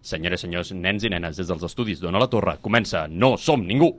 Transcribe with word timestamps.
Senyores 0.00 0.40
i 0.40 0.46
senyors, 0.46 0.70
nens 0.72 1.04
i 1.04 1.10
nenes, 1.12 1.36
des 1.36 1.48
dels 1.50 1.64
estudis 1.66 2.00
d'Ona 2.00 2.22
la 2.22 2.30
Torre, 2.32 2.56
comença 2.64 3.04
No 3.08 3.36
som 3.36 3.66
ningú! 3.66 3.92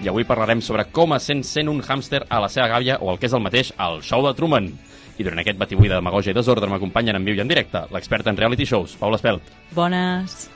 I 0.00 0.08
avui 0.08 0.24
parlarem 0.24 0.60
sobre 0.62 0.84
com 0.94 1.12
es 1.16 1.28
sent 1.28 1.68
un 1.68 1.82
hàmster 1.82 2.22
a 2.30 2.38
la 2.40 2.48
seva 2.48 2.70
gàbia 2.70 3.00
o 3.02 3.10
el 3.10 3.18
que 3.18 3.26
és 3.26 3.34
el 3.34 3.42
mateix, 3.42 3.74
al 3.76 4.00
show 4.06 4.22
de 4.24 4.32
Truman. 4.38 4.72
I 5.18 5.24
durant 5.24 5.42
aquest 5.42 5.58
batibull 5.58 5.90
de 5.90 5.96
demagògia 5.98 6.32
i 6.32 6.36
desordre 6.36 6.70
m'acompanyen 6.70 7.18
en 7.18 7.26
viu 7.26 7.36
i 7.36 7.42
en 7.42 7.50
directe 7.50 7.88
l'expert 7.90 8.30
en 8.30 8.38
reality 8.38 8.64
shows, 8.64 8.96
Paula 9.00 9.18
Espelt. 9.18 9.56
Bones. 9.74 10.55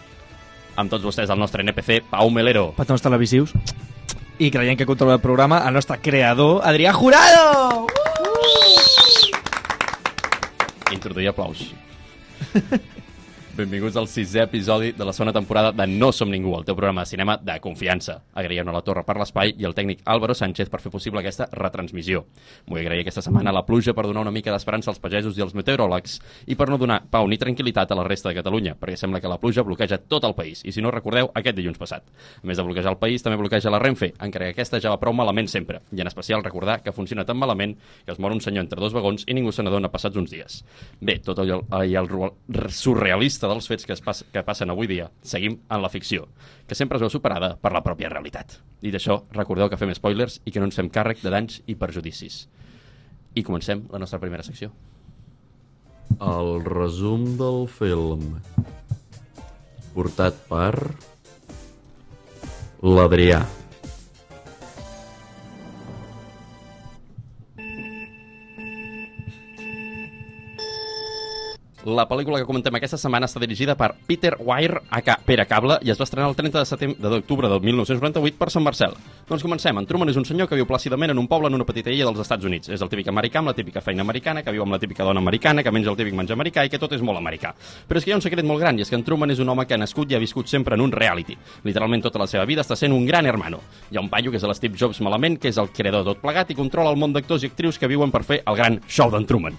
Amb 0.80 0.88
tots 0.88 1.04
vostès 1.04 1.28
el 1.28 1.36
nostre 1.36 1.60
NPC, 1.60 2.00
Pau 2.08 2.30
Melero. 2.32 2.70
Patrons 2.78 3.02
televisius. 3.04 3.52
I 4.40 4.48
creient 4.48 4.78
que 4.80 4.86
controla 4.88 5.18
el 5.18 5.20
programa, 5.20 5.58
el 5.68 5.76
nostre 5.76 5.98
creador, 6.00 6.62
Adrià 6.64 6.94
Jurado! 6.96 7.84
Introduir 10.90 11.28
aplaus. 11.28 11.66
Benvinguts 13.50 13.96
al 13.98 14.06
sisè 14.08 14.44
episodi 14.46 14.92
de 14.94 15.04
la 15.04 15.12
segona 15.12 15.32
temporada 15.34 15.72
de 15.74 15.84
No 15.90 16.12
som 16.14 16.30
ningú, 16.30 16.52
el 16.56 16.62
teu 16.64 16.76
programa 16.78 17.02
de 17.02 17.10
cinema 17.10 17.34
de 17.36 17.56
confiança. 17.60 18.20
Agraïm 18.38 18.68
a 18.70 18.72
la 18.72 18.80
Torre 18.86 19.02
per 19.04 19.16
l'espai 19.18 19.50
i 19.58 19.64
al 19.66 19.74
tècnic 19.74 20.04
Álvaro 20.06 20.36
Sánchez 20.38 20.70
per 20.70 20.78
fer 20.80 20.92
possible 20.94 21.18
aquesta 21.20 21.48
retransmissió. 21.58 22.22
Vull 22.70 22.78
agrair 22.80 23.02
aquesta 23.02 23.20
setmana 23.26 23.52
la 23.52 23.64
pluja 23.66 23.92
per 23.92 24.04
donar 24.06 24.22
una 24.22 24.30
mica 24.32 24.54
d'esperança 24.54 24.92
als 24.92 25.00
pagesos 25.02 25.36
i 25.36 25.42
als 25.42 25.56
meteoròlegs 25.58 26.14
i 26.46 26.54
per 26.56 26.68
no 26.70 26.78
donar 26.78 27.00
pau 27.10 27.26
ni 27.28 27.36
tranquil·litat 27.42 27.90
a 27.90 27.98
la 27.98 28.04
resta 28.06 28.30
de 28.30 28.36
Catalunya, 28.38 28.76
perquè 28.78 28.94
sembla 28.96 29.20
que 29.20 29.28
la 29.28 29.40
pluja 29.42 29.66
bloqueja 29.66 29.98
tot 29.98 30.24
el 30.24 30.36
país, 30.38 30.62
i 30.64 30.70
si 30.72 30.80
no 30.80 30.94
recordeu, 30.94 31.32
aquest 31.34 31.58
dilluns 31.58 31.76
passat. 31.82 32.06
A 32.38 32.46
més 32.46 32.56
de 32.56 32.62
bloquejar 32.64 32.94
el 32.94 33.00
país, 33.02 33.20
també 33.26 33.36
bloqueja 33.42 33.68
la 33.74 33.82
Renfe, 33.82 34.12
encara 34.20 34.46
que 34.46 34.54
aquesta 34.60 34.80
ja 34.80 34.94
va 34.94 35.00
prou 35.02 35.12
malament 35.12 35.50
sempre, 35.50 35.82
i 35.92 36.00
en 36.00 36.06
especial 36.06 36.44
recordar 36.46 36.80
que 36.86 36.92
funciona 36.94 37.26
tan 37.26 37.36
malament 37.36 37.74
que 38.06 38.12
es 38.14 38.22
mor 38.22 38.30
un 38.32 38.40
senyor 38.40 38.62
entre 38.64 38.80
dos 38.80 38.94
vagons 38.94 39.26
i 39.26 39.34
ningú 39.34 39.50
se 39.52 39.66
n'adona 39.66 39.90
passats 39.90 40.16
uns 40.16 40.30
dies. 40.30 40.62
Bé, 41.00 41.18
tot 41.18 41.42
allò, 41.42 41.60
i 41.84 41.98
el 41.98 42.08
ru- 42.08 42.30
surrealista 43.40 43.48
dels 43.48 43.68
fets 43.68 43.86
que, 43.86 43.94
es 43.94 44.00
pas, 44.00 44.24
que 44.32 44.42
passen 44.44 44.70
avui 44.70 44.86
dia, 44.86 45.10
seguim 45.22 45.60
en 45.70 45.82
la 45.82 45.88
ficció, 45.88 46.28
que 46.66 46.74
sempre 46.74 46.96
es 46.98 47.02
veu 47.02 47.10
superada 47.10 47.56
per 47.60 47.72
la 47.72 47.82
pròpia 47.82 48.10
realitat. 48.10 48.60
Dit 48.82 48.94
això, 48.94 49.24
recordeu 49.32 49.70
que 49.70 49.78
fem 49.78 49.92
spoilers 49.94 50.40
i 50.44 50.52
que 50.52 50.60
no 50.60 50.68
ens 50.68 50.76
fem 50.76 50.90
càrrec 50.90 51.22
de 51.22 51.30
danys 51.30 51.62
i 51.66 51.74
perjudicis. 51.74 52.48
I 53.34 53.42
comencem 53.42 53.86
la 53.90 53.98
nostra 53.98 54.20
primera 54.20 54.42
secció. 54.42 54.72
El 56.20 56.64
resum 56.64 57.36
del 57.38 57.66
film 57.70 58.40
portat 59.94 60.36
per 60.50 60.74
l'Adrià. 62.82 63.44
La 71.88 72.04
pel·lícula 72.04 72.36
que 72.36 72.44
comentem 72.44 72.76
aquesta 72.76 72.98
setmana 73.00 73.24
està 73.24 73.40
dirigida 73.40 73.72
per 73.72 73.94
Peter 74.04 74.34
Weir 74.36 74.82
a 74.92 74.98
Ca 75.00 75.14
Pere 75.24 75.46
Cable 75.48 75.78
i 75.80 75.88
es 75.88 75.96
va 75.96 76.04
estrenar 76.04 76.26
el 76.28 76.34
30 76.36 76.58
de 76.58 76.68
setembre 76.68 77.12
d'octubre 77.14 77.48
del 77.48 77.62
1998 77.64 78.36
per 78.36 78.48
Sant 78.52 78.66
Marcel. 78.66 78.92
Doncs 79.30 79.40
comencem. 79.40 79.78
En 79.80 79.88
Truman 79.88 80.12
és 80.12 80.18
un 80.20 80.26
senyor 80.28 80.50
que 80.50 80.58
viu 80.58 80.66
plàcidament 80.68 81.14
en 81.14 81.22
un 81.22 81.28
poble 81.30 81.48
en 81.48 81.56
una 81.56 81.64
petita 81.64 81.88
illa 81.88 82.04
dels 82.04 82.20
Estats 82.20 82.44
Units. 82.44 82.68
És 82.68 82.84
el 82.84 82.90
típic 82.92 83.08
americà 83.08 83.40
amb 83.40 83.48
la 83.48 83.56
típica 83.56 83.80
feina 83.80 84.04
americana, 84.04 84.42
que 84.44 84.52
viu 84.52 84.66
amb 84.66 84.76
la 84.76 84.80
típica 84.82 85.08
dona 85.08 85.24
americana, 85.24 85.64
que 85.64 85.72
menja 85.72 85.88
el 85.88 85.96
típic 85.96 86.12
menjar 86.18 86.36
americà 86.36 86.66
i 86.66 86.68
que 86.68 86.82
tot 86.82 86.92
és 86.92 87.00
molt 87.00 87.16
americà. 87.16 87.54
Però 87.88 87.96
és 87.96 88.04
que 88.04 88.12
hi 88.12 88.12
ha 88.12 88.20
un 88.20 88.26
secret 88.28 88.44
molt 88.44 88.60
gran 88.60 88.76
i 88.76 88.84
és 88.84 88.92
que 88.92 89.00
en 89.00 89.06
Truman 89.06 89.32
és 89.32 89.40
un 89.40 89.48
home 89.48 89.64
que 89.64 89.72
ha 89.72 89.80
nascut 89.80 90.12
i 90.12 90.18
ha 90.18 90.20
viscut 90.20 90.52
sempre 90.52 90.76
en 90.76 90.84
un 90.84 90.92
reality. 90.92 91.38
Literalment 91.64 92.04
tota 92.04 92.20
la 92.20 92.28
seva 92.28 92.44
vida 92.44 92.60
està 92.60 92.76
sent 92.76 92.92
un 92.92 93.08
gran 93.08 93.24
hermano. 93.24 93.64
Hi 93.88 93.96
ha 93.96 94.04
un 94.04 94.12
paio 94.12 94.28
que 94.28 94.36
és 94.36 94.44
l'Steve 94.44 94.76
Jobs 94.76 95.00
malament, 95.00 95.40
que 95.40 95.48
és 95.48 95.56
el 95.56 95.72
creador 95.72 96.04
tot 96.12 96.20
plegat 96.20 96.52
i 96.52 96.60
controla 96.60 96.92
el 96.92 97.00
món 97.00 97.16
d'actors 97.16 97.48
i 97.48 97.54
actrius 97.54 97.80
que 97.80 97.88
viuen 97.88 98.12
per 98.12 98.26
fer 98.28 98.42
el 98.44 98.60
gran 98.60 98.82
show 98.84 99.08
d'en 99.08 99.24
Truman. 99.24 99.56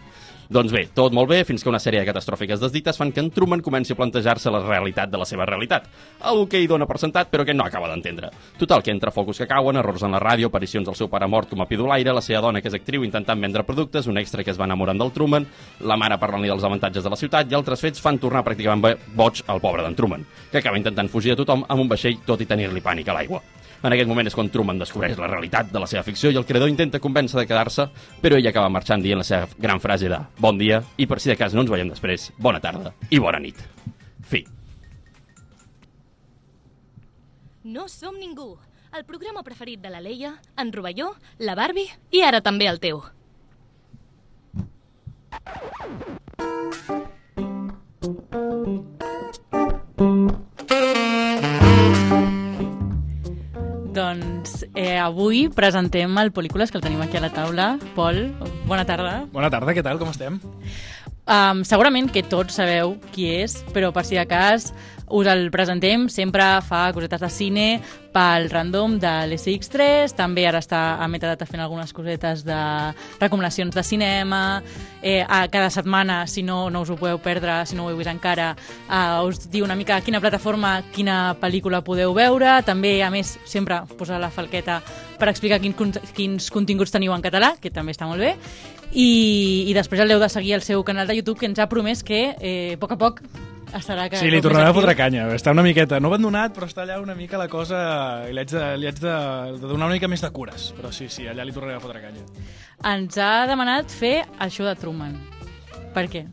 Doncs 0.51 0.73
bé, 0.75 0.81
tot 0.91 1.13
molt 1.15 1.29
bé, 1.31 1.37
fins 1.47 1.63
que 1.63 1.69
una 1.71 1.79
sèrie 1.79 2.01
de 2.01 2.07
catastròfiques 2.09 2.59
desdites 2.59 2.97
fan 2.99 3.13
que 3.15 3.21
en 3.23 3.29
Truman 3.31 3.61
comenci 3.63 3.93
a 3.93 3.95
plantejar-se 3.95 4.51
la 4.51 4.59
realitat 4.59 5.07
de 5.07 5.19
la 5.21 5.23
seva 5.23 5.45
realitat. 5.47 5.85
Algo 6.27 6.43
que 6.51 6.59
hi 6.59 6.67
dona 6.67 6.83
per 6.89 6.97
sentat, 6.99 7.29
però 7.31 7.45
que 7.47 7.53
no 7.55 7.63
acaba 7.63 7.87
d'entendre. 7.87 8.27
Total, 8.59 8.83
que 8.83 8.91
entre 8.91 9.13
focus 9.15 9.39
que 9.39 9.47
cauen, 9.47 9.79
errors 9.79 10.03
en 10.03 10.11
la 10.11 10.19
ràdio, 10.19 10.49
aparicions 10.51 10.83
del 10.89 10.97
seu 10.99 11.07
pare 11.07 11.29
mort 11.31 11.47
com 11.53 11.63
a 11.63 11.69
pidolaire, 11.69 12.11
la 12.11 12.19
seva 12.25 12.41
dona 12.43 12.59
que 12.59 12.67
és 12.67 12.75
actriu 12.75 13.05
intentant 13.07 13.39
vendre 13.39 13.63
productes, 13.63 14.11
un 14.11 14.19
extra 14.19 14.43
que 14.43 14.51
es 14.51 14.59
va 14.59 14.67
enamorant 14.67 14.99
del 14.99 15.13
Truman, 15.15 15.47
la 15.87 15.95
mare 15.95 16.19
parlant-li 16.19 16.51
dels 16.51 16.67
avantatges 16.67 17.07
de 17.07 17.15
la 17.15 17.21
ciutat 17.23 17.47
i 17.47 17.55
altres 17.55 17.79
fets 17.87 18.03
fan 18.03 18.19
tornar 18.19 18.43
pràcticament 18.43 18.83
bo- 18.83 18.97
boig 19.23 19.45
al 19.47 19.63
pobre 19.63 19.87
d'en 19.87 19.95
Truman, 19.95 20.27
que 20.51 20.59
acaba 20.59 20.75
intentant 20.75 21.07
fugir 21.07 21.31
de 21.31 21.45
tothom 21.45 21.63
amb 21.69 21.87
un 21.87 21.87
vaixell 21.95 22.19
tot 22.27 22.43
i 22.43 22.49
tenir-li 22.51 22.83
pànic 22.83 23.07
a 23.07 23.15
l'aigua. 23.21 23.39
En 23.81 23.93
aquest 23.95 24.09
moment 24.09 24.27
és 24.29 24.35
quan 24.37 24.49
Truman 24.53 24.77
descobreix 24.77 25.17
la 25.17 25.29
realitat 25.29 25.71
de 25.73 25.79
la 25.81 25.87
seva 25.89 26.03
ficció 26.05 26.29
i 26.29 26.37
el 26.37 26.45
creador 26.45 26.69
intenta 26.69 27.01
convèncer 27.01 27.39
de 27.39 27.47
quedar-se, 27.49 27.87
però 28.21 28.37
ell 28.37 28.49
acaba 28.49 28.69
marxant 28.69 29.01
dient 29.01 29.17
la 29.21 29.25
seva 29.25 29.47
gran 29.57 29.81
frase 29.81 30.09
de 30.11 30.19
bon 30.37 30.59
dia 30.59 30.83
i 31.01 31.07
per 31.09 31.17
si 31.19 31.31
de 31.31 31.37
cas 31.39 31.55
no 31.57 31.65
ens 31.65 31.71
veiem 31.73 31.89
després, 31.89 32.29
bona 32.37 32.61
tarda 32.61 32.93
i 33.09 33.19
bona 33.19 33.41
nit. 33.41 33.57
Fi. 34.29 34.43
No 37.63 37.87
som 37.89 38.19
ningú. 38.19 38.53
El 38.93 39.05
programa 39.07 39.41
preferit 39.41 39.79
de 39.81 39.89
la 39.89 40.01
Leia, 40.03 40.35
en 40.59 40.73
Rovelló, 40.73 41.15
la 41.39 41.55
Barbie 41.55 41.89
i 42.11 42.21
ara 42.27 42.41
també 42.43 42.67
el 42.69 42.81
teu. 42.83 43.01
Doncs 53.91 54.61
eh, 54.71 54.95
avui 54.95 55.49
presentem 55.51 56.15
el 56.21 56.31
Pel·lícules 56.31 56.71
que 56.71 56.79
el 56.79 56.83
tenim 56.85 57.01
aquí 57.03 57.19
a 57.19 57.25
la 57.25 57.31
taula. 57.35 57.73
Pol, 57.95 58.23
bona 58.69 58.85
tarda. 58.87 59.25
Bona 59.33 59.51
tarda, 59.51 59.75
què 59.75 59.83
tal, 59.83 59.99
com 59.99 60.13
estem? 60.13 60.39
Um, 61.31 61.61
segurament 61.67 62.07
que 62.11 62.23
tots 62.25 62.55
sabeu 62.57 62.95
qui 63.11 63.27
és, 63.43 63.59
però 63.75 63.91
per 63.93 64.05
si 64.07 64.17
de 64.17 64.23
cas 64.27 64.71
us 65.11 65.27
el 65.27 65.49
presentem. 65.51 66.07
Sempre 66.09 66.43
fa 66.65 66.87
cosetes 66.95 67.21
de 67.21 67.29
cine 67.29 67.65
pel 68.11 68.49
random 68.51 68.97
de 68.99 69.11
l'SX3, 69.29 70.15
també 70.17 70.43
ara 70.47 70.59
està 70.59 70.97
a 70.99 71.07
metadata 71.07 71.45
fent 71.47 71.61
algunes 71.63 71.93
cosetes 71.95 72.43
de 72.43 72.59
recomanacions 73.21 73.75
de 73.75 73.83
cinema. 73.83 74.41
Eh, 75.01 75.23
a 75.23 75.47
cada 75.47 75.69
setmana, 75.69 76.25
si 76.27 76.43
no, 76.43 76.69
no 76.69 76.81
us 76.83 76.91
ho 76.91 76.97
podeu 76.99 77.21
perdre, 77.23 77.61
si 77.65 77.75
no 77.75 77.85
ho 77.85 77.91
heu 77.91 77.97
vist 77.97 78.11
encara, 78.11 78.51
eh, 78.89 79.21
us 79.27 79.47
diu 79.51 79.65
una 79.65 79.77
mica 79.79 80.01
quina 80.01 80.21
plataforma, 80.21 80.81
quina 80.91 81.37
pel·lícula 81.39 81.81
podeu 81.87 82.13
veure. 82.13 82.59
També, 82.67 82.99
a 83.03 83.09
més, 83.09 83.37
sempre 83.45 83.81
posa 83.97 84.19
la 84.19 84.29
falqueta 84.29 84.81
per 85.17 85.31
explicar 85.31 85.61
quin, 85.63 85.75
quins 86.13 86.51
continguts 86.51 86.91
teniu 86.91 87.15
en 87.15 87.23
català, 87.23 87.55
que 87.61 87.71
també 87.71 87.95
està 87.95 88.09
molt 88.09 88.21
bé. 88.21 88.35
I, 88.91 89.69
i 89.71 89.73
després 89.73 90.01
el 90.03 90.11
de 90.19 90.29
seguir 90.29 90.57
al 90.57 90.65
seu 90.67 90.83
canal 90.83 91.07
de 91.07 91.15
YouTube, 91.15 91.39
que 91.39 91.47
ens 91.47 91.59
ha 91.59 91.69
promès 91.71 92.03
que 92.03 92.35
eh, 92.35 92.75
a 92.75 92.81
poc 92.81 92.91
a 92.91 92.99
poc 92.99 93.23
estarà... 93.77 94.07
Sí, 94.19 94.29
li 94.31 94.41
tornarà 94.43 94.71
a 94.71 94.75
fotre 94.75 94.95
canya. 94.97 95.27
Està 95.35 95.53
una 95.55 95.63
miqueta, 95.65 95.99
no 96.03 96.11
abandonat, 96.11 96.53
però 96.55 96.67
està 96.69 96.83
allà 96.85 96.99
una 97.01 97.15
mica 97.15 97.39
la 97.39 97.47
cosa... 97.51 97.79
I 98.27 98.35
li 98.35 98.43
haig 98.43 98.53
de, 98.53 98.65
li 98.81 98.89
haig 98.89 98.99
de, 99.01 99.15
de 99.55 99.65
donar 99.65 99.87
una 99.87 99.95
mica 99.95 100.09
més 100.11 100.23
de 100.23 100.31
cures. 100.35 100.71
Però 100.77 100.91
sí, 100.95 101.09
sí, 101.13 101.27
allà 101.31 101.45
li 101.47 101.55
tornaré 101.55 101.79
a 101.79 101.83
fotre 101.83 102.03
canya. 102.03 102.25
Ens 102.91 103.17
ha 103.21 103.47
demanat 103.49 103.91
fer 103.93 104.21
show 104.49 104.67
de 104.67 104.75
Truman. 104.79 105.17
Per 105.95 106.07
què? 106.11 106.25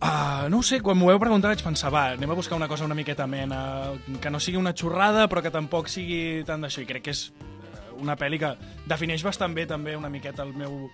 Uh, 0.00 0.48
no 0.48 0.62
sé, 0.64 0.78
quan 0.80 0.96
m'ho 0.96 1.10
veu 1.10 1.18
preguntar 1.20 1.50
vaig 1.52 1.60
pensar, 1.60 1.90
va, 1.92 2.06
anem 2.14 2.30
a 2.32 2.36
buscar 2.38 2.56
una 2.56 2.70
cosa 2.70 2.86
una 2.86 2.96
miqueta 2.96 3.26
mena, 3.28 3.90
que 4.22 4.30
no 4.32 4.40
sigui 4.40 4.56
una 4.56 4.72
xorrada, 4.72 5.26
però 5.28 5.42
que 5.44 5.52
tampoc 5.52 5.90
sigui 5.92 6.40
tant 6.48 6.64
d'això. 6.64 6.80
I 6.80 6.88
crec 6.88 7.04
que 7.04 7.12
és 7.12 7.26
eh, 7.28 7.82
una 8.00 8.16
pel·li 8.16 8.40
que 8.40 8.54
defineix 8.88 9.26
bastant 9.26 9.52
bé 9.54 9.66
també 9.68 9.98
una 9.98 10.08
miqueta 10.08 10.46
el 10.46 10.54
meu 10.56 10.86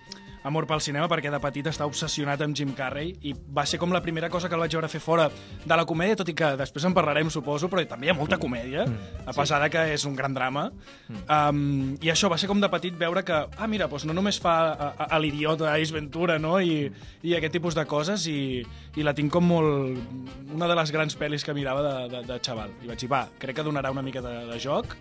amor 0.47 0.67
pel 0.67 0.81
cinema 0.83 1.09
perquè 1.11 1.31
de 1.33 1.39
petit 1.43 1.67
estava 1.69 1.91
obsessionat 1.91 2.41
amb 2.43 2.55
Jim 2.55 2.71
Carrey 2.77 3.13
i 3.27 3.33
va 3.35 3.65
ser 3.67 3.79
com 3.81 3.91
la 3.93 4.01
primera 4.03 4.29
cosa 4.33 4.49
que 4.49 4.55
el 4.55 4.63
vaig 4.63 4.77
veure 4.77 4.89
fer 4.91 5.01
fora 5.03 5.27
de 5.29 5.77
la 5.77 5.85
comèdia, 5.87 6.17
tot 6.19 6.31
i 6.31 6.35
que 6.37 6.53
després 6.59 6.87
en 6.87 6.95
parlarem, 6.95 7.29
suposo, 7.33 7.69
però 7.71 7.83
també 7.87 8.07
hi 8.07 8.13
ha 8.13 8.17
molta 8.17 8.39
comèdia, 8.41 8.85
mm, 8.87 9.27
a 9.27 9.35
pesar 9.35 9.59
de 9.63 9.69
que 9.73 9.83
és 9.93 10.05
un 10.07 10.15
gran 10.15 10.33
drama. 10.33 10.69
Mm. 11.07 11.21
Um, 11.27 11.97
I 12.01 12.11
això 12.13 12.31
va 12.31 12.39
ser 12.39 12.47
com 12.49 12.61
de 12.63 12.71
petit 12.71 12.95
veure 12.97 13.23
que, 13.27 13.35
ah, 13.35 13.67
mira, 13.67 13.87
doncs 13.91 14.07
no 14.07 14.15
només 14.15 14.39
fa 14.39 14.55
a, 14.71 14.89
a, 14.89 15.09
a 15.17 15.19
l'idiota 15.19 15.73
Ace 15.73 15.93
Ventura, 15.93 16.39
no?, 16.39 16.57
I, 16.61 16.87
i 17.23 17.35
aquest 17.35 17.57
tipus 17.59 17.75
de 17.75 17.85
coses, 17.85 18.27
i, 18.31 18.63
i 18.95 19.05
la 19.05 19.13
tinc 19.17 19.31
com 19.33 19.45
molt... 19.45 19.99
una 20.53 20.67
de 20.67 20.75
les 20.79 20.91
grans 20.91 21.17
pel·lis 21.19 21.45
que 21.45 21.53
mirava 21.53 21.83
de, 21.83 21.95
de, 22.15 22.25
de 22.31 22.39
xaval. 22.43 22.73
I 22.83 22.91
vaig 22.91 23.03
dir, 23.03 23.11
va, 23.11 23.27
crec 23.39 23.59
que 23.59 23.67
donarà 23.67 23.91
una 23.91 24.05
mica 24.05 24.23
de, 24.23 24.35
de 24.49 24.59
joc 24.63 24.95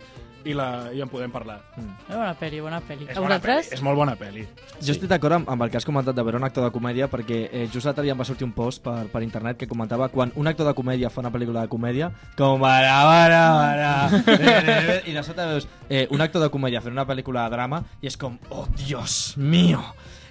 i, 0.46 0.54
la, 0.56 0.69
i 0.94 1.02
en 1.02 1.10
podem 1.10 1.32
parlar. 1.34 1.58
Mm. 1.76 1.93
Bona 2.08 2.32
pel·li, 2.38 2.60
bona 2.62 2.81
pel·li. 2.87 3.08
És, 3.10 3.16
A 3.19 3.25
bona 3.25 3.38
pel·li, 3.43 3.72
és 3.76 3.82
molt 3.84 3.98
bona 3.98 4.14
pel·li. 4.19 4.46
Jo 4.81 4.94
estic 4.94 5.10
d'acord 5.10 5.40
amb, 5.40 5.50
amb 5.52 5.66
el 5.66 5.72
que 5.72 5.81
has 5.81 5.87
comentat 5.88 6.16
de 6.16 6.25
veure 6.26 6.38
un 6.40 6.46
actor 6.46 6.66
de 6.66 6.72
comèdia 6.75 7.10
perquè 7.12 7.40
eh, 7.50 7.66
just 7.72 7.88
l'altre 7.88 8.06
dia 8.06 8.14
em 8.14 8.20
va 8.20 8.26
sortir 8.28 8.46
un 8.46 8.54
post 8.56 8.82
per, 8.84 9.06
per 9.12 9.22
internet 9.26 9.58
que 9.60 9.69
comentava 9.70 10.08
quan 10.12 10.32
un 10.37 10.50
actor 10.50 10.69
de 10.69 10.75
comèdia 10.78 11.10
fa 11.10 11.22
una 11.25 11.32
pel·lícula 11.34 11.64
de 11.66 11.72
comèdia 11.72 12.10
com 12.38 12.60
bara, 12.62 12.98
bara, 13.06 13.43
bara 13.56 15.00
i 15.06 15.14
de 15.14 15.22
sota 15.26 15.48
veus 15.50 15.69
eh, 15.88 16.06
un 16.10 16.22
actor 16.22 16.44
de 16.44 16.50
comèdia 16.52 16.82
fent 16.84 16.94
una 16.94 17.06
pel·lícula 17.08 17.46
de 17.46 17.56
drama 17.56 17.82
i 18.00 18.10
és 18.10 18.19
com, 18.20 18.38
oh 18.50 18.66
Dios 18.76 19.34
mío 19.37 19.82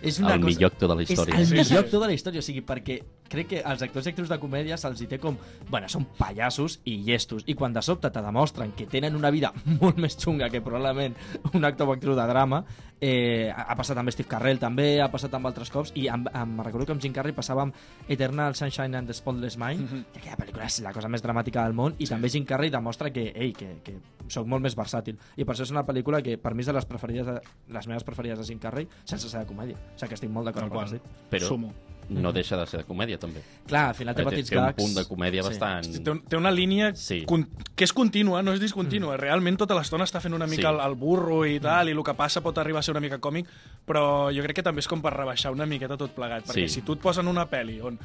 És 0.05 0.19
una 0.21 0.35
El 0.35 0.41
cosa... 0.43 0.51
millor 0.53 0.71
actor 0.71 0.89
de 0.91 0.95
la 0.95 1.03
història. 1.03 1.35
És 1.35 1.39
el 1.41 1.45
Sí, 1.47 1.53
millor 1.53 1.65
sí. 1.71 1.77
actor 1.81 2.01
de 2.03 2.07
la 2.11 2.13
història, 2.13 2.39
o 2.43 2.45
sigui, 2.45 2.61
perquè 2.65 2.99
crec 3.29 3.47
que 3.49 3.61
als 3.65 3.81
actors 3.81 4.05
i 4.05 4.11
actrius 4.13 4.29
de 4.29 4.37
comèdia 4.39 4.77
se'ls 4.77 5.01
hi 5.01 5.07
té 5.09 5.17
com... 5.19 5.37
Bueno, 5.69 5.89
són 5.89 6.05
pallassos 6.19 6.79
i 6.85 6.97
llestos, 7.03 7.43
i 7.49 7.55
quan 7.57 7.73
de 7.73 7.81
sobte 7.81 8.11
te 8.13 8.21
demostren 8.21 8.71
que 8.77 8.85
tenen 8.85 9.15
una 9.17 9.31
vida 9.33 9.51
molt 9.81 9.97
més 9.97 10.17
xunga 10.21 10.49
que 10.53 10.61
probablement 10.61 11.15
un 11.53 11.65
actor 11.65 11.89
o 11.89 11.95
actriu 11.97 12.15
de 12.15 12.27
drama, 12.29 12.63
eh, 13.01 13.51
ha 13.51 13.75
passat 13.75 13.97
amb 13.97 14.11
Steve 14.13 14.29
Carrell 14.29 14.59
també, 14.61 15.01
ha 15.01 15.09
passat 15.11 15.33
amb 15.35 15.49
altres 15.49 15.71
cops, 15.73 15.91
i 15.99 16.07
amb, 16.11 16.29
amb, 16.33 16.61
recordo 16.65 16.87
que 16.87 16.95
amb 16.95 17.03
Jim 17.03 17.13
Carrey 17.15 17.35
passava 17.35 17.65
amb 17.65 17.75
Eternal 18.07 18.55
Sunshine 18.55 18.97
and 18.97 19.11
the 19.11 19.13
Spotless 19.13 19.57
Mind, 19.57 19.81
mm 19.81 19.87
-hmm. 19.87 20.03
que 20.13 20.19
aquella 20.19 20.37
pel·lícula 20.37 20.65
és 20.65 20.81
la 20.81 20.93
cosa 20.93 21.09
més 21.09 21.23
dramàtica 21.23 21.63
del 21.63 21.73
món, 21.73 21.95
i 21.97 22.05
també 22.05 22.29
Jim 22.29 22.45
Carrey 22.45 22.69
demostra 22.69 23.11
que, 23.11 23.31
ei, 23.35 23.53
que, 23.53 23.81
que 23.83 23.99
soc 24.27 24.47
molt 24.47 24.63
més 24.63 24.75
versàtil. 24.77 25.17
I 25.35 25.43
per 25.43 25.55
això 25.55 25.63
és 25.63 25.71
una 25.71 25.85
pel·lícula 25.85 26.21
que 26.21 26.37
per 26.37 26.53
mi 26.53 26.61
és 26.61 26.67
de 26.67 26.73
les 26.73 26.85
preferides 26.85 27.25
de, 27.25 27.41
les 27.69 27.87
meves 27.87 28.03
preferides 28.03 28.39
de 28.39 28.45
Jim 28.45 28.59
Carrey, 28.59 28.87
sense 29.03 29.29
ser 29.29 29.39
de 29.39 29.45
comèdia. 29.45 29.75
O 29.75 29.97
sigui 29.97 30.09
que 30.09 30.15
estic 30.15 30.29
molt 30.29 30.45
d'acord 30.45 30.65
amb 30.65 30.73
el 30.73 30.77
que 30.79 30.83
has 30.83 30.91
dit. 30.91 31.01
Però 31.29 31.47
Sumo. 31.47 31.73
No 32.09 32.31
deixa 32.33 32.55
de 32.57 32.65
ser 32.67 32.79
de 32.81 32.85
comèdia, 32.85 33.17
també. 33.19 33.41
Clar, 33.67 33.89
al 33.89 33.95
final 33.95 34.15
té 34.15 34.23
Té, 34.23 34.29
petits 34.29 34.49
té 34.49 34.57
un 34.57 34.63
gags. 34.65 34.75
punt 34.83 34.93
de 34.95 35.05
comèdia 35.05 35.43
Sí. 35.43 35.49
bastant... 35.49 36.03
Té, 36.03 36.11
un- 36.11 36.21
té 36.23 36.37
una 36.37 36.51
línia 36.51 36.93
Sí. 36.95 37.23
con, 37.25 37.47
que 37.75 37.83
és 37.83 37.93
contínua, 37.93 38.41
no 38.43 38.53
és 38.53 38.59
discontínua. 38.59 39.15
Mm. 39.15 39.19
Realment 39.19 39.57
tota 39.57 39.73
l'estona 39.75 40.03
està 40.05 40.21
fent 40.21 40.33
una 40.33 40.47
mica 40.47 40.69
Sí. 40.69 40.73
el, 40.75 40.79
el 40.79 40.95
burro 40.95 41.45
i 41.45 41.59
tal, 41.59 41.89
i 41.89 41.91
el 41.91 42.03
que 42.03 42.13
passa 42.13 42.41
pot 42.41 42.57
arribar 42.57 42.79
a 42.79 42.83
ser 42.83 42.91
una 42.93 43.01
mica 43.01 43.19
còmic, 43.19 43.47
però 43.85 44.29
jo 44.35 44.41
crec 44.43 44.55
que 44.57 44.63
també 44.63 44.79
és 44.79 44.87
com 44.87 45.01
per 45.01 45.13
rebaixar 45.13 45.51
una 45.51 45.65
miqueta 45.65 45.97
tot 45.97 46.11
plegat, 46.11 46.45
perquè 46.45 46.67
Sí. 46.67 46.75
si 46.75 46.81
tu 46.81 46.93
et 46.93 46.99
posen 46.99 47.27
una 47.27 47.49
pel·li 47.49 47.81
on 47.81 47.99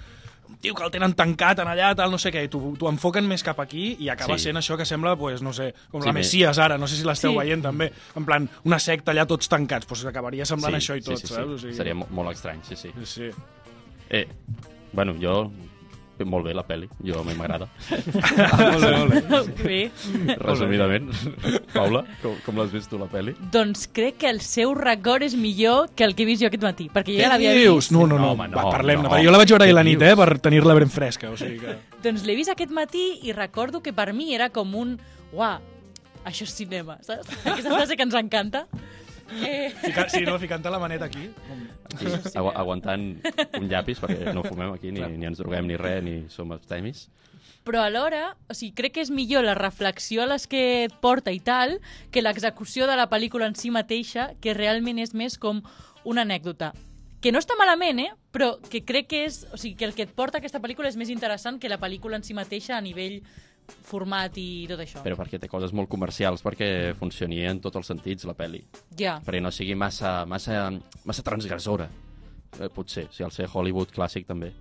un 0.50 0.56
tio 0.56 0.74
que 0.74 0.82
el 0.82 0.90
tenen 0.90 1.12
tancat 1.14 1.60
en 1.60 1.68
allà, 1.68 1.94
tal, 1.94 2.10
no 2.10 2.18
sé 2.18 2.32
què, 2.32 2.42
i 2.44 2.48
t'ho 2.48 2.88
enfoquen 2.90 3.24
més 3.28 3.40
cap 3.44 3.60
aquí 3.60 3.96
i 4.00 4.08
acaba 4.08 4.36
Sí. 4.36 4.46
sent 4.48 4.56
això 4.56 4.76
que 4.76 4.84
sembla, 4.84 5.14
pues, 5.14 5.42
no 5.42 5.52
sé, 5.52 5.72
com 5.92 6.02
Sí, 6.02 6.08
la 6.08 6.12
Messias 6.12 6.58
ara, 6.58 6.76
no 6.76 6.88
sé 6.88 6.96
si 6.96 7.04
l'esteu 7.04 7.30
Sí. 7.30 7.38
veient 7.38 7.62
també, 7.62 7.92
en 8.16 8.24
plan, 8.24 8.50
una 8.64 8.80
secta 8.80 9.12
allà 9.12 9.26
tots 9.28 9.48
tancats, 9.48 9.86
pues 9.86 10.04
acabaria 10.04 10.44
semblant 10.44 10.74
això 10.74 10.96
i 10.98 11.02
tot, 11.02 11.18
sí, 11.18 11.28
sí, 11.28 11.34
saps? 11.34 11.46
Sí. 11.46 11.52
O 11.54 11.58
sigui, 11.58 11.74
Seria 11.74 11.94
mo- 11.94 12.08
molt 12.10 12.32
estrany, 12.32 12.58
sí, 12.64 12.74
sí. 12.74 12.90
Sí. 13.04 13.30
Eh, 14.10 14.26
bueno, 14.92 15.14
jo... 15.20 15.50
Molt 16.20 16.44
bé, 16.44 16.52
la 16.52 16.60
pel·li. 16.68 16.84
Jo 17.00 17.22
a 17.22 17.24
mi 17.24 17.32
m'agrada. 17.32 17.64
molt 17.88 18.82
bé, 18.84 19.20
molt 19.30 19.62
bé. 19.62 19.78
Bé, 20.26 20.34
Resumidament. 20.36 21.06
Paula, 21.72 22.02
com, 22.20 22.34
com 22.44 22.58
l'has 22.60 22.68
vist 22.74 22.90
tu, 22.92 22.98
la 23.00 23.06
pel·li? 23.08 23.32
doncs 23.54 23.86
crec 23.96 24.18
que 24.20 24.28
el 24.28 24.42
seu 24.44 24.74
record 24.76 25.24
és 25.24 25.32
millor 25.32 25.88
que 25.96 26.04
el 26.04 26.12
que 26.18 26.26
he 26.26 26.28
vist 26.28 26.42
jo 26.44 26.50
aquest 26.50 26.66
matí, 26.66 26.90
perquè 26.92 27.14
jo 27.16 27.22
ja 27.24 27.30
l'havia 27.32 27.54
vist. 27.56 27.94
No, 27.96 28.04
no, 28.04 28.18
no, 28.18 28.26
No, 28.26 28.34
home, 28.34 28.50
no, 28.52 28.58
Va, 28.60 28.66
parlem-ne. 28.68 29.06
no. 29.06 29.14
perquè 29.14 29.24
Jo 29.24 29.32
la 29.32 29.40
vaig 29.40 29.54
veure 29.54 29.64
ahir 29.64 29.72
a 29.72 29.78
la 29.80 29.86
nit, 29.88 30.04
eh, 30.04 30.12
per 30.20 30.28
tenir-la 30.44 30.76
ben 30.76 30.92
fresca. 30.92 31.30
O 31.32 31.40
sigui 31.40 31.56
que... 31.62 31.78
Doncs 32.04 32.26
l'he 32.28 32.36
vist 32.36 32.52
aquest 32.52 32.76
matí 32.76 33.06
i 33.24 33.32
recordo 33.32 33.80
que 33.80 33.96
per 33.96 34.10
mi 34.12 34.34
era 34.36 34.50
com 34.52 34.76
un... 34.76 34.98
Uah, 35.32 35.54
això 36.28 36.44
és 36.44 36.52
cinema, 36.52 36.98
saps? 37.00 37.32
Aquesta 37.46 37.72
frase 37.72 37.96
que 37.96 38.04
ens 38.04 38.20
encanta. 38.20 38.66
Eh, 39.46 39.70
Ficar, 39.82 40.08
sí, 40.10 40.24
no, 40.26 40.38
ficant-te 40.42 40.70
la 40.70 40.78
maneta 40.82 41.04
aquí. 41.06 41.30
Aquí, 41.94 42.06
agu 42.34 42.50
aguantant 42.50 43.04
un 43.58 43.68
llapis, 43.70 44.00
perquè 44.02 44.34
no 44.34 44.42
fumem 44.42 44.72
aquí, 44.74 44.90
ni, 44.94 45.02
ni 45.16 45.26
ens 45.28 45.38
droguem 45.38 45.66
ni 45.70 45.76
res, 45.78 46.02
ni 46.02 46.16
som 46.28 46.50
abstemis. 46.52 47.08
però 47.64 47.82
alhora, 47.84 48.36
o 48.48 48.54
sigui, 48.56 48.72
crec 48.74 48.94
que 48.96 49.02
és 49.04 49.10
millor 49.12 49.44
la 49.44 49.54
reflexió 49.54 50.22
a 50.24 50.26
les 50.26 50.46
que 50.50 50.62
et 50.86 50.94
porta 51.02 51.30
i 51.30 51.38
tal, 51.44 51.76
que 52.10 52.22
l'execució 52.24 52.86
de 52.88 52.96
la 52.96 53.06
pel·lícula 53.10 53.46
en 53.46 53.54
si 53.54 53.70
mateixa, 53.70 54.30
que 54.40 54.54
realment 54.56 54.98
és 54.98 55.12
més 55.14 55.36
com 55.38 55.60
una 56.02 56.22
anècdota. 56.22 56.72
Que 57.20 57.30
no 57.30 57.38
està 57.38 57.54
malament, 57.60 58.00
eh? 58.00 58.08
Però 58.32 58.54
que 58.64 58.80
crec 58.82 59.10
que 59.12 59.24
és... 59.28 59.44
O 59.52 59.58
sigui, 59.60 59.76
que 59.76 59.84
el 59.84 59.92
que 59.94 60.06
et 60.08 60.14
porta 60.16 60.40
aquesta 60.40 60.58
pel·lícula 60.58 60.88
és 60.88 60.96
més 60.96 61.12
interessant 61.12 61.60
que 61.60 61.68
la 61.68 61.78
pel·lícula 61.78 62.16
en 62.16 62.24
si 62.24 62.34
mateixa 62.34 62.78
a 62.78 62.80
nivell 62.80 63.20
format 63.90 64.36
i 64.40 64.66
tot 64.70 64.82
això. 64.82 65.02
Però 65.04 65.18
perquè 65.18 65.40
té 65.40 65.48
coses 65.50 65.74
molt 65.76 65.90
comercials, 65.92 66.42
perquè 66.44 66.94
funcioni 66.98 67.42
en 67.46 67.60
tots 67.60 67.80
els 67.80 67.90
sentits, 67.92 68.26
la 68.28 68.36
pel·li. 68.38 68.62
Ja. 68.98 69.18
Perquè 69.24 69.42
no 69.42 69.52
sigui 69.54 69.76
massa, 69.78 70.24
massa, 70.30 70.68
massa 71.04 71.26
transgressora. 71.26 71.88
Eh, 72.58 72.68
potser, 72.74 73.06
si 73.14 73.22
al 73.22 73.32
ser 73.34 73.48
Hollywood 73.52 73.92
clàssic 73.94 74.26
també. 74.26 74.52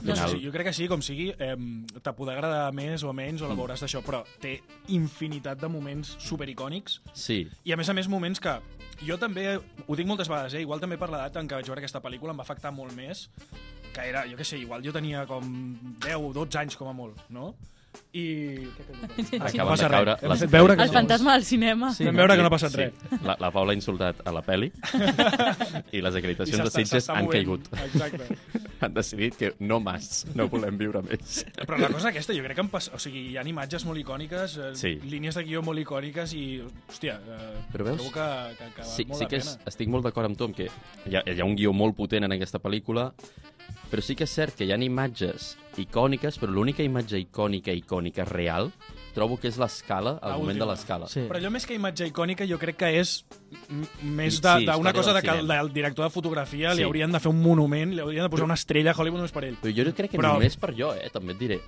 Si 0.00 0.10
al 0.10 0.14
No, 0.14 0.14
final... 0.14 0.30
sí, 0.30 0.38
sí, 0.38 0.44
jo 0.46 0.52
crec 0.52 0.66
que 0.66 0.72
sí, 0.72 0.88
com 0.88 1.02
sigui, 1.02 1.28
eh, 1.38 1.56
te 2.02 2.12
podrà 2.16 2.34
agradar 2.38 2.72
més 2.74 3.02
o 3.04 3.12
menys 3.12 3.42
o 3.42 3.48
la 3.50 3.54
veuràs 3.58 3.80
d'això, 3.84 4.02
però 4.06 4.24
té 4.40 4.56
infinitat 4.88 5.60
de 5.60 5.68
moments 5.68 6.16
supericònics. 6.18 7.00
Sí, 7.12 7.44
i 7.64 7.72
a 7.72 7.76
més 7.76 7.88
a 7.88 7.94
més 7.94 8.08
moments 8.08 8.40
que 8.40 8.56
jo 9.04 9.16
també, 9.18 9.58
ho 9.86 9.96
dic 9.96 10.06
moltes 10.06 10.28
vegades, 10.28 10.54
eh, 10.54 10.62
igual 10.64 10.80
també 10.80 10.96
per 10.98 11.10
l'edat 11.10 11.36
en 11.36 11.48
què 11.48 11.54
vaig 11.58 11.66
veure 11.70 11.82
aquesta 11.84 12.00
pel·lícula 12.02 12.32
em 12.34 12.38
va 12.38 12.46
afectar 12.46 12.72
molt 12.72 12.94
més, 12.96 13.28
que 13.94 14.08
era, 14.08 14.24
jo 14.26 14.36
què 14.36 14.44
sé, 14.44 14.58
igual 14.58 14.82
jo 14.82 14.92
tenia 14.92 15.24
com 15.26 15.44
10 16.02 16.16
o 16.18 16.32
12 16.34 16.58
anys 16.58 16.76
com 16.76 16.88
a 16.90 16.92
molt, 16.96 17.20
no? 17.30 17.54
I... 18.14 18.24
Acaben 19.40 19.56
no 19.58 19.66
passa 19.68 19.88
de 19.88 19.90
caure 19.94 20.14
res. 20.14 20.22
Hem 20.24 20.38
fet 20.44 20.50
veure 20.52 20.76
que 20.76 20.82
El 20.84 20.88
no- 20.92 20.98
fantasma 20.98 21.32
del 21.34 21.44
cinema. 21.44 21.92
Sí, 21.94 22.04
Vam 22.06 22.16
veure 22.22 22.36
que 22.36 22.42
no 22.44 22.48
ha 22.50 22.54
passat 22.54 22.72
sí. 22.74 22.76
res. 22.84 23.22
La, 23.26 23.36
la 23.40 23.50
Paula 23.54 23.72
ha 23.74 23.78
insultat 23.78 24.20
a 24.26 24.32
la 24.34 24.42
pel·li 24.46 24.70
i 25.96 26.02
les 26.04 26.14
I 26.14 26.20
acreditacions 26.22 26.62
de 26.62 26.68
s'està- 26.70 26.84
Sitges 26.84 27.08
han 27.14 27.28
caigut. 27.32 27.68
Exacte. 27.84 28.38
Han 28.84 28.92
decidit 28.92 29.36
que 29.38 29.48
no 29.64 29.78
més, 29.80 30.26
no 30.36 30.44
volem 30.52 30.76
viure 30.76 31.00
més. 31.06 31.38
Però 31.56 31.78
la 31.80 31.88
cosa 31.88 32.10
aquesta, 32.10 32.34
jo 32.36 32.42
crec 32.44 32.58
que 32.58 32.64
em 32.66 32.68
passa... 32.68 32.90
O 32.92 32.98
sigui, 33.00 33.22
hi 33.30 33.36
ha 33.40 33.44
imatges 33.48 33.86
molt 33.88 33.96
icòniques, 34.02 34.56
eh, 34.60 34.72
Sí. 34.76 34.90
línies 35.08 35.38
de 35.38 35.44
guió 35.46 35.62
molt 35.64 35.80
icòniques 35.80 36.34
i, 36.36 36.42
hòstia, 36.90 37.14
eh, 37.16 37.62
Però 37.72 37.86
veus? 37.86 38.02
trobo 38.02 38.12
que, 38.12 38.26
que, 38.58 38.68
que 38.76 38.84
Sí, 38.90 39.06
molt 39.08 39.22
sí 39.22 39.28
que 39.30 39.38
pena. 39.40 39.54
és, 39.54 39.70
estic 39.72 39.88
molt 39.88 40.04
d'acord 40.04 40.28
amb 40.28 40.36
tu 40.36 40.44
en 40.50 40.52
que 40.58 40.68
hi 41.06 41.16
ha, 41.16 41.22
hi 41.24 41.40
ha 41.40 41.46
un 41.48 41.56
guió 41.56 41.72
molt 41.72 41.96
potent 41.96 42.26
en 42.28 42.36
aquesta 42.36 42.60
pel·lícula, 42.60 43.06
però 43.94 44.02
sí 44.02 44.16
que 44.18 44.24
és 44.26 44.32
cert 44.34 44.56
que 44.58 44.66
hi 44.66 44.72
ha 44.74 44.76
imatges 44.82 45.52
icòniques, 45.78 46.38
però 46.42 46.50
l'única 46.50 46.82
imatge 46.82 47.20
icònica, 47.22 47.70
icònica, 47.70 48.24
real, 48.26 48.72
trobo 49.14 49.36
que 49.38 49.46
és 49.46 49.56
l'escala, 49.58 50.16
el 50.20 50.30
La 50.32 50.36
moment 50.38 50.58
de 50.58 50.66
l'escala. 50.66 51.06
Sí. 51.06 51.20
Però 51.28 51.38
allò 51.38 51.50
més 51.54 51.64
que 51.66 51.74
imatge 51.78 52.08
icònica 52.10 52.46
jo 52.50 52.58
crec 52.58 52.76
que 52.82 52.90
és 52.98 53.24
més 54.02 54.34
Sí, 54.36 54.42
de- 54.42 54.58
sí, 54.58 54.66
d'una 54.66 54.90
història 54.90 54.92
cosa 54.92 55.12
del 55.12 55.22
de 55.22 55.28
que 55.28 55.38
el, 55.38 55.46
del 55.46 55.72
director 55.72 56.04
de 56.06 56.10
fotografia 56.10 56.72
Sí. 56.72 56.78
li 56.78 56.82
haurien 56.82 57.12
de 57.12 57.20
fer 57.20 57.30
un 57.30 57.40
monument, 57.40 57.92
li 57.94 58.00
haurien 58.00 58.24
de 58.24 58.30
posar 58.30 58.44
una 58.46 58.54
estrella 58.54 58.90
a 58.90 58.94
Hollywood 58.98 59.18
només 59.22 59.32
per 59.32 59.44
ell. 59.44 59.56
Però 59.62 59.72
jo 59.76 59.94
crec 59.94 60.10
que 60.10 60.18
Però- 60.18 60.32
només 60.34 60.56
per 60.56 60.74
jo, 60.74 60.92
eh, 60.94 61.08
també 61.12 61.32
et 61.32 61.38
diré. 61.38 61.60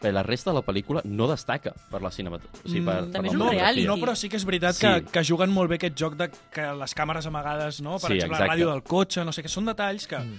Perquè 0.00 0.12
la 0.12 0.22
resta 0.22 0.50
de 0.50 0.54
la 0.56 0.62
pel·lícula 0.64 1.02
no 1.04 1.26
destaca 1.28 1.74
per 1.90 2.00
la 2.02 2.10
cinematografia. 2.10 2.62
O 2.64 2.68
sigui, 2.68 2.84
per, 2.84 2.94
Mm, 3.02 3.04
per 3.04 3.12
també 3.12 3.28
és 3.28 3.34
un 3.34 3.48
reality. 3.50 3.86
no, 3.86 3.96
però 3.98 4.14
sí 4.16 4.28
que 4.30 4.36
és 4.36 4.44
veritat 4.46 4.74
Sí. 4.74 4.86
que, 4.86 5.04
que 5.12 5.24
juguen 5.24 5.50
molt 5.50 5.68
bé 5.68 5.76
aquest 5.76 5.94
joc 5.98 6.14
de 6.16 6.30
que 6.50 6.62
les 6.74 6.94
càmeres 6.94 7.26
amagades, 7.26 7.80
no? 7.82 7.98
Per 7.98 8.08
Sí, 8.10 8.14
exemple, 8.14 8.36
exacte. 8.36 8.46
la 8.48 8.54
ràdio 8.54 8.70
del 8.70 8.82
cotxe, 8.82 9.24
no 9.24 9.32
sé 9.32 9.42
què, 9.42 9.48
són 9.48 9.64
detalls 9.66 10.06
que, 10.06 10.18
Mm. 10.18 10.38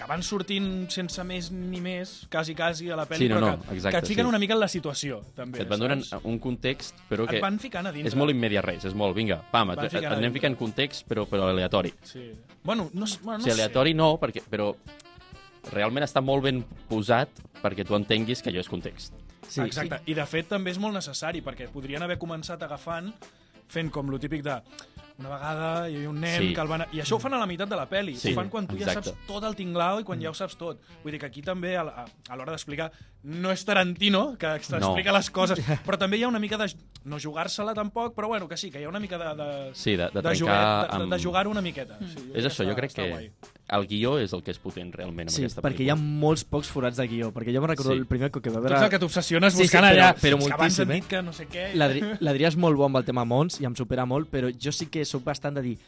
Que 0.00 0.06
van 0.08 0.22
sortint 0.24 0.68
sense 0.92 1.20
més 1.28 1.50
ni 1.52 1.80
més, 1.84 2.22
quasi, 2.32 2.54
quasi, 2.56 2.88
a 2.88 2.96
la 2.96 3.04
pel·li, 3.08 3.26
Sí, 3.26 3.28
no, 3.28 3.36
però 3.36 3.50
no, 3.50 3.64
que, 3.66 3.74
exacte, 3.76 3.92
que 3.92 4.00
et 4.00 4.08
fiquen 4.08 4.24
sí. 4.24 4.30
una 4.30 4.38
mica 4.40 4.56
en 4.56 4.62
la 4.62 4.68
situació, 4.72 5.18
també. 5.36 5.58
Que 5.60 5.66
et 5.66 5.70
van 5.70 5.82
donant 5.82 6.04
saps? 6.06 6.24
un 6.30 6.38
context, 6.40 7.02
però 7.10 7.26
que 7.28 7.36
Et 7.36 7.44
van 7.44 7.58
ficant 7.60 7.90
a 7.90 7.92
dintre. 7.92 8.08
és 8.08 8.16
molt 8.16 8.32
immediat 8.32 8.64
res, 8.64 8.86
és 8.88 8.96
molt, 8.96 9.12
vinga, 9.16 9.42
pam, 9.52 9.74
et, 9.74 9.82
et, 9.90 9.98
et 10.00 10.08
anem 10.08 10.32
ficant 10.32 10.56
context, 10.56 11.04
però, 11.10 11.26
però 11.28 11.50
aleatori. 11.52 11.92
Sí. 12.02 12.30
Bueno, 12.64 12.88
no, 12.94 13.06
bueno, 13.22 13.42
o 13.42 13.44
no 13.44 13.44
sé. 13.44 13.52
aleatori 13.52 13.92
no, 13.94 14.14
perquè, 14.22 14.42
però 14.48 14.70
realment 15.74 16.06
està 16.06 16.22
molt 16.24 16.46
ben 16.48 16.62
posat 16.88 17.42
perquè 17.60 17.84
tu 17.84 17.98
entenguis 17.98 18.40
que 18.40 18.48
allò 18.48 18.64
és 18.64 18.72
context. 18.72 19.12
Sí, 19.50 19.60
Exacte. 19.60 20.00
I 20.06 20.14
de 20.16 20.24
fet 20.30 20.48
també 20.48 20.72
és 20.72 20.78
molt 20.80 20.94
necessari 20.96 21.42
perquè 21.44 21.68
podrien 21.68 22.00
haver 22.02 22.16
començat 22.22 22.62
agafant 22.62 23.12
fent 23.70 23.90
com 23.92 24.08
lo 24.08 24.18
típic 24.18 24.44
de 24.46 24.56
una 25.20 25.28
vegada 25.34 25.66
hi 25.90 25.96
havia 25.98 26.10
un 26.10 26.18
nen 26.20 26.40
Sí. 26.40 26.54
que 26.56 26.60
el 26.64 26.68
van... 26.70 26.84
I 26.96 27.02
això 27.04 27.16
ho 27.18 27.20
fan 27.22 27.34
a 27.36 27.38
la 27.38 27.46
meitat 27.46 27.68
de 27.68 27.76
la 27.76 27.86
pel·li. 27.88 28.16
Sí, 28.16 28.32
ho 28.32 28.38
fan 28.40 28.48
quan 28.52 28.66
tu 28.66 28.78
ja 28.80 28.86
exacte. 28.88 29.10
saps 29.12 29.26
tot 29.28 29.44
el 29.44 29.54
tinglao 29.58 30.00
i 30.00 30.04
quan 30.08 30.20
ja 30.22 30.30
ho 30.32 30.34
saps 30.36 30.56
tot. 30.56 30.80
Vull 31.04 31.12
dir 31.12 31.20
que 31.20 31.28
aquí 31.28 31.42
també, 31.44 31.76
a 31.76 31.84
la- 31.84 32.04
a 32.28 32.36
l'hora 32.36 32.52
d'explicar, 32.56 32.90
no 33.24 33.52
és 33.52 33.64
Tarantino, 33.68 34.36
que 34.40 34.54
explica 34.56 35.12
No. 35.12 35.18
les 35.18 35.30
coses, 35.30 35.60
però 35.86 35.98
també 36.00 36.16
hi 36.18 36.24
ha 36.24 36.28
una 36.28 36.40
mica 36.40 36.56
de... 36.58 36.70
No 37.04 37.16
jugar-se-la 37.20 37.72
tampoc, 37.74 38.14
però 38.14 38.28
bueno, 38.28 38.46
que 38.48 38.56
sí, 38.56 38.70
que 38.70 38.80
hi 38.80 38.84
ha 38.84 38.88
una 38.88 39.00
mica 39.00 39.16
de... 39.18 39.30
de 39.42 39.74
Sí, 39.74 39.96
de, 39.96 40.08
de 40.12 40.20
de, 40.22 40.34
jugar, 40.38 40.88
de, 40.90 40.96
amb... 40.96 41.12
de 41.14 41.18
jugar-ho 41.22 41.50
una 41.50 41.62
miqueta. 41.62 41.96
Sí, 42.00 42.30
És 42.34 42.44
això, 42.44 42.66
jo 42.68 42.74
crec 42.76 42.92
que 42.92 43.08
guai. 43.08 43.30
El 43.70 43.86
guió 43.86 44.18
és 44.18 44.32
el 44.34 44.42
que 44.42 44.50
és 44.50 44.58
potent 44.58 44.90
realment 44.92 45.28
amb 45.28 45.34
Sí, 45.36 45.42
aquesta 45.44 45.62
perquè 45.62 45.84
hi 45.84 45.90
ha 45.90 45.94
pel·lícula. 45.94 46.18
molts 46.24 46.42
pocs 46.44 46.68
forats 46.68 46.96
de 46.98 47.06
guió, 47.06 47.28
perquè 47.32 47.52
jo 47.54 47.60
me'n 47.62 47.70
recordo 47.70 47.92
Sí. 47.92 47.98
el 47.98 48.06
primer 48.06 48.30
cop 48.30 48.42
que 48.42 48.50
va 48.50 48.56
Tu 48.56 48.62
veure... 48.64 48.74
ets 48.76 48.84
el 48.84 48.90
que 48.90 48.98
t'obsessiones 48.98 49.52
Sí, 49.52 49.56
sí, 49.58 49.62
buscant 49.64 49.84
però- 49.84 49.92
allà. 49.92 50.14
però 50.16 50.38
"És 50.38 50.46
que 50.46 50.52
abans 50.52 50.78
eh? 50.80 50.84
dit 50.86 51.06
que 51.06 51.22
no 51.22 51.32
sé 51.32 51.46
què... 51.48 51.74
L'Adri 51.74 52.00
l'Adrià 52.20 52.48
és 52.48 52.56
molt 52.56 52.76
bo 52.76 52.84
amb 52.86 52.96
el 52.96 53.04
tema 53.04 53.24
Mons 53.24 53.60
i 53.60 53.64
em 53.64 53.76
supera 53.76 54.04
molt, 54.06 54.28
però 54.30 54.50
jo 54.58 54.72
sí 54.72 54.86
que 54.86 55.04
sóc 55.04 55.22
bastant 55.24 55.54
de 55.54 55.62
dir 55.62 55.78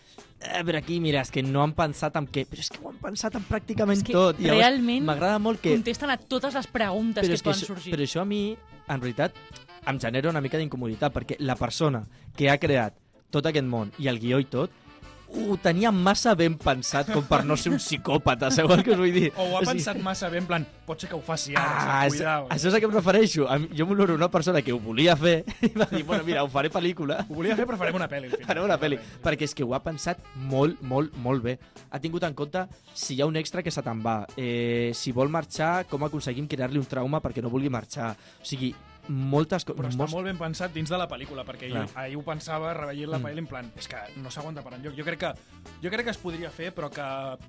eh, 0.41 0.63
però 0.65 0.79
aquí, 0.79 1.01
mira, 1.01 1.21
és 1.23 1.31
que 1.31 1.43
no 1.43 1.63
han 1.63 1.73
pensat 1.73 2.15
en 2.17 2.27
què, 2.27 2.47
però 2.47 2.61
és 2.61 2.69
que 2.71 2.79
ho 2.83 2.89
han 2.91 2.97
pensat 2.99 3.35
en 3.35 3.45
pràcticament 3.45 3.99
És 3.99 4.05
que 4.05 4.13
tot. 4.13 4.39
I 4.41 4.45
llavors 4.45 4.59
realment 4.61 5.05
M'agrada 5.05 5.39
molt 5.39 5.61
que... 5.61 5.71
Contesten 5.73 6.11
a 6.11 6.17
totes 6.17 6.55
les 6.55 6.67
preguntes 6.67 7.23
però, 7.23 7.29
que 7.29 7.35
és 7.35 7.43
que 7.43 7.51
poden 7.51 7.61
això, 7.63 7.67
sorgir. 7.67 7.93
però 7.95 8.03
això 8.03 8.21
a 8.23 8.25
mi, 8.25 8.57
en 8.89 9.01
realitat, 9.01 9.33
em 9.87 9.99
genera 9.99 10.31
una 10.31 10.41
mica 10.41 10.59
d'incomoditat, 10.59 11.13
perquè 11.13 11.37
la 11.41 11.57
persona 11.57 12.07
que 12.37 12.49
ha 12.51 12.59
creat 12.59 12.95
tot 13.31 13.47
aquest 13.47 13.65
món 13.67 13.91
i 13.99 14.09
el 14.09 14.19
guió 14.21 14.39
i 14.39 14.45
tot, 14.45 14.71
ho 15.33 15.57
tenia 15.57 15.91
massa 15.93 16.35
ben 16.39 16.55
pensat 16.61 17.09
com 17.13 17.25
per 17.25 17.43
no 17.49 17.57
ser 17.57 17.73
un 17.73 17.79
psicòpata, 17.81 18.51
sabeu 18.53 18.77
el 18.77 18.83
que 18.85 18.93
us 18.93 18.99
vull 19.01 19.13
dir? 19.15 19.31
O 19.37 19.47
ho 19.51 19.57
ha 19.59 19.63
pensat 19.67 19.97
massa 20.05 20.29
bé, 20.33 20.39
en 20.43 20.47
plan, 20.47 20.67
pot 20.87 21.01
ser 21.01 21.09
que 21.11 21.17
ho 21.17 21.23
faci 21.25 21.55
ara, 21.57 22.03
Ah, 22.03 22.09
cuidao. 22.09 22.49
això 22.53 22.69
és 22.69 22.75
a 22.75 22.81
què 22.81 22.85
em 22.89 22.93
refereixo. 22.95 23.49
A 23.49 23.59
mi, 23.59 23.69
jo 23.77 23.87
m'oloro 23.87 24.15
una 24.15 24.29
persona 24.31 24.63
que 24.63 24.73
ho 24.73 24.79
volia 24.79 25.17
fer 25.17 25.45
i 25.63 25.73
va 25.75 25.87
dir, 25.91 26.03
bueno, 26.05 26.25
mira, 26.25 26.43
ho 26.45 26.49
faré 26.53 26.71
pel·lícula. 26.71 27.25
Ho 27.29 27.35
volia 27.35 27.57
fer, 27.57 27.67
però 27.67 27.79
farem 27.81 27.97
una 27.97 28.09
pel·li. 28.09 28.31
Farem 28.47 28.65
una 28.69 28.79
pel·li. 28.79 28.99
Perquè 29.25 29.49
és 29.49 29.55
que 29.55 29.65
ho 29.65 29.75
ha 29.75 29.83
pensat 29.83 30.19
molt, 30.37 30.81
molt, 30.83 31.17
molt 31.17 31.43
bé. 31.43 31.59
Ha 31.91 31.99
tingut 31.99 32.23
en 32.29 32.35
compte 32.35 32.67
si 32.95 33.15
hi 33.17 33.21
ha 33.23 33.27
un 33.27 33.37
extra 33.37 33.63
que 33.63 33.71
se 33.71 33.83
te'n 33.83 34.03
va, 34.05 34.27
eh, 34.37 34.93
si 34.95 35.13
vol 35.13 35.29
marxar, 35.33 35.87
com 35.89 36.05
aconseguim 36.05 36.47
crear-li 36.47 36.79
un 36.79 36.87
trauma 36.87 37.21
perquè 37.21 37.43
no 37.43 37.51
vulgui 37.51 37.71
marxar. 37.73 38.13
O 38.41 38.45
sigui, 38.45 38.75
moltes 39.13 39.65
Però 39.67 39.77
coses... 39.77 39.95
està 39.95 40.09
molt 40.11 40.25
ben 40.25 40.39
pensat 40.41 40.73
dins 40.73 40.89
de 40.91 40.99
la 40.99 41.07
pel·lícula, 41.09 41.45
perquè 41.45 41.69
jo 41.69 41.75
Clar. 41.77 41.89
ahir 42.05 42.17
ho 42.17 42.23
pensava, 42.27 42.73
reveient 42.75 43.11
la 43.11 43.19
Mm. 43.19 43.27
pel·li, 43.29 43.39
en 43.39 43.47
plan, 43.47 43.73
és 43.77 43.89
que 43.89 43.97
no 44.17 44.31
s'aguanta 44.31 44.63
per 44.63 44.75
enlloc. 44.75 44.95
Jo 44.97 45.05
crec 45.05 45.19
que, 45.21 45.33
jo 45.83 45.91
crec 45.91 46.05
que 46.05 46.11
es 46.11 46.19
podria 46.19 46.51
fer, 46.51 46.73
però 46.75 46.91
que 46.91 47.03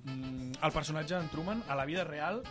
mm, 0.09 0.59
el 0.61 0.71
personatge 0.71 1.15
d'en 1.15 1.29
Truman, 1.29 1.63
a 1.67 1.75
la 1.75 1.85
vida 1.85 2.03
real, 2.03 2.43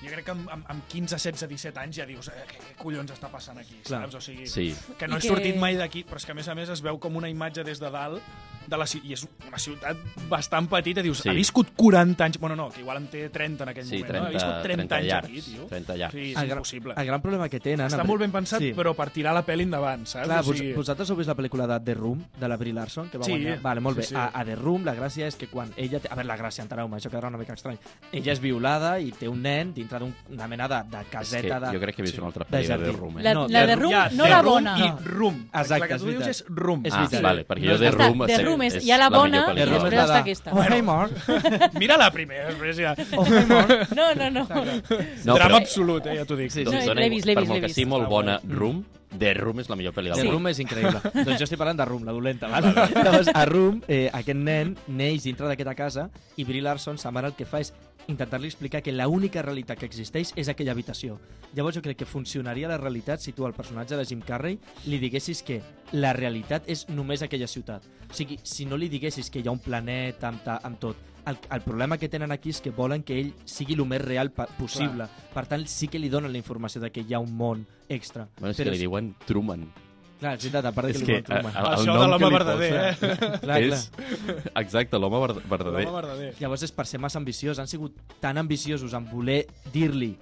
jo 0.00 0.08
crec 0.12 0.24
que 0.24 0.30
amb, 0.30 0.48
amb, 0.50 0.64
amb 0.70 0.84
15, 0.88 1.16
16, 1.18 1.48
17 1.48 1.80
anys 1.80 1.96
ja 1.96 2.06
dius 2.06 2.28
eh, 2.28 2.44
què, 2.48 2.58
què 2.62 2.76
collons 2.78 3.10
està 3.10 3.28
passant 3.30 3.58
aquí, 3.58 3.80
Clar. 3.84 4.02
saps? 4.04 4.14
O 4.14 4.20
sigui, 4.20 4.46
Sí. 4.46 4.74
que 4.98 5.08
no 5.08 5.16
I 5.16 5.18
he 5.18 5.20
que- 5.22 5.28
sortit 5.28 5.56
mai 5.56 5.76
d'aquí, 5.76 6.04
però 6.04 6.16
és 6.16 6.24
que 6.26 6.32
a 6.32 6.34
més 6.38 6.48
a 6.48 6.54
més 6.54 6.68
es 6.68 6.80
veu 6.82 6.98
com 6.98 7.16
una 7.16 7.28
imatge 7.28 7.64
des 7.64 7.80
de 7.80 7.90
dalt 7.90 8.22
de 8.68 8.76
la, 8.76 8.84
i 9.02 9.12
és 9.12 9.26
una 9.48 9.58
ciutat 9.58 9.96
bastant 10.28 10.68
petita, 10.68 11.02
dius, 11.02 11.18
Sí. 11.22 11.28
ha 11.28 11.32
viscut 11.32 11.68
40 11.76 12.24
anys, 12.24 12.38
bueno 12.38 12.54
no, 12.56 12.68
que 12.70 12.80
igual 12.80 12.98
en 12.98 13.06
té 13.08 13.28
30 13.30 13.62
en 13.64 13.68
aquell 13.70 13.84
Sí, 13.86 13.98
moment, 13.98 14.12
no? 14.12 14.18
ha 14.18 14.28
30, 14.28 14.38
viscut 14.38 14.62
30, 14.62 14.76
30 14.88 14.96
anys 14.96 15.06
llargs. 15.08 15.28
aquí, 15.28 15.42
tio. 15.42 15.66
30 15.66 15.96
llargs. 15.96 16.14
Sí, 16.14 16.20
és 16.30 16.36
El 16.36 16.46
gran- 16.46 16.58
impossible. 16.58 16.94
El 16.96 17.06
gran 17.06 17.22
problema 17.22 17.48
que 17.48 17.60
tenen... 17.60 17.86
Està 17.88 18.04
molt 18.04 18.20
ben 18.20 18.30
pensat, 18.32 18.60
Sí. 18.60 18.72
però 18.74 18.94
per 18.94 19.10
tirar 19.10 19.34
la 19.34 19.44
pel·li 19.46 19.62
endavant, 19.62 20.06
saps? 20.06 20.26
Clar, 20.26 20.40
o 20.40 20.52
sigui, 20.52 20.72
vosaltres 20.74 21.10
heu 21.10 21.16
vist 21.16 21.28
la 21.28 21.36
pel·lícula 21.36 21.66
de 21.66 21.80
The 21.84 21.94
Room, 21.94 22.24
de 22.38 22.48
la 22.48 22.56
Brie 22.56 22.72
Larson, 22.72 23.08
que 23.08 23.18
va 23.18 23.24
Sí. 23.24 23.30
guanyar? 23.32 23.60
Vale, 23.62 23.80
molt 23.80 23.96
Sí, 23.96 24.00
bé. 24.00 24.06
sí. 24.06 24.14
A, 24.14 24.26
a 24.34 24.44
The 24.44 24.54
Room 24.56 24.84
la 24.84 24.94
gràcia 24.94 25.26
és 25.26 25.36
que 25.36 25.46
quan 25.48 25.72
ella... 25.76 26.00
Té... 26.00 26.08
A 26.10 26.14
veure, 26.14 26.26
la 26.28 26.36
gràcia, 26.36 26.62
entereu-me, 26.62 26.96
això 26.96 27.08
quedarà 27.10 27.28
una 27.28 27.38
mica 27.38 27.54
estrany. 27.54 27.78
Ella 28.12 28.32
és 28.32 28.40
violada 28.40 29.00
i 29.00 29.10
té 29.12 29.28
un 29.28 29.40
nen 29.42 29.72
dintre 29.74 29.98
d'una 29.98 30.46
mena 30.48 30.68
de, 30.68 30.82
de 30.90 30.98
És 31.00 31.06
que 31.06 31.10
caseta 31.16 31.60
de... 31.60 31.72
jo 31.72 31.80
crec 31.80 31.96
que 31.96 32.02
he 32.02 32.04
vist 32.04 32.14
Sí. 32.14 32.20
una 32.20 32.28
altra 32.28 32.44
pel·li 32.46 32.66
de. 32.66 32.78
The 32.78 32.92
Room. 32.92 33.18
Eh? 33.18 33.22
La, 33.22 33.34
No, 33.34 33.46
la 33.48 33.60
de 33.60 33.66
de 33.66 33.76
Room- 33.76 33.92
no 34.16 34.24
The 34.24 34.30
la 34.30 34.42
Room 34.42 34.52
bona. 34.54 34.78
I 34.78 34.92
Room. 35.04 35.48
Exacte, 35.52 35.78
la 35.78 35.86
que 35.88 35.94
és 35.94 36.00
tu 36.02 36.06
dius 36.08 36.18
veritat. 36.18 36.40
és 36.40 36.44
Room. 36.48 36.82
Ah, 36.90 37.08
vale, 37.22 37.46
perquè 37.46 37.64
jo 37.72 37.78
The 37.78 37.90
Room... 37.90 38.26
The 38.26 38.38
Room 38.44 38.57
és, 38.66 38.78
és 38.80 38.86
hi 38.86 38.92
ha 38.92 38.98
la 39.00 39.08
la 39.08 39.16
bona 39.16 39.44
i. 39.52 39.56
The 39.58 39.66
després 39.70 39.92
és 39.92 39.98
la 39.98 40.04
està 40.04 40.20
aquesta. 40.24 40.52
Oh, 40.54 40.62
hey, 40.62 40.82
Mark. 40.82 41.14
Mira-la 41.82 42.10
primer, 42.14 42.44
després 42.50 42.82
ja. 42.82 42.94
Oh, 43.16 43.26
Mark. 43.50 43.94
No, 43.96 44.10
no, 44.18 44.28
no. 44.34 44.44
No, 44.48 45.34
Drama 45.34 45.48
però, 45.48 45.62
absolut, 45.62 46.06
eh, 46.06 46.18
ja 46.20 46.28
t'ho 46.28 46.38
dic. 46.38 46.54
Sí, 46.54 46.64
doncs 46.68 46.86
No, 46.88 46.94
l'he 46.98 47.10
vist, 47.12 47.28
l'he 47.28 47.36
per 47.38 47.44
vist, 47.44 47.52
molt 47.52 47.66
l'he 47.68 47.74
que 47.74 47.88
molt 47.88 48.08
bona. 48.10 48.38
Room, 48.48 48.84
The 49.18 49.32
Room 49.38 49.62
és 49.62 49.68
la 49.70 49.76
millor 49.80 49.94
pel·li 49.96 50.12
del 50.12 50.20
The 50.20 50.26
món. 50.28 50.36
Room 50.36 50.48
és 50.50 50.60
increïble. 50.62 51.00
doncs 51.26 51.40
jo 51.40 51.46
estic 51.46 51.60
parlant 51.60 51.80
de 51.80 51.86
Room, 51.88 52.04
la 52.04 52.14
dolenta. 52.16 52.50
Vale? 52.52 52.72
Llavors, 52.92 53.30
a 53.32 53.44
Room, 53.48 53.80
eh, 53.88 54.06
aquest 54.12 54.40
nen 54.40 54.74
neix 54.86 55.24
dintre 55.24 55.48
d'aquesta 55.48 55.76
casa 55.78 56.08
i 56.36 56.44
Brie 56.48 56.64
Larson, 56.64 57.00
sa 57.00 57.12
mare, 57.14 57.32
el 57.32 57.38
que 57.38 57.48
fa 57.48 57.62
és 57.64 57.72
intentar-li 58.08 58.48
explicar 58.48 58.82
que 58.82 58.92
l'única 58.92 59.42
realitat 59.44 59.78
que 59.78 59.86
existeix 59.88 60.32
és 60.36 60.48
aquella 60.48 60.72
habitació. 60.72 61.18
Llavors 61.54 61.76
jo 61.76 61.82
crec 61.84 62.00
que 62.00 62.08
funcionaria 62.08 62.68
la 62.68 62.80
realitat 62.80 63.20
si 63.20 63.34
tu 63.36 63.46
al 63.46 63.54
personatge 63.56 63.96
de 63.96 64.06
Jim 64.08 64.22
Carrey 64.24 64.58
li 64.86 64.98
diguessis 64.98 65.42
que 65.44 65.60
la 65.92 66.14
realitat 66.16 66.68
és 66.68 66.86
només 66.88 67.22
aquella 67.22 67.48
ciutat. 67.48 67.84
O 68.08 68.16
sigui, 68.16 68.40
si 68.42 68.66
no 68.66 68.76
li 68.80 68.88
diguessis 68.88 69.30
que 69.30 69.40
hi 69.40 69.48
ha 69.48 69.54
un 69.54 69.62
planeta 69.62 70.32
amb, 70.32 70.42
ta, 70.44 70.58
amb 70.64 70.80
tot, 70.80 71.04
el, 71.28 71.36
el 71.52 71.60
problema 71.60 71.98
que 71.98 72.08
tenen 72.08 72.32
aquí 72.32 72.52
és 72.54 72.62
que 72.64 72.72
volen 72.72 73.04
que 73.04 73.18
ell 73.20 73.34
sigui 73.44 73.76
el 73.76 73.84
més 73.88 74.00
real 74.04 74.32
possible. 74.32 75.08
Per 75.34 75.44
tant, 75.50 75.66
sí 75.68 75.90
que 75.92 76.00
li 76.00 76.08
donen 76.08 76.32
la 76.32 76.40
informació 76.40 76.80
de 76.80 76.90
que 76.94 77.04
hi 77.04 77.14
ha 77.14 77.20
un 77.20 77.34
món 77.36 77.66
extra. 77.88 78.28
Bueno, 78.38 78.54
és 78.54 78.62
Però 78.62 78.70
que 78.72 78.78
li 78.78 78.86
diuen 78.86 79.12
Truman. 79.26 79.68
Clar, 80.18 80.32
és 80.34 80.42
veritat, 80.42 80.64
a 80.66 80.72
part 80.74 80.88
de 80.88 80.94
És 80.96 81.02
que, 81.02 81.18
que 81.18 81.22
Truman. 81.22 81.52
a- 81.54 81.60
a- 81.60 81.74
el 81.74 81.78
Això 81.78 81.86
nom 81.94 82.00
de 82.00 82.06
l'home 82.08 82.30
verdader, 82.38 82.72
eh? 82.74 82.96
posa 82.98 83.38
Clar, 83.40 83.58
és... 83.62 83.90
Exacte, 84.56 84.98
l'home 84.98 85.20
ver- 85.26 85.42
verdader. 85.48 85.84
Verdader. 85.92 86.34
Llavors 86.40 86.62
és 86.66 86.72
per 86.72 86.86
ser 86.86 86.98
massa 86.98 87.18
ambiciós. 87.20 87.58
Han 87.62 87.68
sigut 87.70 87.94
tan 88.20 88.36
ambiciosos 88.38 88.92
en 88.94 89.06
voler 89.10 89.46
dir-li... 89.72 90.16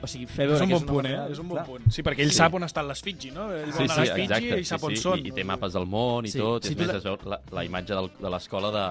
O 0.00 0.06
sigui, 0.06 0.28
fer 0.30 0.44
És 0.46 0.52
veure 0.52 0.62
un 0.62 0.68
que 0.70 0.74
bon 0.76 0.82
una 0.84 0.92
punt, 0.92 1.06
eh? 1.10 1.32
És 1.32 1.38
un 1.42 1.48
bon 1.48 1.64
punt. 1.66 1.86
Sí, 1.90 2.02
perquè 2.06 2.22
ell 2.22 2.30
Sí. 2.30 2.36
sap 2.38 2.54
on 2.54 2.62
estan 2.62 2.86
les 2.86 3.00
Fiji, 3.02 3.32
no? 3.34 3.48
Ell 3.52 3.72
Sí, 3.72 3.78
sí, 3.88 4.02
exacte. 4.22 4.60
i 4.60 4.64
sap 4.64 4.78
sí, 4.80 4.86
on 4.86 4.92
sí, 4.94 5.02
són. 5.02 5.18
I, 5.18 5.28
I 5.28 5.32
té 5.32 5.42
mapes 5.44 5.72
del 5.74 5.86
món 5.90 6.24
i 6.24 6.30
Sí. 6.30 6.38
tot. 6.38 6.62
Tu 6.62 6.70
a 6.72 6.76
més 6.78 6.86
la- 6.86 6.96
es 6.98 7.02
veu 7.04 7.16
la, 7.26 7.40
la 7.50 7.64
imatge 7.64 7.94
del, 7.94 8.10
de 8.20 8.30
l'escola 8.30 8.70
de... 8.70 8.84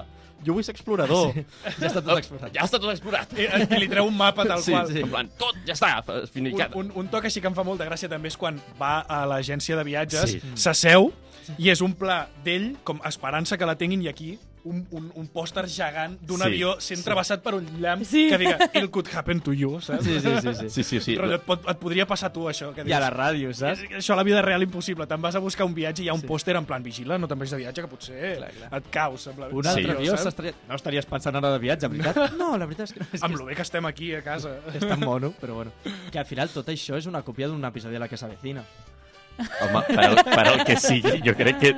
Jo 0.46 0.54
vull 0.54 0.62
ser 0.64 0.74
explorador. 0.76 1.32
Ja 1.80 1.88
està 1.88 2.00
tot 2.02 2.16
explorat. 2.18 2.52
Ja 2.54 2.62
està 2.64 2.78
tot 2.78 2.90
explorat. 2.92 3.32
I, 3.38 3.48
I 3.74 3.80
li 3.82 3.88
treu 3.90 4.06
un 4.06 4.16
mapa 4.16 4.44
tal 4.46 4.62
sí, 4.62 4.70
qual. 4.72 4.86
sí. 4.92 5.02
En 5.02 5.10
plan, 5.10 5.30
tot, 5.40 5.56
ja 5.66 5.74
està, 5.74 5.90
Un, 6.38 6.52
un, 6.78 6.92
un 7.02 7.08
toc 7.10 7.24
així 7.26 7.42
que 7.42 7.50
em 7.50 7.56
fa 7.56 7.64
molta 7.66 7.84
gràcia 7.88 8.08
també 8.10 8.30
és 8.30 8.36
quan 8.38 8.60
va 8.80 9.00
a 9.08 9.24
l'agència 9.26 9.76
de 9.76 9.84
viatges, 9.88 10.36
Sí. 10.36 10.40
s'asseu 10.54 11.10
i 11.58 11.70
és 11.72 11.80
un 11.82 11.94
pla 11.98 12.26
d'ell 12.44 12.76
com 12.84 13.00
esperant-se 13.08 13.58
que 13.58 13.66
la 13.66 13.74
tinguin 13.80 14.02
i 14.04 14.08
aquí 14.08 14.36
un, 14.68 14.84
un, 14.92 15.08
un 15.14 15.26
pòster 15.32 15.64
gegant 15.68 16.18
d'un 16.20 16.38
Sí. 16.38 16.46
avió 16.46 16.74
sent 16.80 17.02
travessat 17.04 17.42
per 17.42 17.54
un 17.56 17.66
llamp 17.80 18.04
Sí. 18.04 18.28
que 18.30 18.38
diga 18.38 18.58
it 18.74 18.90
could 18.90 19.08
happen 19.14 19.40
to 19.40 19.52
you, 19.52 19.80
saps? 19.80 20.04
Sí, 20.04 20.20
sí, 20.20 20.34
sí. 20.42 20.54
sí. 20.54 20.68
Sí, 20.78 20.84
sí, 20.84 21.00
sí. 21.00 21.14
Et, 21.18 21.42
pot, 21.42 21.64
et 21.68 21.78
podria 21.80 22.06
passar 22.06 22.28
a 22.30 22.32
tu, 22.32 22.46
això. 22.48 22.72
Que 22.74 22.84
I 22.86 22.92
a 22.92 23.00
la 23.00 23.10
ràdio, 23.10 23.52
saps? 23.54 23.82
"És- 23.82 23.98
Això 24.04 24.12
a 24.12 24.16
la 24.16 24.22
vida 24.24 24.42
real 24.42 24.62
impossible. 24.62 25.06
Te'n 25.06 25.20
vas 25.22 25.34
a 25.34 25.40
buscar 25.40 25.66
un 25.66 25.74
viatge 25.74 26.02
i 26.02 26.06
hi 26.06 26.08
ha 26.10 26.14
un 26.14 26.22
pòster 26.22 26.54
en 26.56 26.64
plan 26.68 26.82
vigila, 26.82 27.18
no 27.18 27.26
te'n 27.26 27.38
vagis 27.38 27.52
de 27.52 27.56
viatge, 27.64 27.82
que 27.82 27.88
potser 27.88 28.36
Clar, 28.38 28.50
clar. 28.52 28.72
et 28.80 28.90
caus. 28.90 29.26
Amb 29.28 29.38
la... 29.40 29.48
Un 29.48 29.66
altre 29.66 29.84
Sí. 29.84 29.90
avió 29.90 30.10
saps? 30.12 30.22
s'estaria... 30.28 30.52
No 30.68 30.74
estaries 30.76 31.06
pensant 31.06 31.36
ara 31.36 31.50
de 31.52 31.58
viatge, 31.58 31.88
veritat? 31.88 32.32
No, 32.38 32.56
la 32.56 32.66
veritat 32.66 32.88
és 32.90 32.92
que... 32.94 33.00
És, 33.12 33.22
Amb 33.22 33.34
que 33.34 33.38
lo 33.40 33.46
bé 33.46 33.54
que 33.56 33.62
estem 33.62 33.86
aquí 33.86 34.12
a 34.14 34.22
casa. 34.22 34.58
és 34.74 34.86
tan 34.86 35.00
mono, 35.00 35.32
però 35.40 35.54
bueno. 35.54 35.72
Que 36.12 36.18
al 36.18 36.26
final 36.26 36.48
tot 36.50 36.68
això 36.68 36.96
és 36.96 37.06
una 37.06 37.22
còpia 37.22 37.48
d'un 37.48 37.64
episodi 37.64 37.94
de 37.94 37.98
La 38.00 38.08
que 38.08 38.16
s'avecina. 38.16 38.64
Home, 39.38 39.82
per 39.86 40.04
el, 40.08 40.20
per 40.26 40.44
el 40.50 40.62
que 40.66 40.76
sigui, 40.82 41.18
jo 41.22 41.34
crec 41.38 41.60
que... 41.62 41.70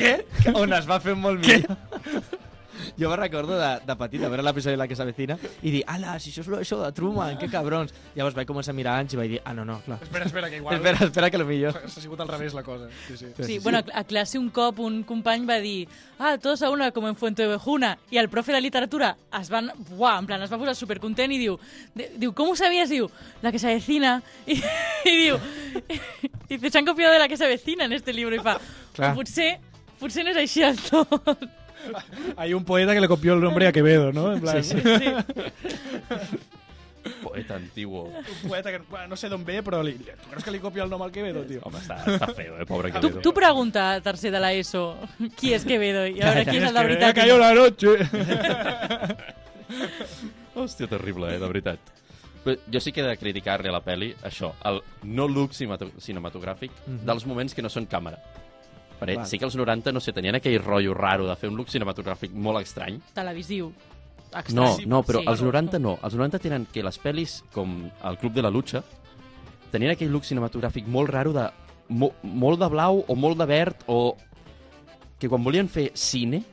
Què? 0.00 0.14
On 0.58 0.74
es 0.74 0.88
va 0.90 0.98
fer 1.02 1.14
molt 1.18 1.44
millor. 1.44 1.76
Jo 3.00 3.08
me 3.08 3.16
recordo 3.16 3.56
de, 3.58 3.70
de 3.86 3.94
petit, 3.96 4.20
de 4.20 4.28
veure 4.28 4.42
l'episodi 4.44 4.74
de 4.74 4.76
La 4.82 4.86
que 4.86 4.94
s'avecina 4.98 5.38
i 5.62 5.70
dir, 5.72 5.82
ala, 5.88 6.18
si 6.20 6.30
això 6.30 6.42
és 6.44 6.48
lo- 6.52 6.58
això 6.60 6.76
de 6.84 6.90
Truman, 6.92 7.38
que 7.40 7.48
cabrons. 7.48 7.94
Llavors 8.14 8.34
vaig 8.36 8.46
començar 8.46 8.74
a 8.74 8.76
mirar 8.76 8.98
anys 9.00 9.14
i 9.14 9.16
vaig 9.16 9.30
dir, 9.30 9.40
ah, 9.44 9.54
no, 9.56 9.64
no, 9.64 9.78
clar. 9.86 9.96
Espera, 10.02 10.26
espera, 10.26 10.50
que 10.50 10.56
igual 10.60 10.76
Espera, 10.76 11.06
espera, 11.06 11.30
que 11.30 11.38
lo 11.38 11.46
millor. 11.48 11.80
s'ha 11.88 12.00
sigut 12.04 12.20
al 12.20 12.28
revés 12.28 12.52
la 12.52 12.62
cosa. 12.62 12.90
Sí, 13.08 13.16
sí. 13.16 13.26
Sí, 13.40 13.58
bueno, 13.58 13.80
a, 13.94 14.04
classe 14.04 14.38
un 14.38 14.50
cop 14.50 14.78
un 14.84 15.02
company 15.08 15.46
va 15.48 15.56
dir 15.64 15.88
ah, 16.18 16.36
todos 16.36 16.60
a 16.62 16.68
una 16.70 16.90
com 16.92 17.06
en 17.08 17.16
Fuentevejuna 17.16 17.96
i 18.10 18.18
el 18.20 18.28
profe 18.28 18.52
de 18.52 18.60
literatura 18.60 19.16
es 19.40 19.48
van, 19.48 19.70
buah, 19.96 20.18
en 20.20 20.26
plan, 20.26 20.42
es 20.42 20.52
va 20.52 20.58
posar 20.60 20.74
supercontent 20.76 21.32
i 21.32 21.38
diu, 21.40 21.56
di- 21.94 22.10
diu 22.20 22.34
¿cómo 22.34 22.54
sabías? 22.54 22.90
Diu, 22.90 23.08
la 23.40 23.50
que 23.50 23.58
se 23.58 23.70
avecina 23.70 24.18
i, 24.46 24.60
i 25.08 25.16
diu, 25.24 25.38
dice, 26.48 26.70
se 26.70 26.78
han 26.78 26.84
copiado 26.86 27.12
de 27.14 27.18
la 27.18 27.28
que 27.28 27.36
se 27.36 27.44
avecina 27.44 27.84
en 27.86 27.92
este 27.94 28.12
libro 28.12 28.34
i 28.36 28.40
fa, 28.44 28.58
Clar. 28.92 29.14
potser, 29.14 29.54
potser 30.00 30.24
no 30.26 30.30
és 30.34 30.36
així 30.44 30.62
el 30.66 30.76
tot. 30.80 31.48
Hay 32.36 32.54
un 32.54 32.64
poeta 32.64 32.94
que 32.94 33.00
le 33.00 33.08
copió 33.08 33.34
el 33.34 33.40
nombre 33.40 33.66
a 33.66 33.72
Quevedo, 33.72 34.12
¿no? 34.12 34.32
En 34.32 34.40
plan, 34.40 34.62
Sí, 34.64 34.76
sí. 34.76 34.82
Sí. 34.98 36.38
Poeta 37.22 37.54
antiguo. 37.56 38.04
Un 38.42 38.48
poeta 38.48 38.70
que 38.70 38.80
no 39.08 39.16
sé 39.16 39.28
d'on 39.32 39.44
ve, 39.44 39.62
però 39.64 39.80
li, 39.82 39.94
tu 39.96 40.28
creus 40.30 40.44
que 40.44 40.50
li 40.52 40.58
copia 40.60 40.82
el 40.84 40.90
nom 40.92 41.00
al 41.02 41.10
Quevedo, 41.12 41.42
tio? 41.48 41.60
Home, 41.64 41.78
està, 41.80 41.96
està 42.04 42.28
feo, 42.36 42.58
eh, 42.60 42.66
pobre 42.68 42.90
Tu, 42.92 43.00
Quevedo. 43.00 43.20
tu 43.24 43.32
pregunta, 43.34 44.00
tercer 44.04 44.30
de 44.32 44.40
l'ESO, 44.40 44.82
qui 45.38 45.54
és 45.56 45.64
Quevedo 45.64 46.04
i 46.06 46.20
a 46.20 46.34
veure 46.34 46.44
qui 46.50 46.58
és 46.58 46.68
el 46.68 46.74
de 46.76 46.82
veritat. 46.84 47.14
cayó 47.16 47.38
la 47.38 47.54
noche. 47.54 47.96
Hòstia, 50.54 50.88
terrible, 50.90 51.34
eh, 51.34 51.38
de 51.40 51.46
veritat. 51.48 51.78
Però 52.44 52.56
jo 52.72 52.80
sí 52.80 52.92
que 52.92 53.00
he 53.02 53.04
de 53.08 53.16
criticar-li 53.20 53.68
a 53.68 53.72
la 53.72 53.82
peli 53.84 54.14
això, 54.24 54.52
el 54.64 54.80
no 55.04 55.26
look 55.28 55.52
cinemato- 55.52 55.92
cinematogràfic 56.00 56.70
Mhm. 56.86 57.04
dels 57.06 57.26
moments 57.26 57.54
que 57.54 57.62
no 57.62 57.68
són 57.68 57.86
càmera. 57.88 58.18
Perquè 59.00 59.16
Val. 59.16 59.26
sí 59.26 59.38
que 59.38 59.46
els 59.46 59.56
90, 59.56 59.92
no 59.92 60.00
sé, 60.00 60.12
tenien 60.12 60.34
aquell 60.36 60.58
rotllo 60.62 60.92
raro 60.94 61.26
de 61.26 61.34
fer 61.36 61.48
un 61.48 61.56
look 61.56 61.68
cinematogràfic 61.72 62.32
molt 62.32 62.60
estrany. 62.60 63.00
Televisiu. 63.14 63.72
Estrany. 64.30 64.54
No, 64.54 64.76
no, 64.86 65.02
però 65.02 65.20
Sí. 65.22 65.26
els 65.28 65.42
90 65.42 65.78
no. 65.80 65.98
Els 66.02 66.14
90 66.14 66.38
tenen 66.38 66.66
que 66.70 66.82
les 66.82 67.00
pel·lis, 67.02 67.42
com 67.52 67.90
el 68.04 68.18
Club 68.18 68.32
de 68.34 68.42
la 68.42 68.50
Lucha, 68.50 68.82
tenien 69.72 69.90
aquell 69.92 70.10
look 70.12 70.24
cinematogràfic 70.24 70.86
molt 70.86 71.10
raro 71.10 71.32
de... 71.32 71.48
Mo, 71.90 72.12
molt 72.22 72.60
de 72.60 72.68
blau 72.70 73.04
o 73.08 73.14
molt 73.16 73.38
de 73.38 73.46
verd 73.46 73.76
o... 73.88 74.16
Que 75.18 75.28
quan 75.28 75.42
volien 75.42 75.66
fer 75.68 75.90
cine 75.94 76.44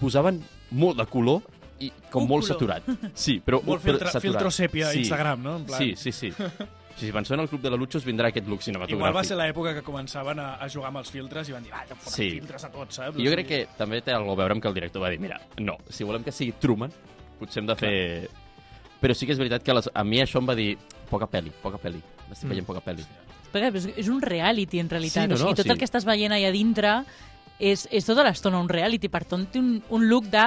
posaven 0.00 0.38
molt 0.70 0.96
de 0.98 1.06
color 1.06 1.42
i 1.80 1.90
com 2.10 2.22
Un 2.22 2.28
molt 2.28 2.46
color. 2.46 2.78
saturat. 2.82 3.10
Sí, 3.14 3.40
però, 3.44 3.58
Molt 3.64 3.82
però 3.82 3.90
filtre, 3.90 4.08
saturat. 4.12 4.22
filtro 4.22 4.50
sèpia 4.50 4.86
a 4.88 4.92
Sí. 4.92 4.98
Instagram, 5.00 5.42
no? 5.42 5.56
En 5.56 5.64
plan, 5.66 5.78
Sí, 5.80 5.94
sí, 5.96 6.12
sí. 6.12 6.32
Si 6.96 7.10
van 7.10 7.24
ser 7.24 7.34
en 7.34 7.40
el 7.44 7.48
Club 7.48 7.62
de 7.62 7.70
la 7.72 7.76
Lucha 7.80 7.98
us 7.98 8.04
vindrà 8.06 8.28
aquest 8.28 8.46
look 8.46 8.62
cinematogràfic. 8.62 9.00
Igual 9.00 9.16
va 9.16 9.24
ser 9.24 9.36
l'època 9.38 9.72
que 9.74 9.82
començaven 9.86 10.38
a, 10.38 10.48
a 10.62 10.68
jugar 10.68 10.90
amb 10.92 11.00
els 11.00 11.10
filtres 11.10 11.48
i 11.48 11.56
van 11.56 11.64
dir, 11.64 11.72
ah, 11.74 11.84
ja 11.88 11.96
Sí. 12.04 12.28
filtres 12.38 12.64
a 12.64 12.70
tots, 12.70 13.00
saps? 13.00 13.18
I 13.18 13.26
jo 13.26 13.32
crec 13.32 13.48
que 13.48 13.60
també 13.78 14.02
té 14.02 14.12
alguna 14.12 14.36
a 14.36 14.40
veure 14.42 14.56
amb 14.58 14.62
que 14.62 14.68
el 14.68 14.74
director 14.74 15.02
va 15.02 15.10
dir 15.10 15.18
mira, 15.20 15.40
no, 15.58 15.78
si 15.88 16.04
volem 16.04 16.22
que 16.22 16.32
sigui 16.32 16.52
Truman, 16.60 16.92
potser 17.40 17.62
hem 17.62 17.66
de 17.72 17.76
fer... 17.76 17.94
Però 19.02 19.14
sí 19.18 19.26
que 19.26 19.34
és 19.34 19.40
veritat 19.40 19.64
que 19.66 19.74
les, 19.74 19.88
a 19.92 20.04
mi 20.06 20.20
això 20.22 20.38
em 20.38 20.46
va 20.46 20.54
dir 20.54 20.76
poca 21.10 21.26
pel·li, 21.26 21.50
poca 21.62 21.80
pel·li. 21.82 21.98
Estic 22.30 22.48
veient 22.52 22.66
poca 22.68 22.80
pel·li. 22.84 23.02
Perquè 23.52 23.72
és, 23.74 23.88
és 24.04 24.08
un 24.08 24.22
reality, 24.22 24.78
en 24.78 24.88
realitat. 24.88 25.24
Sí, 25.24 25.28
no, 25.28 25.34
o 25.34 25.40
sigui, 25.40 25.50
no, 25.50 25.56
tot 25.58 25.66
sí. 25.66 25.72
el 25.74 25.80
que 25.80 25.88
estàs 25.88 26.06
veient 26.06 26.32
allà 26.32 26.52
dintre 26.54 26.92
és, 27.58 27.88
és 27.90 28.06
tota 28.06 28.22
l'estona 28.24 28.60
un 28.62 28.70
reality. 28.70 29.10
Per 29.12 29.24
tant, 29.28 29.44
té 29.50 29.58
un, 29.60 29.74
un 29.90 30.06
look 30.08 30.30
de 30.32 30.46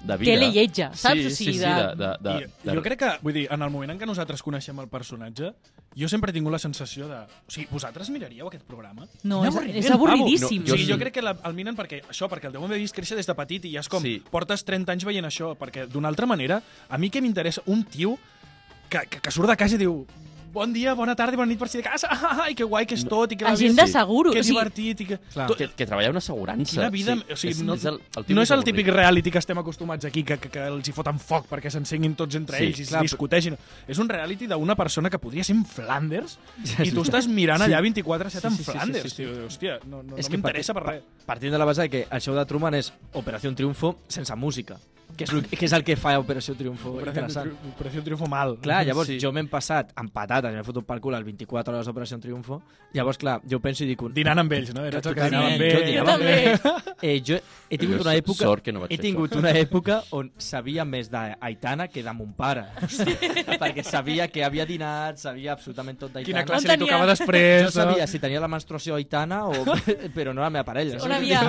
De 0.00 0.16
vida. 0.18 0.32
Telelletja, 0.36 0.90
saps? 0.94 1.14
Sí, 1.18 1.26
O 1.26 1.30
sigui, 1.30 1.52
sí, 1.52 1.58
sí, 1.58 1.58
de- 1.58 1.66
de... 1.66 1.94
de, 1.96 2.10
de, 2.20 2.34
I, 2.44 2.50
de, 2.68 2.74
jo 2.76 2.82
crec 2.82 2.98
que, 3.00 3.08
vull 3.22 3.32
dir, 3.34 3.46
en 3.50 3.62
el 3.62 3.70
moment 3.70 3.90
en 3.90 3.98
què 3.98 4.06
nosaltres 4.06 4.42
coneixem 4.44 4.78
el 4.78 4.86
personatge, 4.92 5.52
jo 5.96 6.08
sempre 6.12 6.30
he 6.30 6.34
tingut 6.36 6.52
la 6.52 6.60
sensació 6.62 7.08
de... 7.08 7.16
O 7.24 7.50
sigui, 7.50 7.66
vosaltres 7.72 8.10
miraríeu 8.14 8.46
aquest 8.46 8.62
programa? 8.68 9.08
No, 9.24 9.40
és- 9.48 9.56
és 9.86 9.90
avorridíssim. 9.90 10.62
No, 10.62 10.74
o 10.74 10.76
sigui, 10.76 10.84
Jo 10.86 10.92
jo 10.92 10.98
sí. 10.98 11.00
crec 11.00 11.14
que 11.14 11.22
la, 11.22 11.34
el 11.44 11.54
miren 11.58 11.74
perquè, 11.74 12.02
això, 12.06 12.28
perquè 12.30 12.46
el 12.46 12.52
deuen 12.54 12.68
haver 12.70 12.78
vist 12.84 12.94
créixer 12.94 13.16
des 13.18 13.26
de 13.26 13.34
petit 13.34 13.64
i 13.64 13.72
ja 13.72 13.80
és 13.80 13.88
com, 13.88 14.02
Sí. 14.04 14.20
portes 14.30 14.62
30 14.64 14.92
anys 14.92 15.04
veient 15.08 15.26
això, 15.26 15.56
perquè 15.58 15.88
d'una 15.88 16.08
altra 16.12 16.26
manera, 16.26 16.60
a 16.88 16.98
mi 16.98 17.10
què 17.10 17.20
m'interessa? 17.24 17.62
Un 17.66 17.82
tio 17.84 18.18
que, 18.88 19.00
que, 19.10 19.18
que 19.20 19.30
surt 19.34 19.48
de 19.50 19.56
casa 19.56 19.74
i 19.74 19.78
diu 19.82 20.04
bon 20.56 20.72
dia, 20.72 20.94
bona 20.96 21.12
tarda 21.18 21.36
i 21.36 21.38
bona 21.38 21.50
nit 21.50 21.60
per 21.60 21.68
si 21.68 21.78
de 21.78 21.84
casa. 21.84 22.08
Ai, 22.42 22.54
que 22.56 22.64
guai 22.64 22.86
que 22.88 22.96
és 22.96 23.04
tot. 23.06 23.30
I 23.32 23.36
que 23.36 23.44
va 23.44 23.52
Agent 23.52 23.76
bé, 23.76 23.84
de 23.84 23.92
seguro, 23.92 24.32
Que 24.32 24.42
divertit. 24.46 25.02
I 25.04 25.06
que... 25.12 25.18
Clar. 25.34 25.46
Que, 25.56 25.68
que 25.76 25.86
treballa 25.88 26.10
una 26.14 26.22
assegurança. 26.24 26.72
Quina 26.72 26.88
vida... 26.94 27.14
o 27.20 27.36
sigui, 27.36 27.52
és, 27.54 27.60
no, 27.66 27.76
és 27.76 27.84
el, 27.90 28.00
el 28.16 28.30
no 28.34 28.44
és 28.46 28.52
el 28.56 28.64
típic 28.66 28.88
reality 28.92 29.30
que 29.34 29.42
estem 29.42 29.60
acostumats 29.60 30.08
aquí, 30.08 30.24
que, 30.26 30.38
que, 30.40 30.50
que 30.54 30.64
els 30.70 30.88
hi 30.88 30.94
foten 30.96 31.20
foc 31.20 31.46
perquè 31.52 31.70
s'ensenyin 31.72 32.16
tots 32.18 32.38
entre 32.40 32.58
Sí, 32.62 32.70
ells 32.70 32.80
i 32.80 32.88
clar, 32.88 33.04
es 33.04 33.10
discuteixin. 33.12 33.58
És 33.86 34.00
un 34.02 34.08
reality 34.08 34.48
d'una 34.50 34.76
persona 34.80 35.12
que 35.12 35.20
podria 35.22 35.44
ser 35.44 35.56
en 35.58 35.64
Flanders 35.68 36.38
i 36.80 36.90
tu 36.90 37.04
sí. 37.04 37.06
estàs 37.10 37.28
mirant 37.28 37.60
Sí. 37.62 37.68
allà 37.70 37.82
24-7 37.84 38.40
Sí, 38.40 38.46
en 38.46 38.56
sí, 38.56 38.56
sí, 38.56 38.64
sí, 38.64 38.70
Flanders. 38.72 39.02
sí, 39.02 39.10
sí. 39.10 39.22
Tio, 39.22 39.46
hòstia, 39.46 39.78
no, 39.84 40.02
no, 40.02 40.16
És 40.16 40.26
no 40.26 40.30
que 40.32 40.36
m'interessa 40.40 40.74
per 40.76 40.84
res. 40.88 41.04
Partint 41.28 41.52
de 41.52 41.58
la 41.60 41.68
base 41.68 41.82
de 41.86 41.90
que 41.92 42.06
el 42.10 42.20
show 42.24 42.34
de 42.36 42.44
Truman 42.48 42.74
és 42.80 42.92
Operació 43.12 43.52
Triunfo 43.56 43.96
sense 44.08 44.34
música, 44.36 44.76
que 45.16 45.24
és, 45.24 45.30
que 45.48 45.64
és 45.64 45.72
el 45.72 45.84
que 45.84 45.94
fa 45.96 46.16
Operació 46.18 46.54
Triunfo 46.58 46.96
interessant. 47.00 47.48
Operació, 47.52 47.72
Operació 47.76 48.02
Triunfo 48.04 48.26
mal. 48.28 48.56
Clar, 48.60 48.82
llavors 48.88 49.06
Sí. 49.08 49.18
sí. 49.18 49.24
jo 49.26 49.30
m'he 49.32 49.44
passat 49.48 49.92
amb 49.96 50.10
patates, 50.12 50.52
m'he 50.52 50.64
fotut 50.66 50.84
pel 50.88 51.00
cul 51.00 51.14
el 51.14 51.24
24 51.24 51.74
hores 51.76 51.86
d'Operació 51.86 52.18
Triunfo, 52.20 52.60
llavors, 52.96 53.18
clar, 53.18 53.40
jo 53.48 53.60
penso 53.60 53.84
i 53.84 53.86
dic... 53.92 54.02
Un... 54.02 54.12
Dinant 54.16 54.38
amb 54.42 54.52
ells, 54.52 54.72
no? 54.74 54.84
Eres 54.84 55.04
el 55.06 55.14
que 55.14 55.22
Sí, 55.22 55.30
dinava 55.30 55.46
amb 55.52 55.60
jo 55.60 55.66
ells. 55.70 55.86
dinava 55.86 56.14
amb 56.14 56.22
també. 56.24 56.96
Eh, 57.06 57.20
jo 57.24 57.38
he 57.70 57.78
tingut 57.78 57.98
Jo 58.00 58.04
una 58.06 58.14
època... 58.16 58.42
sort 58.44 58.62
que 58.64 58.72
no 58.72 58.80
vaig 58.84 58.92
he 58.92 58.98
tingut 58.98 59.34
una 59.36 59.50
època 59.64 60.00
on 60.16 60.30
sabia 60.38 60.84
més 60.84 61.10
d'Aitana 61.12 61.88
que 61.88 62.02
de 62.02 62.12
mon 62.16 62.32
pare. 62.36 62.64
perquè 63.62 63.84
sabia 63.84 64.28
que 64.32 64.44
havia 64.44 64.66
dinat, 64.66 65.18
sabia 65.20 65.52
absolutament 65.56 65.98
tot 66.00 66.12
d'Aitana. 66.14 66.26
Quina 66.26 66.44
classe 66.48 66.68
li 66.72 66.78
tocava 66.84 67.06
després. 67.10 67.64
Jo 67.66 67.70
sabia 67.74 68.06
si 68.10 68.18
tenia 68.22 68.40
la 68.40 68.48
menstruació 68.48 68.96
Aitana 68.96 69.44
o... 69.48 69.52
però 70.14 70.32
no 70.34 70.42
la 70.44 70.50
meva 70.50 70.64
parella. 70.64 70.98
On 71.04 71.12
havia, 71.12 71.42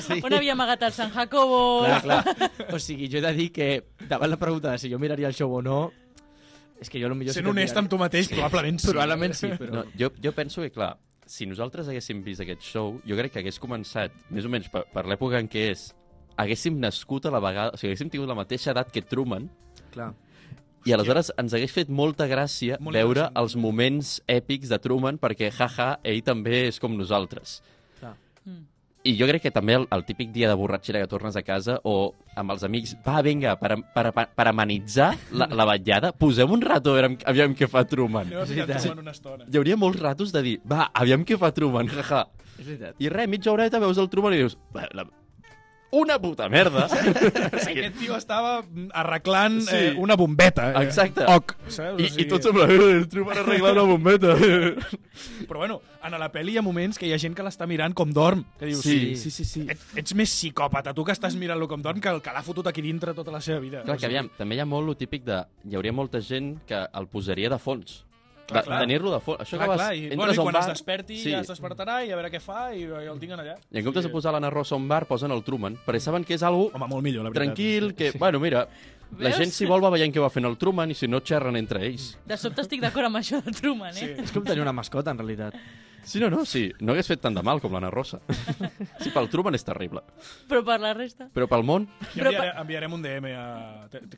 Sí. 0.00 0.20
on 0.24 0.32
havia 0.32 0.52
amagat 0.56 0.82
el 0.88 0.92
San 0.92 1.10
Jacobo? 1.14 1.84
Clar, 1.84 2.02
clar. 2.02 2.65
O 2.74 2.80
sigui, 2.82 3.10
jo 3.12 3.20
he 3.20 3.24
de 3.24 3.32
dir 3.36 3.50
que 3.54 3.68
davant 4.08 4.30
la 4.32 4.38
pregunta 4.40 4.72
de 4.72 4.82
si 4.82 4.90
jo 4.90 4.98
miraria 4.98 5.28
el 5.30 5.36
show 5.36 5.52
o 5.54 5.62
no, 5.62 5.80
és 6.80 6.90
que 6.92 7.00
jo 7.00 7.08
potser 7.08 7.38
Sent 7.38 7.48
honest 7.50 7.78
amb 7.80 7.90
tu 7.90 7.98
mateix, 8.00 8.28
probablement 8.32 8.80
sí. 8.80 8.90
Probablement 8.90 9.36
sí, 9.36 9.50
però... 9.56 9.72
No, 9.78 9.84
jo, 9.98 10.10
jo 10.22 10.32
penso 10.36 10.64
que, 10.64 10.70
clar, 10.74 10.96
si 11.26 11.46
nosaltres 11.48 11.88
haguéssim 11.88 12.22
vist 12.24 12.44
aquest 12.44 12.64
show, 12.64 12.98
jo 13.06 13.16
crec 13.18 13.34
que 13.34 13.42
hagués 13.42 13.58
començat, 13.62 14.14
més 14.30 14.46
o 14.46 14.52
menys 14.52 14.68
per, 14.72 14.84
per 14.92 15.06
l'època 15.08 15.40
en 15.42 15.48
què 15.50 15.70
és, 15.72 15.88
haguéssim 16.36 16.76
nascut 16.82 17.26
a 17.26 17.32
la 17.34 17.40
vegada, 17.42 17.72
o 17.74 17.80
sigui, 17.80 17.94
haguéssim 17.94 18.12
tingut 18.12 18.30
la 18.30 18.38
mateixa 18.38 18.72
edat 18.74 18.92
que 18.92 19.02
Truman, 19.02 19.48
Clar. 19.94 20.12
i 20.86 20.92
aleshores 20.94 21.32
ens 21.40 21.56
hagués 21.56 21.72
fet 21.72 21.88
molta 21.88 22.28
gràcia 22.30 22.76
Molt 22.84 22.98
veure 22.98 23.30
els 23.40 23.56
moments 23.56 24.18
èpics 24.30 24.70
de 24.72 24.80
Truman, 24.82 25.20
perquè, 25.22 25.50
jaja, 25.54 25.94
ell 26.04 26.22
també 26.26 26.66
és 26.68 26.80
com 26.82 26.94
nosaltres. 26.98 27.62
I 29.06 29.12
jo 29.18 29.26
crec 29.28 29.44
que 29.46 29.52
també 29.54 29.76
el, 29.78 29.84
el 29.94 30.02
típic 30.08 30.32
dia 30.34 30.48
de 30.50 30.56
borratxera 30.58 31.02
que 31.02 31.10
tornes 31.10 31.36
a 31.38 31.42
casa 31.46 31.78
o 31.86 32.12
amb 32.36 32.54
els 32.54 32.64
amics, 32.66 32.96
va, 33.06 33.20
vinga, 33.22 33.54
per, 33.60 33.76
per, 33.94 34.06
per, 34.16 34.24
per 34.34 34.46
amenitzar 34.50 35.12
la, 35.30 35.46
la 35.46 35.66
vetllada, 35.70 36.10
posem 36.16 36.50
un 36.50 36.64
rato 36.64 36.90
a 36.92 36.96
veure 36.98 37.12
aviam 37.30 37.54
què 37.56 37.68
fa 37.70 37.84
Truman. 37.86 38.32
A 38.34 38.46
ficar 38.48 38.66
Truman 38.80 39.04
una 39.04 39.14
estona. 39.14 39.46
Hi 39.46 39.60
hauria 39.60 39.78
molts 39.78 40.02
ratos 40.02 40.34
de 40.34 40.42
dir, 40.42 40.56
va, 40.66 40.88
aviam 40.92 41.22
què 41.28 41.38
fa 41.38 41.52
Truman, 41.54 41.92
jaja. 41.92 42.24
És 42.56 42.64
veritat. 42.66 42.98
I 42.98 43.12
res, 43.12 43.30
mitja 43.30 43.52
horeta 43.52 43.80
veus 43.82 44.00
el 44.02 44.10
Truman 44.10 44.34
i 44.34 44.42
dius, 44.42 44.58
"Va, 44.74 44.88
la... 44.96 45.06
una 45.90 46.18
puta 46.18 46.48
merda. 46.48 46.86
Aquest 47.66 47.98
tio 47.98 48.16
estava 48.16 48.58
arreglant 48.92 49.60
Sí. 49.66 49.76
eh, 49.76 49.94
una 49.96 50.16
bombeta. 50.16 50.70
Eh? 50.72 50.84
Exacte. 50.84 51.24
Oc, 51.30 51.54
saps? 51.68 52.00
I, 52.02 52.22
I 52.22 52.26
tot 52.28 52.42
sembla, 52.44 52.66
eh, 52.70 52.90
el 52.98 53.08
Truman 53.08 53.38
arregla 53.38 53.72
una 53.72 53.84
bombeta. 53.88 54.34
Però 55.48 55.60
bueno, 55.62 55.80
en 56.04 56.16
la 56.20 56.28
pel·li 56.32 56.54
hi 56.56 56.58
ha 56.60 56.64
moments 56.66 56.98
que 56.98 57.06
hi 57.08 57.12
ha 57.14 57.20
gent 57.22 57.36
que 57.38 57.44
l'està 57.46 57.68
mirant 57.70 57.94
com 57.96 58.12
dorm. 58.12 58.44
Que 58.58 58.66
dius, 58.70 58.82
sí, 58.84 59.14
sí, 59.16 59.30
sí. 59.30 59.44
sí. 59.48 59.64
Et, 59.72 59.86
ets 60.02 60.14
més 60.18 60.30
psicòpata, 60.30 60.94
tu 60.96 61.04
que 61.06 61.14
estàs 61.16 61.36
mirant-lo 61.38 61.68
com 61.70 61.82
dorm, 61.84 62.00
que 62.02 62.12
el 62.12 62.20
que 62.24 62.34
l'ha 62.34 62.42
fotut 62.46 62.66
aquí 62.70 62.84
dintre 62.84 63.14
tota 63.14 63.32
la 63.34 63.40
seva 63.40 63.60
vida. 63.62 63.84
Clar, 63.86 63.98
que 64.00 64.10
aviam, 64.10 64.28
també 64.36 64.58
hi 64.58 64.64
ha 64.64 64.68
molt 64.68 64.86
lo 64.86 64.96
típic 64.98 65.24
de... 65.26 65.40
Hi 65.70 65.78
hauria 65.78 65.94
molta 65.96 66.20
gent 66.20 66.56
que 66.68 66.82
el 66.92 67.08
posaria 67.10 67.50
de 67.52 67.58
fons. 67.62 68.02
Clar, 68.46 68.62
clar. 68.64 68.80
Tenir-lo 68.84 69.10
de 69.10 69.20
fons. 69.20 69.40
Això 69.42 69.58
Clar, 69.58 69.66
que 69.66 69.70
vas, 69.72 69.80
clar, 69.80 69.94
i, 69.96 70.02
entres 70.04 70.16
bueno, 70.20 70.32
i 70.32 70.36
quan 70.38 70.54
bar... 70.54 70.62
es 70.62 70.68
desperti 70.76 71.16
sí. 71.18 71.30
ja 71.32 71.40
es 71.42 71.48
despertarà 71.50 71.96
i 72.06 72.12
a 72.14 72.18
veure 72.18 72.30
què 72.30 72.40
fa 72.42 72.68
i, 72.74 72.84
i 72.86 73.08
el 73.10 73.18
tinguen 73.22 73.40
allà. 73.42 73.56
I 73.72 73.80
en 73.80 73.86
comptes 73.88 74.06
de 74.06 74.12
posar 74.12 74.32
l'Anna 74.36 74.50
Rosa 74.54 74.76
a 74.76 74.78
un 74.78 74.86
bar, 74.88 75.04
posen 75.10 75.34
el 75.34 75.42
Truman, 75.46 75.78
perquè 75.86 76.00
saben 76.04 76.24
que 76.24 76.36
és 76.38 76.44
algo 76.46 76.68
Home, 76.72 76.86
molt 76.92 77.02
millor, 77.02 77.26
la 77.26 77.32
veritat. 77.34 77.56
tranquil, 77.56 77.94
que, 77.98 78.12
bueno, 78.18 78.38
mira, 78.40 78.68
la 79.18 79.28
Veus? 79.30 79.38
gent 79.38 79.50
si 79.54 79.66
vol 79.66 79.82
va 79.82 79.90
veient 79.94 80.14
què 80.14 80.22
va 80.22 80.30
fent 80.30 80.46
el 80.46 80.56
Truman 80.58 80.90
i 80.90 80.94
si 80.98 81.08
no 81.10 81.20
xerren 81.22 81.56
entre 81.58 81.82
ells. 81.86 82.12
De 82.26 82.38
sobte 82.38 82.62
estic 82.62 82.80
d'acord 82.82 83.06
amb 83.10 83.18
això 83.18 83.42
de 83.42 83.54
Truman, 83.54 83.90
eh? 83.96 84.14
Sí. 84.14 84.22
És 84.26 84.32
com 84.34 84.46
tenir 84.46 84.62
una 84.62 84.74
mascota, 84.74 85.10
en 85.14 85.18
realitat. 85.22 85.54
Sí, 86.06 86.20
no, 86.22 86.28
no, 86.30 86.44
sí, 86.46 86.68
no 86.86 86.94
hagués 86.94 87.08
fet 87.10 87.20
tant 87.24 87.34
de 87.34 87.42
mal 87.42 87.58
com 87.60 87.72
l'Anna 87.74 87.90
Rosa. 87.90 88.20
Sí, 89.02 89.10
pel 89.10 89.26
Truman 89.32 89.56
és 89.58 89.64
terrible. 89.66 90.04
Però 90.46 90.60
per 90.64 90.76
la 90.80 90.92
resta... 90.94 91.26
Però 91.34 91.48
pel 91.50 91.64
món, 91.66 91.88
Ja 92.14 92.22
Però 92.22 92.30
enviaré, 92.30 92.52
enviarem 92.62 92.94
un 92.94 93.02
DM 93.02 93.32
a... 93.34 93.46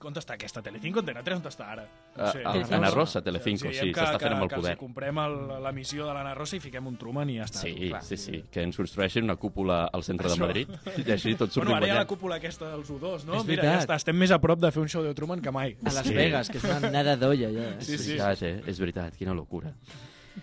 On 0.04 0.18
està 0.20 0.36
aquesta? 0.36 0.60
Telecinco? 0.64 1.00
Antena 1.00 1.22
3 1.24 1.40
on 1.40 1.48
està 1.48 1.70
ara? 1.72 1.86
a, 2.14 2.28
a, 2.28 2.32
Telecinco. 2.52 2.76
Anna 2.76 2.90
Rosa, 2.92 3.22
Telecinco, 3.24 3.72
sí, 3.72 3.88
s'està 3.96 4.18
fent 4.20 4.34
amb 4.36 4.44
el 4.46 4.52
poder. 4.52 4.74
Que 4.74 4.78
hi 4.78 4.82
comprem 4.82 5.20
l'emissió 5.64 6.04
de 6.06 6.12
l'Anna 6.16 6.34
Rosa 6.36 6.58
i 6.58 6.60
fiquem 6.60 6.86
un 6.92 6.98
Truman 7.00 7.32
i 7.32 7.38
ja 7.40 7.46
està. 7.48 7.64
Sí, 7.64 7.74
clar. 7.88 8.02
sí, 8.04 8.18
sí, 8.20 8.42
que 8.52 8.66
ens 8.68 8.76
construeixin 8.76 9.24
una 9.24 9.36
cúpula 9.40 9.86
al 9.92 10.04
centre 10.04 10.28
de 10.28 10.34
Això. 10.36 10.44
Madrid 10.44 10.74
i 11.06 11.08
així 11.16 11.34
tot 11.40 11.48
sortim 11.54 11.72
Bueno, 11.72 11.80
ara 11.80 11.88
hi 11.88 11.94
ha 11.96 12.02
la 12.02 12.06
cúpula 12.10 12.36
aquesta 12.36 12.68
dels 12.74 12.90
U2, 12.92 13.24
no? 13.28 13.40
És 13.40 13.48
Mira, 13.48 13.62
veritat. 13.62 13.70
ja 13.72 13.78
està, 13.86 13.96
estem 14.02 14.16
més 14.20 14.30
a 14.34 14.38
prop 14.42 14.60
de 14.60 14.70
fer 14.74 14.82
un 14.84 14.92
show 14.92 15.02
de 15.06 15.14
Truman 15.16 15.40
que 15.44 15.52
mai. 15.54 15.76
A 15.84 15.92
Las 15.94 16.06
Sí. 16.08 16.14
Vegas, 16.14 16.48
que 16.52 16.58
és 16.60 16.64
una 16.68 16.90
nada 16.92 17.16
d'olla, 17.16 17.48
ja. 17.54 17.66
Sí, 17.80 17.94
és 17.96 18.04
sí. 18.04 18.14
veritat, 18.16 18.42
eh? 18.44 18.62
És 18.66 18.78
veritat, 18.80 19.16
quina 19.16 19.32
locura. 19.36 19.72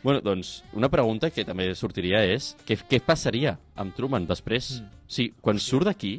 Bueno, 0.03 0.21
doncs, 0.21 0.63
una 0.73 0.89
pregunta 0.91 1.29
que 1.31 1.45
també 1.47 1.69
sortiria 1.77 2.23
és 2.25 2.53
què, 2.67 2.77
què 2.89 2.99
passaria 3.05 3.55
amb 3.79 3.95
Truman 3.95 4.27
després? 4.29 4.75
Mm. 4.81 5.01
Sí, 5.07 5.29
quan 5.41 5.61
surt 5.61 5.89
d'aquí, 5.89 6.17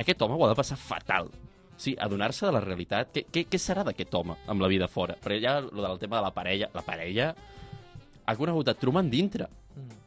aquest 0.00 0.22
home 0.22 0.36
ho 0.36 0.46
ha 0.46 0.52
de 0.52 0.58
passar 0.58 0.78
fatal. 0.80 1.30
Sí, 1.76 1.96
adonar-se 1.98 2.46
de 2.46 2.52
la 2.54 2.62
realitat. 2.62 3.10
Què, 3.14 3.24
què, 3.32 3.46
què 3.50 3.58
serà 3.58 3.82
d'aquest 3.86 4.14
home 4.14 4.36
amb 4.50 4.62
la 4.62 4.70
vida 4.70 4.88
fora? 4.90 5.16
Perquè 5.20 5.40
ja 5.42 5.58
el 5.62 5.70
del 5.70 6.00
tema 6.02 6.20
de 6.20 6.26
la 6.28 6.34
parella... 6.34 6.70
La 6.74 6.84
parella 6.86 7.32
ha 8.24 8.36
conegut 8.38 8.70
a 8.70 8.76
Truman 8.78 9.10
dintre. 9.10 9.48
Mm. 9.74 10.02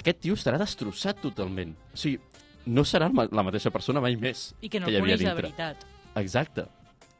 Aquest 0.00 0.24
tio 0.26 0.36
estarà 0.36 0.58
destrossat 0.60 1.22
totalment. 1.22 1.72
O 1.94 2.00
sigui, 2.00 2.18
no 2.66 2.82
serà 2.84 3.08
el 3.08 3.30
la 3.30 3.44
mateixa 3.46 3.70
persona 3.70 4.02
mai 4.02 4.16
més 4.18 4.50
I 4.60 4.70
que 4.72 4.80
no 4.82 4.90
hi 4.90 4.98
el 4.98 5.04
coneix 5.06 5.22
de 5.22 5.34
veritat. 5.38 5.86
Exacte. 6.18 6.66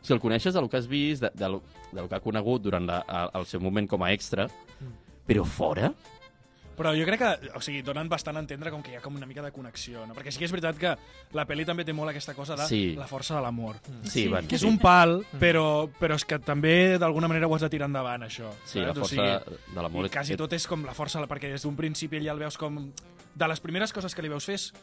Si 0.03 0.15
el 0.15 0.21
coneixes 0.23 0.55
del 0.55 0.69
que 0.71 0.79
has 0.79 0.87
vist, 0.91 1.25
de, 1.25 1.31
de, 1.35 1.61
de 1.95 2.07
que 2.07 2.19
ha 2.19 2.23
conegut 2.23 2.63
durant 2.63 2.87
la, 2.87 3.01
a, 3.07 3.27
el 3.39 3.47
seu 3.51 3.63
moment 3.63 3.89
com 3.91 4.05
a 4.07 4.13
extra, 4.15 4.47
però 5.27 5.45
fora... 5.45 5.93
Però 6.77 6.91
jo 6.93 7.07
crec 7.09 7.23
que, 7.23 7.29
o 7.57 7.61
sigui, 7.65 7.79
donen 7.81 8.05
bastant 8.13 8.37
a 8.37 8.41
entendre 8.43 8.69
com 8.69 8.83
que 8.85 8.91
hi 8.93 8.97
ha 8.99 9.01
com 9.01 9.15
una 9.17 9.25
mica 9.25 9.41
de 9.41 9.49
connexió, 9.49 10.03
no? 10.05 10.13
Perquè 10.13 10.29
sí 10.29 10.37
que 10.37 10.45
és 10.45 10.53
veritat 10.53 10.77
que 10.77 10.91
la 11.33 11.47
pel·li 11.49 11.65
també 11.65 11.87
té 11.89 11.95
molt 11.97 12.11
aquesta 12.13 12.35
cosa 12.37 12.53
de 12.55 12.67
Sí. 12.69 12.81
la 12.95 13.07
força 13.09 13.35
de 13.35 13.41
l'amor. 13.41 13.79
Sí, 14.03 14.11
Sí. 14.11 14.27
van, 14.29 14.45
Que 14.47 14.57
és 14.57 14.61
sí. 14.61 14.69
un 14.69 14.77
pal, 14.77 15.25
però, 15.41 15.89
però 15.99 16.17
és 16.21 16.25
que 16.29 16.39
també 16.39 16.99
d'alguna 16.99 17.29
manera 17.33 17.49
ho 17.49 17.55
has 17.57 17.63
de 17.65 17.71
tirar 17.71 17.87
endavant, 17.89 18.21
això. 18.29 18.51
Sí, 18.67 18.81
la 18.81 18.89
saps? 18.93 18.99
O 18.99 19.01
força 19.07 19.15
sigui, 19.17 19.57
de 19.75 19.83
l'amor 19.83 20.05
I 20.05 20.11
quasi 20.11 20.37
tot 20.37 20.53
és 20.53 20.67
com 20.67 20.85
la 20.85 20.93
força, 20.93 21.25
perquè 21.27 21.49
des 21.51 21.63
d'un 21.65 21.77
principi 21.77 22.21
ja 22.23 22.33
el 22.33 22.39
veus 22.39 22.59
com... 22.59 22.93
De 23.35 23.49
les 23.49 23.61
primeres 23.61 23.91
coses 23.95 24.15
que 24.15 24.21
li 24.21 24.29
veus 24.29 24.45
fer 24.45 24.55
és 24.61 24.75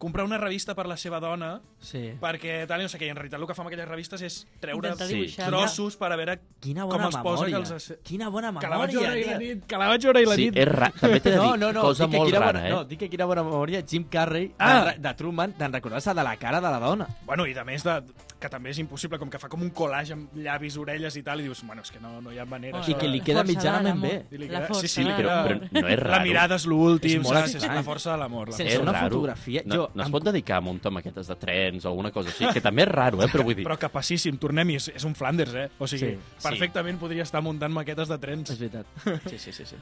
comprar 0.00 0.24
una 0.24 0.38
revista 0.40 0.74
per 0.74 0.86
la 0.88 0.96
seva 0.96 1.18
dona 1.20 1.60
Sí. 1.78 2.14
perquè 2.20 2.66
tal 2.66 2.80
i 2.80 2.84
no 2.84 2.88
sé 2.88 2.98
què, 2.98 3.04
i 3.06 3.10
en 3.12 3.16
realitat 3.16 3.38
el 3.40 3.46
que 3.46 3.54
fa 3.54 3.60
amb 3.62 3.68
aquelles 3.68 3.86
revistes 3.88 4.22
és 4.24 4.46
treure 4.58 4.88
Intentar 4.88 5.06
Sí. 5.06 5.14
dibuixar. 5.14 5.46
trossos 5.48 5.96
per 6.00 6.10
a 6.12 6.16
veure 6.16 6.38
Quina 6.58 6.82
com 6.82 6.90
bona 6.92 7.06
els 7.06 7.16
posa 7.18 7.44
que 7.44 7.50
memòria. 7.52 7.74
els... 7.74 7.94
Quina 8.02 8.28
bona 8.30 8.52
Que 8.58 8.68
la 8.68 8.78
vaig 8.78 8.94
veure 8.94 9.08
ahir 9.08 9.26
memòria, 9.26 9.32
la 9.32 9.38
tio. 9.38 9.54
nit, 9.56 9.66
que 9.66 9.76
la 9.76 9.88
vaig 9.88 10.02
veure 10.02 10.18
ahir 10.18 10.28
la 10.28 10.34
Sí, 10.36 10.44
nit. 10.46 10.56
és 10.56 10.68
ra... 10.68 10.90
també 10.98 11.20
t'he 11.20 11.30
de 11.30 11.36
dir 11.40 11.44
No, 11.46 11.56
no, 11.56 11.72
no, 11.72 11.80
cosa 11.82 12.04
dic 12.04 12.12
que 12.12 12.16
molt 12.18 12.30
quina 12.30 12.40
rara, 12.40 12.52
bona, 12.60 12.68
eh? 12.68 12.70
no, 12.72 12.84
dic 12.84 12.98
que 12.98 13.10
quina 13.10 13.24
bona 13.26 13.42
memòria 13.44 13.84
Jim 13.86 14.04
Carrey 14.10 14.52
Ah! 14.58 14.92
de, 14.94 14.98
de 15.00 15.14
Truman, 15.14 15.54
d'en 15.58 15.72
recordar-se 15.72 16.14
de 16.14 16.24
la 16.24 16.36
cara 16.36 16.60
de 16.60 16.70
la 16.70 16.78
dona. 16.80 17.06
Bueno, 17.26 17.46
i 17.46 17.52
de 17.54 17.64
més, 17.64 17.84
de, 17.84 18.02
que 18.40 18.48
també 18.48 18.70
és 18.70 18.78
impossible, 18.78 19.18
com 19.18 19.28
que 19.28 19.38
fa 19.38 19.48
com 19.50 19.60
un 19.60 19.68
collage 19.70 20.14
amb 20.14 20.32
llavis, 20.34 20.76
orelles 20.78 21.14
i 21.16 21.22
tal, 21.22 21.40
i 21.40 21.42
dius, 21.44 21.62
bueno, 21.66 21.82
és 21.82 21.90
que 21.90 22.00
no, 22.00 22.20
no 22.22 22.32
hi 22.32 22.38
ha 22.38 22.46
manera. 22.46 22.80
Oh, 22.80 22.90
I 22.90 22.94
que 22.94 23.06
li 23.06 23.20
queda 23.20 23.42
Força 23.44 23.52
mitjanament 23.52 24.00
de 24.00 24.08
bé. 24.08 24.24
I 24.30 24.38
li 24.38 24.48
La 24.48 24.60
queda- 24.60 24.68
força 24.68 24.80
sí, 24.80 24.88
sí, 24.88 25.04
de 25.04 25.10
Però, 25.10 25.44
però 25.44 25.68
no 25.82 25.88
és 25.88 25.98
raro. 25.98 26.10
La 26.10 26.20
mirada 26.24 26.54
és 26.56 26.64
l'últim, 26.66 27.20
És 27.20 27.22
molt 27.22 27.36
saps? 27.36 27.48
És 27.50 27.54
estrany. 27.56 27.76
la 27.76 27.82
força 27.82 28.12
de 28.12 28.16
l'amor. 28.18 28.48
la 28.48 28.56
Sense 28.56 28.72
és 28.72 28.80
una 28.80 28.92
raro. 28.92 29.08
fotografia. 29.10 29.62
No, 29.66 29.74
Jo, 29.74 29.89
no 29.94 30.02
es 30.04 30.10
pot 30.12 30.24
dedicar 30.24 30.58
a 30.58 30.64
muntar 30.64 30.92
maquetes 30.92 31.26
de 31.26 31.36
trens 31.36 31.84
o 31.84 31.88
alguna 31.90 32.10
cosa 32.14 32.30
així, 32.30 32.46
que 32.54 32.60
també 32.62 32.82
és 32.84 32.88
raro, 32.90 33.22
eh? 33.24 33.28
Però 33.32 33.42
vull 33.46 33.56
dir... 33.58 33.64
Però 33.66 33.76
capacíssim, 33.80 34.36
tornem-hi, 34.40 34.76
és, 34.78 34.88
és 35.00 35.04
un 35.08 35.14
Flanders, 35.18 35.54
eh? 35.54 35.66
O 35.78 35.86
sigui, 35.90 36.12
Sí. 36.14 36.44
perfectament 36.44 36.98
podria 37.00 37.22
estar 37.26 37.42
muntant 37.42 37.72
maquetes 37.74 38.08
de 38.08 38.18
trens. 38.22 38.50
És 38.54 38.58
veritat. 38.60 38.86
Sí, 39.30 39.38
sí, 39.38 39.52
sí. 39.52 39.66
sí. 39.66 39.76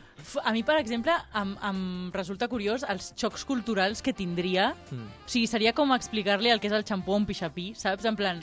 A 0.44 0.52
mi, 0.52 0.62
per 0.64 0.78
exemple, 0.80 1.12
em, 1.34 1.54
em 1.70 1.82
resulta 2.14 2.48
curiós 2.48 2.84
els 2.88 3.12
xocs 3.16 3.44
culturals 3.48 4.02
que 4.02 4.12
tindria. 4.12 4.70
Mm. 4.90 5.06
O 5.26 5.28
sigui, 5.28 5.46
seria 5.50 5.72
com 5.76 5.92
explicar-li 5.96 6.50
el 6.50 6.60
que 6.60 6.68
és 6.68 6.76
el 6.76 6.84
xampó 6.88 7.14
a 7.14 7.20
un 7.22 7.26
pixapí, 7.28 7.72
saps? 7.76 8.04
En 8.08 8.16
plan, 8.16 8.40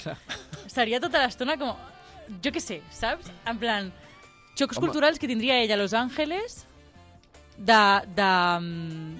seria 0.67 0.99
tota 1.03 1.21
l'estona 1.25 1.57
com... 1.61 1.73
Jo 2.41 2.49
què 2.51 2.61
sé, 2.63 2.79
saps? 2.89 3.27
En 3.45 3.57
plan, 3.61 3.91
xocs 4.57 4.77
Home. 4.77 4.87
culturals 4.87 5.19
que 5.21 5.27
tindria 5.29 5.59
ell 5.61 5.71
a 5.75 5.77
Los 5.77 5.93
Angeles 5.93 6.63
de, 7.57 7.77
de, 8.15 8.29
mm, 8.59 9.15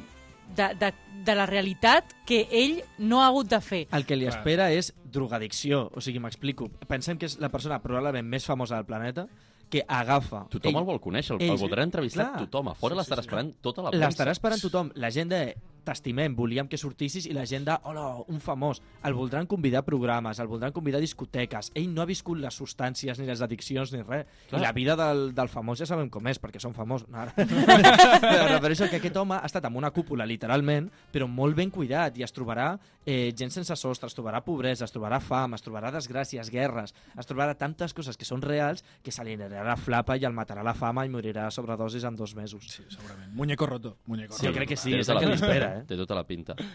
de, 0.56 0.70
de, 0.80 0.92
de 1.26 1.36
la 1.36 1.46
realitat 1.46 2.14
que 2.26 2.48
ell 2.52 2.80
no 3.00 3.22
ha 3.24 3.28
hagut 3.28 3.50
de 3.52 3.60
fer. 3.62 3.84
El 3.92 4.06
que 4.06 4.16
li 4.16 4.26
Clar. 4.28 4.38
espera 4.40 4.72
és 4.74 4.94
drogadicció. 5.06 5.90
O 5.96 6.02
sigui, 6.02 6.20
m'explico. 6.24 6.70
Pensem 6.88 7.18
que 7.18 7.26
és 7.30 7.38
la 7.42 7.50
persona 7.54 7.82
probablement 7.84 8.28
més 8.28 8.46
famosa 8.46 8.76
del 8.80 8.86
planeta 8.86 9.28
que 9.70 9.82
agafa... 9.88 10.44
Tothom 10.54 10.76
el 10.78 10.86
vol 10.86 11.00
conèixer, 11.02 11.36
el, 11.36 11.42
ell- 11.42 11.56
el 11.56 11.62
voldrà 11.62 11.84
entrevistar 11.84 12.28
Clar. 12.32 12.44
tothom. 12.46 12.70
A 12.70 12.76
fora 12.78 12.94
Sí, 12.96 13.00
sí, 13.00 13.04
l'estarà 13.04 13.24
sí. 13.24 13.28
esperant 13.30 13.54
tota 13.66 13.82
la 13.88 13.90
premsa. 13.96 14.08
L'estarà 14.08 14.36
esperant 14.38 14.62
tothom. 14.62 14.92
La 14.96 15.10
gent 15.12 15.32
de 15.34 15.40
t'estimem, 15.86 16.34
volíem 16.36 16.68
que 16.68 16.78
sortissis 16.82 17.28
i 17.30 17.34
la 17.38 17.46
gent 17.48 17.66
de, 17.68 17.76
hola, 17.88 18.08
un 18.28 18.42
famós, 18.44 18.82
el 19.06 19.14
voldran 19.16 19.46
convidar 19.48 19.84
a 19.84 19.86
programes, 19.88 20.40
el 20.42 20.48
voldran 20.52 20.74
convidar 20.76 21.00
a 21.00 21.06
discoteques. 21.06 21.72
Ell 21.78 21.92
no 21.94 22.02
ha 22.04 22.08
viscut 22.10 22.40
les 22.42 22.58
substàncies 22.58 23.20
ni 23.22 23.28
les 23.30 23.42
addiccions 23.46 23.94
ni 23.94 24.02
res. 24.04 24.26
Clar. 24.50 24.60
I 24.60 24.66
la 24.66 24.74
vida 24.76 24.96
del, 25.00 25.28
del 25.38 25.50
famós 25.54 25.80
ja 25.80 25.88
sabem 25.90 26.10
com 26.10 26.28
és, 26.28 26.42
perquè 26.42 26.60
són 26.60 26.74
famós. 26.76 27.06
No, 27.08 27.22
ara. 27.24 27.34
Em 27.40 28.50
refereixo 28.52 28.90
que 28.90 28.98
aquest 29.00 29.18
home 29.22 29.38
ha 29.38 29.46
estat 29.48 29.66
en 29.70 29.76
una 29.78 29.92
cúpula, 29.96 30.26
literalment, 30.28 30.90
però 31.14 31.28
molt 31.30 31.56
ben 31.58 31.70
cuidat 31.74 32.18
i 32.18 32.24
es 32.26 32.34
trobarà 32.36 32.74
eh, 33.06 33.32
gent 33.38 33.52
sense 33.54 33.76
sostre, 33.78 34.10
es 34.10 34.16
trobarà 34.18 34.42
pobresa, 34.46 34.86
es 34.88 34.94
trobarà 34.94 35.20
fam, 35.22 35.54
es 35.58 35.64
trobarà 35.66 35.92
desgràcies, 35.94 36.50
guerres, 36.52 36.94
es 37.18 37.30
trobarà 37.30 37.54
tantes 37.58 37.94
coses 37.94 38.18
que 38.18 38.26
són 38.28 38.42
reals 38.42 38.84
que 39.06 39.12
se 39.14 39.24
li 39.24 39.36
anirà 39.38 39.64
la 39.66 39.78
flapa 39.78 40.18
i 40.18 40.26
el 40.26 40.34
matarà 40.34 40.64
la 40.66 40.74
fama 40.74 41.06
i 41.06 41.12
morirà 41.14 41.48
a 41.48 41.52
sobredosis 41.54 42.04
en 42.08 42.16
dos 42.16 42.36
mesos. 42.36 42.66
Sí, 42.72 42.84
segurament. 42.90 43.32
Muñeco 43.36 43.66
roto. 43.66 43.98
Muñeco 44.08 44.34
Sí, 44.34 44.46
jo 44.48 44.52
roto. 44.52 44.58
crec 44.60 44.70
que 44.70 44.78
sí, 44.78 44.94
és 44.96 45.10
el 45.10 45.20
que 45.20 45.26
la 45.26 45.36
li 45.36 45.38
pinta, 45.40 45.52
espera, 45.52 45.70
eh? 45.80 45.84
Té 45.88 45.98
tota 46.00 46.16
la 46.18 46.24
pinta. 46.28 46.56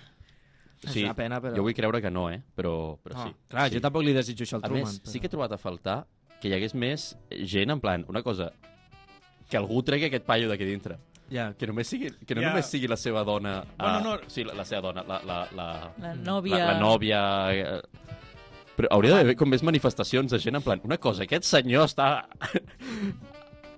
És 0.80 0.96
una 1.02 1.12
pena, 1.14 1.40
però- 1.44 1.54
Jo 1.56 1.62
vull 1.66 1.74
creure 1.76 2.00
que 2.00 2.10
no, 2.10 2.28
eh? 2.32 2.38
Però, 2.56 2.96
però 3.04 3.16
No, 3.18 3.26
sí. 3.28 3.34
clar, 3.52 3.68
sí. 3.68 3.74
jo 3.76 3.80
tampoc 3.84 4.02
li 4.06 4.14
desitjo 4.16 4.44
això 4.46 4.56
al 4.56 4.64
A 4.64 4.68
Truman. 4.70 4.86
més, 4.88 5.00
però... 5.02 5.10
sí 5.12 5.20
que 5.20 5.26
he 5.28 5.32
trobat 5.34 5.52
a 5.52 5.58
faltar 5.60 5.98
que 6.40 6.48
hi 6.48 6.54
hagués 6.56 6.72
més 6.74 7.10
gent, 7.44 7.70
en 7.74 7.80
plan, 7.84 8.04
una 8.08 8.22
cosa, 8.24 8.46
que 9.50 9.58
algú 9.58 9.82
tregui 9.84 10.06
aquest 10.08 10.24
paio 10.24 10.48
d'aquí 10.48 10.64
dintre. 10.64 10.96
Ja, 11.30 11.52
Que, 11.54 11.66
només 11.68 11.86
sigui, 11.86 12.08
que 12.26 12.34
no 12.34 12.40
Ja. 12.42 12.48
només 12.48 12.66
sigui 12.66 12.88
la 12.88 12.96
seva 12.96 13.22
dona... 13.24 13.58
Bueno, 13.76 13.98
ah, 13.98 14.00
no. 14.02 14.16
Sí, 14.26 14.42
la, 14.42 14.54
la 14.54 14.64
seva 14.64 14.80
dona, 14.88 15.04
la, 15.06 15.20
la, 15.24 15.36
la, 15.54 15.66
La 16.00 16.14
nòvia... 16.14 16.56
la, 16.58 16.72
la 16.72 16.80
nòvia... 16.80 17.20
eh, 17.52 17.82
Però 18.80 18.88
hauria 18.96 19.18
d'haver 19.18 19.36
com 19.36 19.50
més 19.52 19.62
manifestacions 19.62 20.32
de 20.32 20.38
gent 20.40 20.56
en 20.56 20.62
plan, 20.64 20.80
una 20.88 20.96
cosa, 20.96 21.22
aquest 21.28 21.44
senyor 21.44 21.84
està 21.90 22.24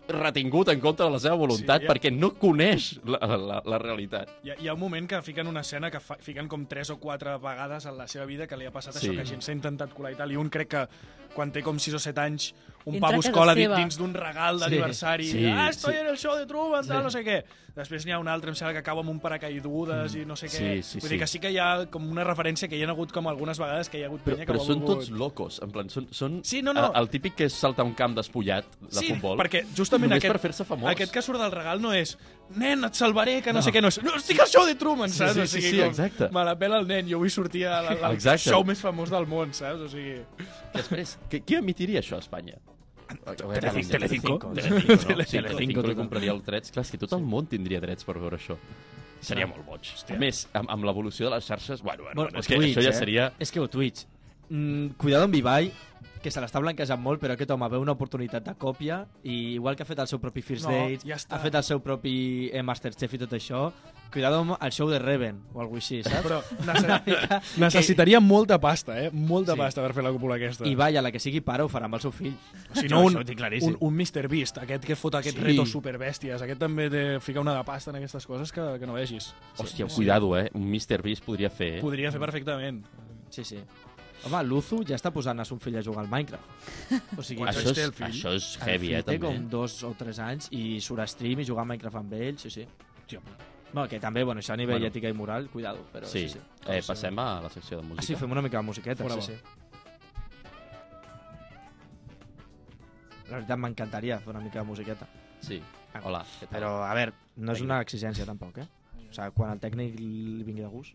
retingut 0.08 0.68
en 0.68 0.80
contra 0.80 1.06
de 1.06 1.12
la 1.12 1.18
seva 1.22 1.36
voluntat 1.38 1.80
Sí, 1.82 1.86
ja. 1.86 1.92
perquè 1.92 2.10
no 2.12 2.32
coneix 2.34 2.98
la, 3.04 3.18
la, 3.36 3.62
la 3.64 3.78
realitat. 3.78 4.28
Hi 4.44 4.50
ha, 4.50 4.56
hi 4.60 4.68
ha 4.68 4.74
un 4.74 4.80
moment 4.80 5.06
que 5.08 5.20
fiquen 5.22 5.46
una 5.46 5.60
escena 5.60 5.90
que 5.90 6.00
fa, 6.00 6.16
fiquen 6.20 6.48
com 6.48 6.66
tres 6.66 6.90
o 6.90 6.98
quatre 6.98 7.36
vegades 7.38 7.86
en 7.86 7.96
la 7.98 8.08
seva 8.08 8.26
vida 8.26 8.46
que 8.46 8.56
li 8.56 8.66
ha 8.66 8.72
passat 8.74 8.94
Sí. 8.98 9.08
això, 9.08 9.16
que 9.20 9.24
gent 9.24 9.42
s'ha 9.42 9.52
intentat 9.52 9.94
colar 9.94 10.12
i 10.12 10.16
tal, 10.18 10.32
i 10.32 10.36
un 10.36 10.50
crec 10.50 10.68
que 10.68 10.88
quan 11.34 11.50
té 11.52 11.62
com 11.62 11.78
6 11.78 11.94
o 11.94 11.98
7 11.98 12.20
anys 12.20 12.52
un 12.84 12.96
Entra 12.96 13.08
pavo 13.10 13.20
es 13.20 13.26
casa 13.26 13.32
cola 13.38 13.54
di- 13.54 13.62
seva. 13.62 13.76
dins 13.78 13.96
d'un 13.96 14.12
regal 14.12 14.58
d'aniversari 14.58 15.28
Sí, 15.30 15.46
ah, 15.46 15.68
estoy 15.70 15.94
sí. 15.94 16.00
en 16.00 16.06
el 16.08 16.18
show 16.18 16.34
de 16.36 16.46
Truman, 16.46 16.84
tal, 16.86 17.02
no 17.04 17.10
sé 17.14 17.22
què 17.24 17.44
després 17.76 18.04
n'hi 18.04 18.12
ha 18.12 18.18
un 18.18 18.26
altre, 18.28 18.50
em 18.50 18.56
sembla 18.58 18.72
que 18.74 18.80
acaba 18.82 19.00
amb 19.00 19.08
un 19.10 19.20
paracaigudes 19.20 20.16
i 20.18 20.24
no 20.26 20.34
sé 20.36 20.46
què, 20.50 20.58
Sí, 20.58 20.82
sí, 20.82 20.98
vull 21.00 21.08
sí. 21.08 21.14
dir 21.14 21.18
que 21.22 21.26
sí 21.30 21.38
que 21.38 21.50
hi 21.54 21.58
ha 21.62 21.86
com 21.90 22.04
una 22.10 22.24
referència 22.26 22.68
que 22.68 22.76
hi 22.76 22.82
ha 22.84 22.88
hagut 22.90 23.12
com 23.14 23.28
algunes 23.30 23.58
vegades 23.58 23.88
que 23.88 23.98
hi 24.00 24.02
ha 24.02 24.08
hagut 24.10 24.20
Però, 24.24 24.34
penya 24.34 24.46
que 24.46 24.52
però 24.52 24.58
ho 24.58 24.62
ha 24.62 24.66
són 24.66 24.80
volgut. 24.82 24.98
tots 24.98 25.10
locos, 25.10 25.60
en 25.62 25.70
plan, 25.70 25.88
són, 25.88 26.08
són 26.10 26.40
Sí, 26.44 26.60
no, 26.60 26.72
no. 26.74 26.90
El, 26.92 27.08
típic 27.08 27.36
que 27.36 27.44
és 27.46 27.54
saltar 27.54 27.84
un 27.86 27.94
camp 27.94 28.16
despullat 28.18 28.64
de 28.80 28.90
sí, 28.98 29.12
futbol. 29.14 29.38
perquè 29.38 29.64
justament 29.76 30.10
només 30.10 30.24
aquest, 30.24 30.32
per 30.34 30.40
fer-se 30.42 30.64
famós. 30.64 30.90
aquest 30.90 31.12
que 31.12 31.22
surt 31.22 31.40
del 31.40 31.52
regal 31.52 31.80
no 31.80 31.92
és 31.94 32.18
nen, 32.58 32.84
et 32.88 32.98
salvaré, 32.98 33.40
que 33.42 33.52
no, 33.52 33.60
No. 33.60 33.62
sé 33.62 33.72
què, 33.74 33.82
no 33.82 33.88
és 33.88 33.98
no, 34.02 34.16
estic 34.16 34.40
al 34.40 34.48
show 34.48 34.66
de 34.66 34.74
Truman, 34.80 35.10
Sí, 35.10 35.18
saps? 35.18 35.34
sí, 35.34 35.40
o 35.40 35.46
sí, 35.46 35.60
sigui, 35.60 35.70
sí, 35.70 35.80
com, 35.80 35.88
exacte. 35.94 36.28
Me 36.32 36.44
la 36.44 36.56
pela 36.58 36.78
el 36.78 36.86
nen, 36.86 37.08
jo 37.08 37.18
vull 37.22 37.30
sortir 37.30 37.66
al, 37.66 38.18
show 38.38 38.64
més 38.64 38.80
famós 38.80 39.10
del 39.10 39.26
món, 39.26 39.52
saps? 39.56 39.86
O 39.86 39.88
sigui... 39.88 40.20
Després, 40.74 41.18
qui, 41.30 41.40
qui 41.40 41.58
emitiria 41.60 42.00
això 42.00 42.16
a 42.16 42.24
Espanya? 42.24 42.58
Telecinco. 43.12 43.52
Telecinco. 43.92 44.38
Telecinco, 44.38 44.38
no? 44.48 44.54
Telecinco. 44.54 45.24
Sí, 45.28 45.36
Telecinco 45.42 45.82
li 45.86 45.94
compraria 45.98 46.32
els 46.32 46.44
drets. 46.46 46.72
Clar, 46.72 46.84
és 46.86 46.92
que 46.94 47.00
tot 47.02 47.12
el 47.12 47.22
món 47.26 47.46
tindria 47.50 47.80
drets 47.82 48.06
per 48.08 48.16
veure 48.18 48.38
això. 48.40 48.56
Seria 49.22 49.46
molt 49.46 49.64
boig. 49.66 49.92
A 50.10 50.18
més, 50.18 50.46
amb, 50.58 50.70
amb 50.72 50.88
l'evolució 50.88 51.28
de 51.28 51.36
les 51.36 51.46
xarxes, 51.46 51.82
bueno, 51.82 52.08
bueno, 52.08 52.24
bueno 52.24 52.40
és 52.40 52.48
que 52.48 52.56
Twitch, 52.58 52.76
això 52.76 52.82
ja 52.88 52.90
eh? 52.90 52.98
seria... 52.98 53.28
És 53.38 53.52
que 53.54 53.60
ho 53.62 53.68
Twitch. 53.70 54.06
Mm, 54.48 54.96
cuidado 54.98 55.28
amb 55.28 55.36
Ibai, 55.38 55.70
que 56.22 56.30
se 56.30 56.40
l'està 56.40 56.60
blanquejant 56.62 57.00
molt, 57.02 57.20
però 57.20 57.34
aquest 57.34 57.50
home 57.50 57.68
veu 57.68 57.82
una 57.82 57.92
oportunitat 57.92 58.44
de 58.46 58.54
còpia 58.54 59.02
i 59.24 59.54
igual 59.56 59.76
que 59.76 59.82
ha 59.82 59.86
fet 59.88 59.98
el 59.98 60.06
seu 60.08 60.20
propi 60.22 60.42
First 60.42 60.64
No, 60.68 60.70
Dates, 60.72 61.04
ja 61.04 61.16
està. 61.18 61.36
ha 61.36 61.42
fet 61.42 61.54
el 61.58 61.64
seu 61.66 61.80
propi 61.82 62.50
eh, 62.52 62.62
Masterchef 62.62 63.14
i 63.14 63.18
tot 63.18 63.32
això, 63.36 63.70
cuidado 64.12 64.40
amb 64.42 64.56
el 64.60 64.72
show 64.72 64.88
de 64.90 64.98
Reven 65.00 65.40
o 65.54 65.60
alguna 65.60 65.80
així, 65.82 66.02
saps? 66.04 66.22
Però 66.24 66.40
necess... 66.68 67.58
necessitaria 67.58 68.20
molta 68.20 68.58
pasta, 68.60 68.98
eh? 69.02 69.10
Molta 69.12 69.52
Sí. 69.54 69.58
pasta 69.58 69.82
per 69.82 69.92
fer 69.94 70.04
la 70.04 70.12
cúpula 70.12 70.36
aquesta. 70.36 70.66
Ibai, 70.68 70.96
a 70.96 71.02
la 71.02 71.10
que 71.12 71.18
sigui 71.18 71.40
pare, 71.40 71.62
ho 71.64 71.68
farà 71.72 71.84
amb 71.88 71.94
el 71.98 72.00
seu 72.04 72.12
fill. 72.12 72.34
si 72.74 72.88
Jo 72.88 72.94
no, 72.96 73.02
un, 73.06 73.12
això 73.14 73.20
ho 73.20 73.24
tinc 73.24 73.38
claríssim. 73.38 73.76
un, 73.80 73.88
un 73.88 73.94
Mr. 73.96 74.28
Beast, 74.28 74.58
aquest 74.62 74.84
que 74.84 74.96
fot 74.96 75.14
aquest 75.16 75.36
Sí. 75.36 75.42
sí. 75.42 75.46
reto 75.48 75.66
superbèsties, 75.66 76.42
aquest 76.42 76.60
també 76.60 76.88
té, 76.90 77.04
fica 77.20 77.40
una 77.40 77.54
de 77.56 77.64
pasta 77.64 77.90
en 77.90 77.96
aquestes 77.96 78.26
coses 78.26 78.52
que, 78.52 78.60
que 78.78 78.86
no 78.86 78.92
vegis. 78.94 79.32
Hòstia, 79.58 79.86
cuidado, 79.94 80.36
eh? 80.38 80.50
Un 80.54 80.68
Mr. 80.70 81.00
Beast 81.02 81.24
podria 81.24 81.50
fer, 81.50 81.78
eh? 81.78 81.80
Podria 81.80 82.12
fer 82.12 82.20
perfectament. 82.20 82.84
Sí, 83.30 83.44
sí. 83.44 83.58
Home, 84.24 84.40
Luzu 84.46 84.82
ja 84.86 84.94
està 84.94 85.10
posant 85.10 85.40
a 85.42 85.44
son 85.44 85.58
fill 85.58 85.76
a 85.80 85.82
jugar 85.82 86.04
al 86.04 86.10
Minecraft. 86.10 87.16
O 87.18 87.22
sigui, 87.26 87.42
Això 87.42 87.72
és, 87.72 87.78
el 87.82 87.92
fill? 87.96 88.06
això 88.12 88.34
és 88.38 88.50
heavy, 88.62 88.92
eh, 88.94 89.00
té 89.02 89.16
també. 89.16 89.26
com 89.26 89.48
dos 89.50 89.80
o 89.88 89.94
tres 89.98 90.20
anys 90.22 90.46
i 90.54 90.78
surt 90.80 91.02
a 91.02 91.06
stream 91.10 91.40
i 91.42 91.44
jugar 91.48 91.64
a 91.64 91.70
Minecraft 91.72 91.96
amb 92.04 92.12
ell, 92.14 92.38
sí, 92.38 92.50
sí. 92.50 92.66
Tio, 93.06 93.20
No, 93.72 93.86
que 93.88 93.98
també, 93.98 94.22
bueno, 94.22 94.40
això 94.42 94.52
a 94.52 94.56
nivell 94.56 94.76
Bueno. 94.76 94.86
ètica 94.92 95.08
i 95.08 95.14
moral, 95.16 95.48
cuidado, 95.48 95.86
però 95.92 96.04
sí, 96.06 96.28
Sí, 96.28 96.34
sí. 96.34 96.40
Eh, 96.68 96.82
passem 96.86 97.18
a 97.18 97.40
la 97.40 97.48
secció 97.48 97.78
de 97.78 97.82
música. 97.82 98.02
Ah, 98.02 98.06
sí, 98.06 98.14
fem 98.14 98.30
una 98.30 98.42
mica 98.42 98.58
de 98.58 98.62
musiqueta, 98.64 99.02
Fora 99.02 99.14
sí, 99.20 99.32
sí. 99.32 99.38
La 103.30 103.38
veritat 103.38 103.58
m'encantaria 103.58 104.18
fer 104.20 104.28
una 104.34 104.40
mica 104.44 104.58
de 104.60 104.66
musiqueta. 104.68 105.06
Sí. 105.40 105.62
Hola, 106.04 106.20
què 106.38 106.46
tal? 106.50 106.58
Però, 106.60 106.82
a 106.84 106.92
veure, 106.94 107.12
no 107.36 107.52
és 107.56 107.62
una 107.64 107.80
exigència 107.80 108.26
tampoc, 108.28 108.58
eh? 108.58 108.68
O 109.08 109.12
sigui, 109.12 109.30
quan 109.34 109.50
el 109.56 109.58
tècnic 109.60 109.98
li 109.98 110.42
vingui 110.44 110.62
de 110.62 110.68
gust. 110.68 110.92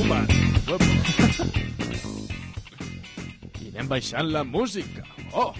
Truman! 0.00 0.24
I 3.60 3.66
anem 3.74 3.88
baixant 3.90 4.30
la 4.32 4.40
música. 4.48 5.04
Oh! 5.36 5.52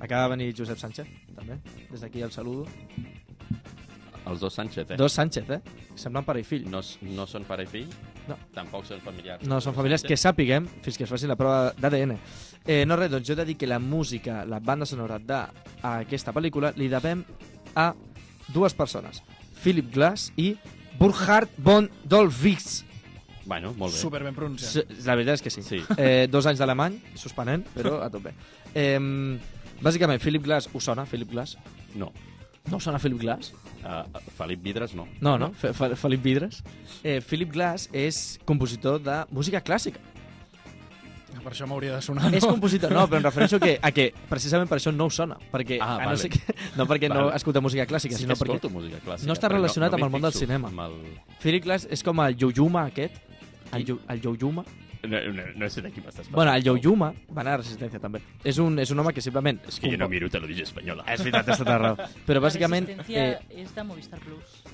Acaba 0.00 0.24
de 0.24 0.32
venir 0.32 0.48
Josep 0.58 0.80
Sánchez, 0.82 1.06
també. 1.36 1.60
Des 1.92 2.02
d'aquí 2.02 2.24
el 2.26 2.32
saludo. 2.34 2.66
Els 4.26 4.42
dos 4.42 4.58
Sánchez, 4.58 4.90
eh? 4.90 4.98
Dos 4.98 5.14
Sánchez, 5.14 5.46
eh? 5.54 5.60
Semblen 5.94 6.26
pare 6.26 6.42
i 6.42 6.48
fill. 6.48 6.66
No, 6.72 6.82
no 7.14 7.28
són 7.30 7.46
pare 7.46 7.62
i 7.62 7.70
fill? 7.70 7.86
No. 8.26 8.34
Tampoc 8.56 8.88
són 8.90 8.98
familiars. 9.06 9.46
No, 9.46 9.60
són 9.62 9.76
famílies 9.76 10.02
que 10.02 10.18
sàpiguem 10.18 10.66
fins 10.82 10.98
que 10.98 11.06
es 11.06 11.12
faci 11.12 11.30
la 11.30 11.38
prova 11.38 11.70
d'ADN. 11.78 12.16
Eh, 12.66 12.82
no 12.82 12.98
res, 12.98 13.14
doncs 13.14 13.30
jo 13.30 13.36
he 13.36 13.44
de 13.44 13.46
dir 13.52 13.60
que 13.62 13.70
la 13.70 13.78
música, 13.78 14.42
la 14.42 14.58
banda 14.58 14.90
sonora 14.90 15.22
d'aquesta 15.22 16.34
pel·lícula 16.34 16.74
li 16.74 16.90
devem 16.90 17.22
a 17.78 17.92
dues 18.50 18.74
persones. 18.74 19.22
Philip 19.62 19.94
Glass 19.94 20.32
i 20.34 20.56
Burkhard 20.98 21.48
von 21.58 21.90
Dolwitz. 22.04 22.84
Bueno, 23.46 23.72
molt 23.78 23.92
bé. 23.94 23.98
Super 24.00 24.22
ben 24.24 24.34
pronunciat. 24.34 24.70
S- 24.90 25.04
La 25.06 25.14
veritat 25.14 25.34
és 25.38 25.42
que 25.42 25.50
sí. 25.50 25.62
Sí. 25.62 25.78
Eh, 25.96 26.26
dos 26.30 26.46
anys 26.46 26.58
d'alemany, 26.58 26.96
suspenent, 27.14 27.64
però 27.74 28.00
a 28.02 28.08
tope. 28.10 28.32
Eh, 28.74 28.98
bàsicament, 29.80 30.20
Philip 30.22 30.42
Glass, 30.42 30.68
us 30.74 30.84
sona, 30.84 31.04
Philip 31.06 31.30
Glass? 31.30 31.56
No. 31.94 32.12
No 32.70 32.76
us 32.78 32.82
sona 32.82 32.98
Philip 32.98 33.20
Glass? 33.20 33.52
Uh, 33.86 34.02
Felip 34.36 34.60
Vidres, 34.64 34.94
no. 34.98 35.06
No, 35.20 35.36
no, 35.38 35.52
Fe- 35.52 35.72
Fe- 35.72 35.94
Felip 35.94 36.22
Vidres. 36.24 36.64
Eh, 37.04 37.20
Philip 37.22 37.52
Glass 37.52 37.88
és 37.92 38.40
compositor 38.44 38.98
de 39.00 39.20
música 39.30 39.60
clàssica. 39.62 40.00
Per 41.46 41.52
això 41.54 41.66
m'hauria 41.70 41.92
de 41.94 42.02
sonar. 42.02 42.32
És 42.34 42.42
compositor, 42.42 42.90
no, 42.90 43.04
però 43.06 43.20
em 43.20 43.26
refereixo 43.28 43.60
que, 43.62 43.76
a 43.78 43.92
que 43.94 44.08
precisament 44.28 44.66
per 44.66 44.80
això 44.80 44.90
no 44.90 45.06
us 45.06 45.14
sona. 45.20 45.36
Perquè, 45.52 45.76
Ah, 45.80 45.92
a 45.94 45.98
no, 46.00 46.06
vale. 46.10 46.18
ser 46.18 46.30
que, 46.32 46.40
no 46.74 46.86
perquè 46.90 47.06
no 47.12 47.26
Vale. 47.28 47.36
escolta 47.38 47.60
música 47.62 47.86
clàssica, 47.86 48.16
Sí 48.18 48.24
sinó 48.24 48.34
perquè 48.34 48.66
música 48.72 48.98
clàssica. 49.04 49.28
no 49.30 49.36
està 49.36 49.48
relacionat 49.52 49.94
amb 49.94 50.02
m'hi 50.02 50.08
el 50.08 50.10
món 50.16 50.22
del 50.26 50.32
cinema. 50.34 50.68
Amb 50.74 50.80
el... 50.88 50.96
Philip 51.38 51.62
Glass 51.68 51.86
és 51.88 52.02
com 52.02 52.18
el 52.26 52.34
Yoyuma 52.36 52.88
aquest. 52.90 53.14
El, 53.72 53.84
Yo- 53.86 54.00
el 54.08 54.20
Yoyuma. 54.26 54.64
No, 55.06 55.20
no, 55.30 55.42
no 55.54 55.68
sé 55.70 55.82
de 55.86 55.92
qui 55.94 56.00
m'estàs 56.02 56.26
parlant. 56.26 56.34
Bueno, 56.34 56.52
el 56.58 56.64
Yoyuma, 56.66 57.12
va 57.30 57.42
anar 57.44 57.52
a 57.54 57.62
Resistència 57.62 58.00
també. 58.02 58.18
És 58.42 58.58
un, 58.58 58.80
és 58.82 58.90
un 58.90 58.98
home 58.98 59.12
que 59.14 59.22
simplement... 59.22 59.60
És 59.70 59.78
que 59.78 59.92
jo 59.92 59.96
no 60.02 60.08
miro 60.10 60.26
televisió 60.28 60.64
espanyola. 60.66 61.04
És 61.14 61.22
veritat, 61.22 61.52
és 61.54 61.62
tota 61.62 61.78
raó. 61.78 62.08
Però 62.26 62.42
bàsicament... 62.42 62.88
Resistència 62.90 63.28
Eh, 63.38 63.62
és 63.62 63.70
de 63.76 63.84
Movistar 63.86 64.18
Plus. 64.18 64.65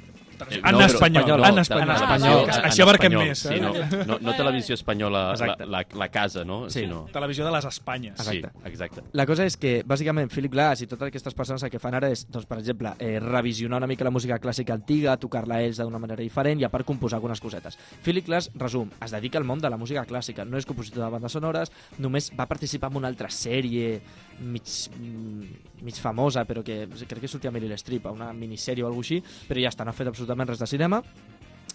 Eh, 0.50 0.61
En 0.62 0.76
no, 0.76 0.85
espanyol, 0.85 1.24
espanyol, 1.24 1.44
en 1.44 1.55
no, 1.55 1.96
espanyol. 1.96 2.50
Així 2.62 2.83
abarquem 2.85 3.16
més. 3.16 3.44
Sí, 3.46 3.55
eh? 3.57 3.61
no, 3.62 3.72
no, 4.07 4.18
no 4.20 4.35
televisió 4.37 4.74
espanyola, 4.74 5.22
la, 5.38 5.57
la, 5.66 5.83
la 5.98 6.09
casa, 6.12 6.44
no? 6.44 6.68
Sí. 6.70 6.83
Sinó... 6.83 7.07
Televisió 7.12 7.44
de 7.46 7.52
les 7.52 7.64
Espanyes. 7.64 8.18
Exacte. 8.18 8.50
Sí, 8.52 8.68
exacte. 8.70 9.05
La 9.12 9.26
cosa 9.28 9.46
és 9.48 9.57
que, 9.61 9.74
bàsicament, 9.87 10.31
Philip 10.33 10.52
Glass 10.52 10.83
i 10.85 10.88
totes 10.90 11.11
aquestes 11.11 11.37
persones 11.38 11.62
el 11.62 11.70
que 11.72 11.81
fan 11.83 11.96
ara 11.98 12.11
és, 12.12 12.24
doncs, 12.33 12.46
per 12.50 12.59
exemple, 12.61 12.94
eh, 12.98 13.18
revisionar 13.22 13.81
una 13.83 13.90
mica 13.90 14.07
la 14.07 14.14
música 14.14 14.38
clàssica 14.42 14.74
antiga, 14.74 15.16
tocar-la 15.20 15.61
ells 15.62 15.81
d'una 15.83 16.00
manera 16.02 16.22
diferent 16.22 16.61
i 16.61 16.66
a 16.66 16.72
part 16.72 16.87
composar 16.88 17.20
algunes 17.20 17.40
cosetes. 17.42 17.78
Philip 18.02 18.26
Glass, 18.26 18.50
resum, 18.59 18.90
es 19.02 19.14
dedica 19.14 19.38
al 19.38 19.46
món 19.48 19.62
de 19.62 19.70
la 19.70 19.78
música 19.78 20.05
clàssica, 20.09 20.46
no 20.48 20.59
és 20.59 20.66
compositor 20.68 21.05
de 21.05 21.11
bandes 21.12 21.33
sonores, 21.38 21.72
només 21.98 22.31
va 22.38 22.48
participar 22.50 22.90
en 22.90 23.02
una 23.02 23.11
altra 23.12 23.31
sèrie 23.31 24.00
mig, 24.42 24.62
mm, 24.98 25.83
mig 25.83 25.94
famosa, 25.94 26.44
però 26.44 26.62
que 26.62 26.88
crec 26.88 27.20
que 27.20 27.28
sortia 27.28 27.50
a 27.50 27.52
Meryl 27.52 27.76
Streep, 27.78 28.07
a 28.07 28.12
una 28.12 28.33
minissèrie 28.33 28.83
o 28.83 28.87
alguna 28.87 29.02
així, 29.02 29.22
però 29.48 29.61
ja 29.61 29.68
està, 29.68 29.85
no 29.85 29.90
ha 29.90 29.92
fet 29.96 30.07
absolutament 30.07 30.32
res 30.38 30.59
de 30.59 30.66
cinema, 30.66 31.03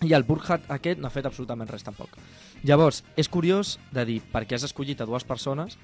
i 0.06 0.14
el 0.14 0.26
Burkhardt 0.28 0.70
aquest 0.74 1.00
no 1.02 1.10
ha 1.10 1.14
fet 1.14 1.26
absolutament 1.26 1.70
res 1.70 1.86
tampoc. 1.86 2.18
Llavors, 2.64 3.04
és 3.18 3.30
curiós 3.30 3.78
de 3.94 4.06
dir 4.06 4.20
per 4.34 4.46
què 4.46 4.58
has 4.58 4.66
escollit 4.68 5.02
a 5.02 5.08
dues 5.10 5.26
persones 5.26 5.78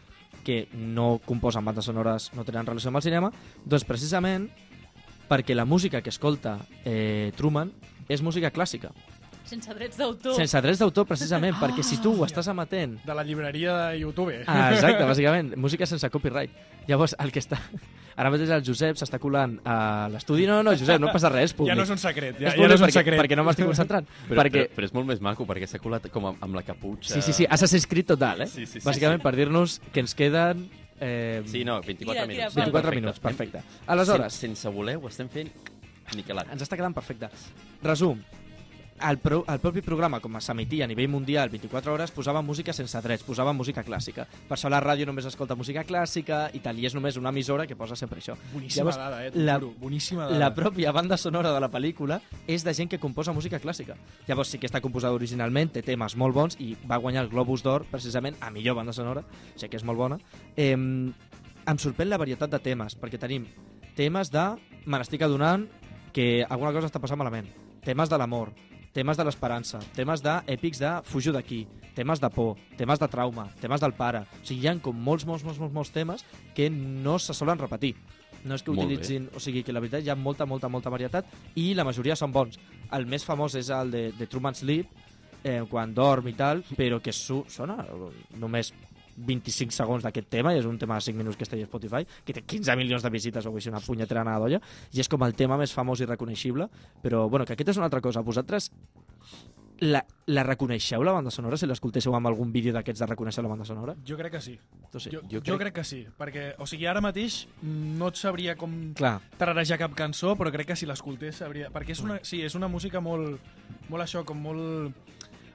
que 0.46 0.68
no 0.74 1.20
composen 1.26 1.66
bandes 1.66 1.86
sonores, 1.86 2.30
no 2.34 2.46
tenen 2.46 2.68
relació 2.68 2.92
amb 2.92 3.00
el 3.00 3.06
cinema, 3.06 3.32
doncs 3.66 3.88
precisament 3.90 4.50
perquè 5.30 5.56
la 5.56 5.66
música 5.66 6.02
que 6.02 6.12
escolta 6.14 6.60
eh, 6.84 7.32
Truman 7.38 7.72
és 8.10 8.22
música 8.22 8.52
clàssica. 8.52 8.92
Sense 9.46 9.74
drets 9.76 9.98
d'autor. 10.00 10.36
Sense 10.38 10.62
drets 10.64 10.80
d'autor, 10.80 11.06
precisament, 11.06 11.56
perquè 11.60 11.84
si 11.84 11.98
tu 12.02 12.14
ho 12.16 12.26
estàs 12.26 12.48
emetent... 12.48 12.96
De 13.06 13.14
la 13.16 13.24
llibreria 13.28 13.74
de 13.90 14.00
YouTube. 14.00 14.38
Ah, 14.48 14.70
exacte, 14.74 15.04
bàsicament, 15.06 15.54
música 15.60 15.86
sense 15.90 16.08
copyright. 16.10 16.52
Llavors, 16.88 17.16
el 17.20 17.32
que 17.32 17.44
està... 17.44 17.60
Ara 18.16 18.30
mateix 18.30 18.52
el 18.54 18.62
Josep 18.62 18.96
s'està 19.00 19.18
colant 19.18 19.56
a 19.66 20.08
l'estudi. 20.14 20.46
No, 20.46 20.60
no, 20.62 20.68
no, 20.70 20.74
Josep, 20.78 21.00
no 21.02 21.10
passa 21.12 21.32
res, 21.34 21.52
públic. 21.58 21.72
Ja 21.74 21.78
no 21.80 21.82
és 21.88 21.90
un 21.90 21.98
secret, 21.98 22.38
ja, 22.38 22.52
és 22.52 22.60
ja 22.60 22.68
no 22.68 22.76
és 22.76 22.82
un 22.84 22.86
perquè, 22.86 23.00
secret. 23.02 23.20
perquè 23.24 23.38
no 23.40 23.46
m'estic 23.48 23.66
concentrant. 23.66 24.06
Però, 24.30 24.38
perquè... 24.44 24.62
però, 24.68 24.76
però 24.78 24.86
és 24.90 24.94
molt 24.94 25.10
més 25.10 25.24
maco, 25.26 25.48
perquè 25.50 25.66
s'ha 25.72 25.80
colat 25.82 26.06
com 26.14 26.28
amb, 26.30 26.44
amb 26.46 26.56
la 26.60 26.62
caputxa. 26.68 27.10
Sí, 27.16 27.24
sí, 27.26 27.34
sí, 27.34 27.48
Assassin's 27.50 27.88
Creed 27.90 28.12
total, 28.14 28.46
eh? 28.46 28.48
Sí, 28.52 28.68
sí, 28.68 28.78
sí, 28.80 28.86
Bàsicament 28.86 29.18
sí. 29.20 29.26
per 29.26 29.34
dir-nos 29.40 29.80
que 29.92 30.04
ens 30.06 30.14
queden... 30.16 30.68
Eh, 31.02 31.42
Sí, 31.50 31.64
no, 31.66 31.80
24 31.82 32.06
Tira, 32.06 32.14
tira, 32.14 32.28
minuts. 32.30 32.54
va. 32.56 32.68
24 32.70 32.96
minuts, 33.02 33.20
perfecte. 33.20 33.64
Aleshores, 33.88 34.38
Sen, 34.38 34.54
sense 34.54 34.70
voler 34.78 34.96
ho 35.02 35.10
estem 35.10 35.28
fent 35.34 35.50
niquelat. 36.16 36.54
ens 36.54 36.62
està 36.62 36.78
quedant 36.78 36.94
perfecte. 36.94 37.32
Resum, 37.82 38.22
el, 39.02 39.18
pro, 39.20 39.44
el 39.48 39.60
propi 39.60 39.82
programa, 39.82 40.20
com 40.22 40.36
s'emetia 40.40 40.86
a 40.86 40.88
nivell 40.88 41.10
mundial 41.10 41.50
24 41.50 41.94
hores, 41.94 42.12
posava 42.12 42.42
música 42.42 42.74
sense 42.74 43.00
drets, 43.02 43.24
posava 43.24 43.54
música 43.54 43.84
clàssica. 43.84 44.26
Per 44.48 44.56
això 44.58 44.70
la 44.72 44.80
ràdio 44.84 45.06
només 45.10 45.26
escolta 45.26 45.56
música 45.56 45.84
clàssica 45.84 46.50
i 46.54 46.60
tal, 46.64 46.80
i 46.80 46.86
és 46.86 46.94
només 46.96 47.18
una 47.18 47.30
emissora 47.34 47.66
que 47.68 47.76
posa 47.76 47.96
sempre 47.96 48.20
això. 48.22 48.36
Boníssima 48.54 48.84
Llavors, 48.84 48.98
dada, 48.98 49.26
eh? 49.26 49.32
la- 49.34 49.54
La, 49.54 49.58
boníssima 49.60 50.26
dada. 50.28 50.38
La 50.40 50.54
pròpia 50.56 50.92
banda 50.92 51.18
sonora 51.18 51.52
de 51.54 51.60
la 51.60 51.72
pel·lícula 51.72 52.22
és 52.48 52.64
de 52.64 52.74
gent 52.74 52.90
que 52.90 53.00
composa 53.00 53.34
música 53.34 53.60
clàssica. 53.60 53.96
Llavors 54.28 54.50
sí 54.50 54.58
que 54.60 54.68
està 54.68 54.82
composada 54.82 55.14
originalment, 55.14 55.72
té 55.74 55.82
temes 55.82 56.16
molt 56.16 56.34
bons 56.36 56.58
i 56.60 56.76
va 56.88 56.98
guanyar 56.98 57.24
el 57.24 57.30
Globus 57.30 57.64
d'Or 57.64 57.86
precisament 57.92 58.36
a 58.42 58.52
millor 58.52 58.76
banda 58.76 58.94
sonora, 58.94 59.22
o 59.22 59.58
sigui 59.60 59.70
que 59.72 59.78
és 59.78 59.84
molt 59.84 59.98
bona. 59.98 60.20
Eh, 60.56 60.74
em 60.74 61.78
sorprèn 61.80 62.10
la 62.10 62.18
varietat 62.18 62.50
de 62.52 62.60
temes, 62.60 62.96
perquè 63.00 63.18
tenim 63.20 63.46
temes 63.96 64.30
de 64.32 64.44
me 64.86 64.98
n'estic 65.00 65.22
adonant 65.24 65.68
que 66.14 66.44
alguna 66.50 66.74
cosa 66.74 66.88
està 66.90 67.00
passant 67.00 67.18
malament, 67.18 67.48
temes 67.86 68.10
de 68.10 68.18
l'amor, 68.18 68.52
temes 68.94 69.18
de 69.18 69.26
l'esperança, 69.26 69.80
temes 69.98 70.22
d'èpics 70.24 70.80
de 70.80 70.92
fujo 71.10 71.34
d'aquí, 71.34 71.64
temes 71.98 72.22
de 72.22 72.30
por, 72.34 72.58
temes 72.78 73.02
de 73.02 73.10
trauma, 73.10 73.48
temes 73.62 73.82
del 73.82 73.96
pare. 73.98 74.24
O 74.24 74.46
sigui, 74.46 74.62
hi 74.64 74.70
ha 74.70 74.76
com 74.82 74.96
molts, 74.96 75.26
molts, 75.26 75.44
molts, 75.46 75.60
molts, 75.60 75.74
molts 75.74 75.94
temes 75.94 76.26
que 76.56 76.70
no 76.70 77.18
se 77.20 77.34
solen 77.34 77.60
repetir. 77.62 77.96
No 78.44 78.58
és 78.58 78.64
que 78.64 78.72
Molt 78.72 78.84
bé. 78.84 78.86
utilitzin... 78.86 79.30
O 79.36 79.40
sigui, 79.40 79.64
que 79.64 79.74
la 79.74 79.80
veritat 79.80 80.04
hi 80.04 80.12
ha 80.12 80.18
molta, 80.20 80.46
molta, 80.46 80.70
molta 80.70 80.92
varietat 80.92 81.30
i 81.56 81.72
la 81.74 81.86
majoria 81.88 82.16
són 82.20 82.34
bons. 82.36 82.60
El 82.92 83.08
més 83.10 83.26
famós 83.26 83.56
és 83.56 83.70
el 83.74 83.92
de, 83.94 84.04
de 84.18 84.28
Truman 84.28 84.56
Sleep, 84.58 84.90
eh, 85.44 85.62
quan 85.70 85.94
dorm 85.96 86.28
i 86.28 86.36
tal, 86.38 86.64
però 86.78 87.00
que 87.04 87.14
su, 87.16 87.44
sona 87.50 87.80
només 88.40 88.74
25 89.18 89.72
segons 89.76 90.04
d'aquest 90.04 90.30
tema, 90.30 90.54
i 90.54 90.60
és 90.60 90.66
un 90.66 90.78
tema 90.82 90.96
de 90.96 91.06
5 91.06 91.18
minuts 91.18 91.38
que 91.38 91.46
està 91.48 91.58
a 91.60 91.66
Spotify, 91.68 92.06
que 92.26 92.34
té 92.34 92.42
15 92.42 92.76
milions 92.80 93.04
de 93.04 93.10
visites, 93.14 93.46
o 93.46 93.54
sigui, 93.60 93.72
una 93.74 93.82
punyetera 93.84 94.22
anada 94.22 94.40
d'olla, 94.46 94.62
i 94.94 95.00
és 95.04 95.10
com 95.10 95.24
el 95.24 95.36
tema 95.36 95.58
més 95.58 95.74
famós 95.74 96.02
i 96.02 96.06
reconeixible, 96.10 96.70
però, 97.02 97.28
bueno, 97.30 97.46
que 97.46 97.54
aquest 97.54 97.70
és 97.76 97.78
una 97.78 97.86
altra 97.92 98.02
cosa. 98.02 98.22
Vosaltres 98.22 98.72
la, 99.84 100.00
la 100.28 100.44
reconeixeu, 100.46 101.02
la 101.04 101.12
banda 101.12 101.32
sonora, 101.34 101.58
si 101.60 101.68
l'escoltéssiu 101.68 102.14
amb 102.16 102.30
algun 102.30 102.52
vídeo 102.54 102.72
d'aquests 102.76 103.02
de 103.04 103.08
reconèixer 103.10 103.44
la 103.44 103.50
banda 103.52 103.66
sonora? 103.68 103.96
Jo 104.08 104.16
crec 104.16 104.32
que 104.38 104.42
sí. 104.42 104.54
Tu 104.94 105.00
sí. 105.02 105.10
Jo, 105.12 105.20
Jo 105.28 105.42
jo, 105.42 105.42
crec- 105.58 105.60
crec... 105.60 105.74
que 105.80 105.84
sí, 105.84 106.00
perquè, 106.18 106.44
o 106.62 106.68
sigui, 106.70 106.86
ara 106.88 107.02
mateix 107.04 107.42
no 107.64 108.08
et 108.14 108.20
sabria 108.22 108.56
com 108.56 108.94
Clar, 108.96 109.18
tararejar 109.42 109.80
cap 109.82 109.96
cançó, 109.98 110.38
però 110.40 110.54
crec 110.54 110.70
que 110.72 110.78
si 110.80 110.88
l'escoltés 110.88 111.42
sabria... 111.42 111.72
Perquè 111.74 111.98
és 111.98 112.04
una, 112.06 112.20
sí, 112.24 112.40
és 112.46 112.56
una 112.56 112.70
música 112.72 113.02
molt, 113.04 113.42
molt 113.90 114.06
això, 114.06 114.24
com 114.24 114.40
molt... 114.40 114.94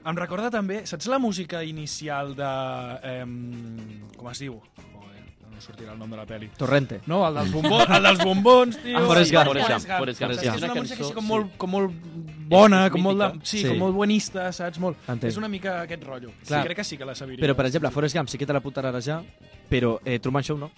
Em 0.08 0.16
recorda 0.16 0.48
també, 0.50 0.82
saps 0.88 1.08
la 1.10 1.18
música 1.20 1.60
inicial 1.66 2.34
de... 2.38 2.52
Eh, 3.04 3.24
com 4.16 4.30
es 4.30 4.40
diu? 4.40 4.54
Joder, 4.94 5.24
no 5.52 5.60
sortirà 5.60 5.92
el 5.92 5.98
nom 6.00 6.08
de 6.14 6.16
la 6.16 6.24
peli. 6.28 6.48
Torrente. 6.56 7.02
No, 7.10 7.20
el 7.26 7.36
dels 7.36 7.52
bombons, 7.52 7.92
el 7.98 8.08
dels 8.08 8.22
bombons 8.24 8.80
tio. 8.80 8.96
Ah, 8.96 9.04
Forrest 9.10 9.34
Gump. 9.34 9.50
Forrest 9.52 9.68
Gump, 9.68 9.98
Forrest 9.98 10.22
Gump. 10.24 10.32
És 10.38 10.64
una 10.64 10.74
música 10.78 11.02
així 11.04 11.12
com 11.18 11.26
sí. 11.26 11.32
molt, 11.34 11.56
com 11.60 11.74
molt 11.76 11.98
bona, 12.48 12.86
com 12.94 13.04
molt, 13.04 13.20
de, 13.20 13.30
sí, 13.44 13.60
Sí. 13.60 13.66
com 13.68 13.82
molt 13.84 13.98
buenista, 13.98 14.48
saps? 14.56 14.80
Molt. 14.80 15.02
Entenc. 15.04 15.28
És 15.28 15.36
una 15.36 15.48
mica 15.52 15.82
aquest 15.82 16.04
rotllo. 16.08 16.32
Clar. 16.46 16.62
Sí, 16.62 16.66
crec 16.70 16.80
que 16.80 16.84
sí 16.88 16.96
que 16.96 17.04
la 17.04 17.14
sabria. 17.18 17.42
Però, 17.44 17.54
per 17.58 17.66
exemple, 17.68 17.90
Forrest 17.92 18.16
Gump 18.16 18.32
sí 18.32 18.40
que 18.40 18.46
te 18.48 18.56
la 18.56 18.64
puc 18.64 18.72
tararejar, 18.80 19.20
però 19.68 19.98
eh, 20.04 20.18
Truman 20.24 20.42
Show 20.46 20.56
no. 20.56 20.70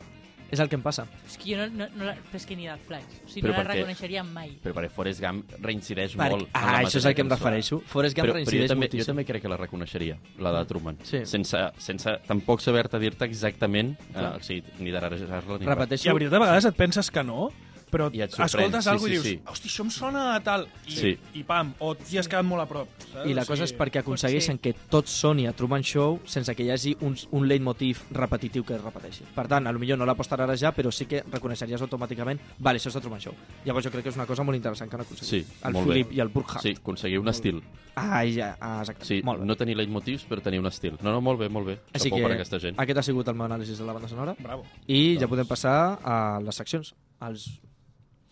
És 0.50 0.58
el 0.58 0.68
que 0.68 0.74
em 0.74 0.82
passa. 0.82 1.04
És 1.28 1.36
que 1.38 1.52
jo 1.52 1.58
no, 1.60 1.66
no, 1.78 1.86
no 1.94 2.04
la, 2.08 2.14
però 2.26 2.40
és 2.40 2.46
que 2.48 2.56
ni 2.58 2.66
del 2.66 2.80
Flash. 2.86 3.20
O 3.24 3.28
sigui, 3.30 3.44
Però 3.46 3.54
no 3.54 3.62
la 3.62 3.68
reconeixeria 3.68 4.24
mai. 4.26 4.56
Però 4.64 4.74
perquè 4.74 4.90
Forrest 4.90 5.22
Gump 5.22 5.52
reincideix 5.62 6.16
Per... 6.18 6.30
molt 6.32 6.48
Ah, 6.58 6.80
això 6.80 6.98
és 6.98 7.06
al 7.06 7.14
que 7.14 7.22
em 7.22 7.30
refereixo. 7.30 7.80
Forrest 7.86 8.16
Gump 8.18 8.26
Però, 8.26 8.34
però 8.34 8.42
jo, 8.42 8.50
reincideix 8.50 8.72
també, 8.72 8.86
jo 8.88 8.90
moltíssim. 8.90 9.10
també 9.12 9.26
crec 9.28 9.44
que 9.46 9.52
la 9.52 9.60
reconeixeria, 9.60 10.18
la 10.42 10.52
de 10.58 10.64
Truman. 10.70 10.98
Sí. 11.06 11.22
Sense, 11.30 11.62
sense 11.78 12.16
tampoc 12.26 12.60
saber-te 12.64 12.98
dir-te 13.02 13.24
exactament, 13.30 13.94
eh, 14.14 14.26
o 14.26 14.42
sigui, 14.42 14.64
ni 14.82 14.90
d'ararejar-la 14.90 15.58
ni 15.60 15.64
res. 15.64 15.66
I 15.66 15.70
Repeteixo. 15.74 16.10
a 16.10 16.14
veritat, 16.18 16.34
a 16.40 16.44
vegades 16.44 16.70
et 16.72 16.76
penses 16.76 17.10
que 17.14 17.24
no, 17.24 17.50
però 17.90 18.08
I 18.14 18.22
et 18.22 18.30
sorprèn, 18.32 18.46
escoltes 18.70 18.84
sí, 18.84 18.90
alguna 18.90 19.08
sí, 19.08 19.12
i 19.12 19.16
dius, 19.18 19.26
sí. 19.26 19.40
hosti, 19.52 19.68
això 19.68 19.84
em 19.84 19.90
sona 19.90 20.24
a 20.36 20.40
tal, 20.40 20.66
i, 20.86 20.96
Sí. 20.96 21.12
i 21.34 21.42
pam, 21.44 21.74
o 21.80 21.94
t'hi 21.94 22.18
has 22.18 22.28
quedat 22.28 22.44
molt 22.46 22.62
a 22.62 22.66
prop. 22.70 22.88
Saps? 23.12 23.26
I 23.28 23.34
la 23.34 23.44
cosa 23.44 23.64
és 23.64 23.74
perquè 23.76 24.00
aconsegueixen 24.00 24.58
que 24.58 24.72
tot 24.88 25.06
soni 25.10 25.46
a 25.46 25.52
Truman 25.52 25.82
Show 25.82 26.20
sense 26.24 26.54
que 26.54 26.62
hi 26.64 26.70
hagi 26.70 26.96
un, 27.00 27.16
un 27.32 27.48
leitmotiv 27.48 28.04
repetitiu 28.12 28.64
que 28.64 28.74
es 28.74 28.82
repeteixi. 28.84 29.24
Per 29.34 29.46
tant, 29.48 29.66
a 29.66 29.72
lo 29.72 29.78
millor 29.78 29.98
no 29.98 30.06
la 30.06 30.14
pots 30.14 30.28
tararejar, 30.30 30.74
però 30.74 30.90
sí 30.92 31.06
que 31.06 31.22
reconeixeries 31.30 31.82
automàticament 31.82 32.40
vale, 32.58 32.78
això 32.78 32.88
és 32.88 32.94
de 32.94 33.00
Truman 33.00 33.20
Show. 33.20 33.34
Llavors 33.64 33.84
jo 33.84 33.90
crec 33.90 34.04
que 34.04 34.10
és 34.10 34.16
una 34.16 34.26
cosa 34.26 34.42
molt 34.44 34.56
interessant 34.56 34.88
que 34.90 34.96
han 34.96 35.02
aconseguit. 35.02 35.46
Sí, 35.46 35.58
el 35.64 35.72
molt 35.72 35.86
bé. 35.88 35.92
Philip 35.94 36.12
i 36.12 36.20
el 36.20 36.28
Burkhardt. 36.28 36.62
Sí, 36.62 36.74
aconseguir 36.80 37.18
un 37.20 37.28
estil. 37.28 37.62
Ah, 37.96 38.22
ja, 38.24 38.56
ah, 38.60 38.80
exacte. 38.80 39.04
Sí, 39.04 39.20
molt 39.24 39.40
bé. 39.40 39.46
no 39.46 39.56
tenir 39.56 39.76
leitmotius, 39.76 40.24
però 40.28 40.40
tenir 40.40 40.60
un 40.60 40.66
estil. 40.66 40.96
No, 41.02 41.10
no, 41.10 41.20
molt 41.20 41.40
bé, 41.40 41.48
molt 41.48 41.66
bé. 41.66 41.72
Així 41.92 42.06
Així 42.08 42.10
que 42.10 42.22
per 42.22 42.32
aquesta 42.36 42.58
gent. 42.60 42.78
aquest 42.80 42.98
ha 42.98 43.02
sigut 43.02 43.28
el 43.28 43.34
meu 43.34 43.46
anàlisi 43.48 43.76
de 43.76 43.84
la 43.84 43.92
banda 43.92 44.08
sonora 44.08 44.34
Bravo. 44.38 44.64
i 44.86 45.14
ja 45.16 45.20
Doncs. 45.26 45.30
podem 45.30 45.46
passar 45.46 45.98
a 46.04 46.40
les 46.40 46.54
seccions. 46.54 46.94
Als, 47.20 47.60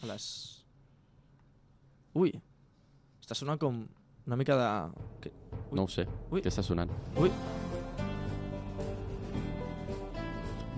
a 0.02 0.11
les... 0.12 0.26
Ui, 2.18 2.32
està 3.20 3.37
sonant 3.38 3.61
com 3.61 3.84
una 4.26 4.38
mica 4.38 4.56
de... 4.58 4.68
Que... 5.24 5.32
No 5.72 5.84
ho 5.87 5.90
sé. 5.92 6.06
Ui. 6.30 6.42
Què 6.42 6.50
està 6.52 6.64
sonant? 6.64 6.90
Ui, 7.20 7.30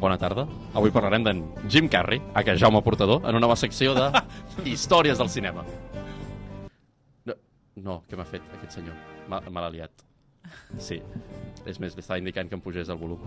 Bona 0.01 0.17
tarda. 0.17 0.47
Avui 0.73 0.89
parlarem 0.95 1.25
d'en 1.27 1.41
Jim 1.69 1.89
Carrey, 1.93 2.23
a 2.33 2.41
que 2.43 2.55
Jaume 2.57 2.81
Portador, 2.81 3.21
en 3.21 3.37
una 3.37 3.43
nova 3.45 3.57
secció 3.61 3.93
de 3.93 4.07
històries 4.73 5.21
del 5.21 5.29
cinema. 5.29 5.65
No, 7.29 7.37
no 7.85 7.99
què 8.09 8.17
m'ha 8.17 8.25
fet 8.25 8.47
aquest 8.57 8.79
senyor? 8.81 8.97
L'ha 9.29 9.69
liat. 9.77 10.07
Sí. 10.81 11.03
És 11.69 11.77
més, 11.85 11.93
li 11.93 12.01
estava 12.01 12.19
indicant 12.23 12.49
que 12.49 12.57
em 12.57 12.65
pugés 12.65 12.89
el 12.89 12.97
volum. 12.97 13.21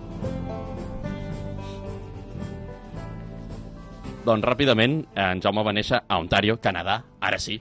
Doncs 4.23 4.45
ràpidament, 4.47 5.01
en 5.19 5.41
Jaume 5.43 5.65
va 5.67 5.73
néixer 5.75 5.99
a 6.07 6.17
Ontario, 6.21 6.55
Canadà, 6.63 7.01
ara 7.19 7.39
sí, 7.41 7.57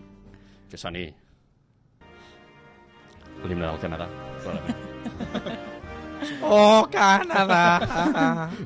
que 0.71 0.79
soni 0.79 1.09
l'himne 3.43 3.67
del 3.67 3.81
Canadà, 3.83 4.09
clarament. 4.45 5.69
Oh, 6.47 6.87
Canadà! 6.87 7.81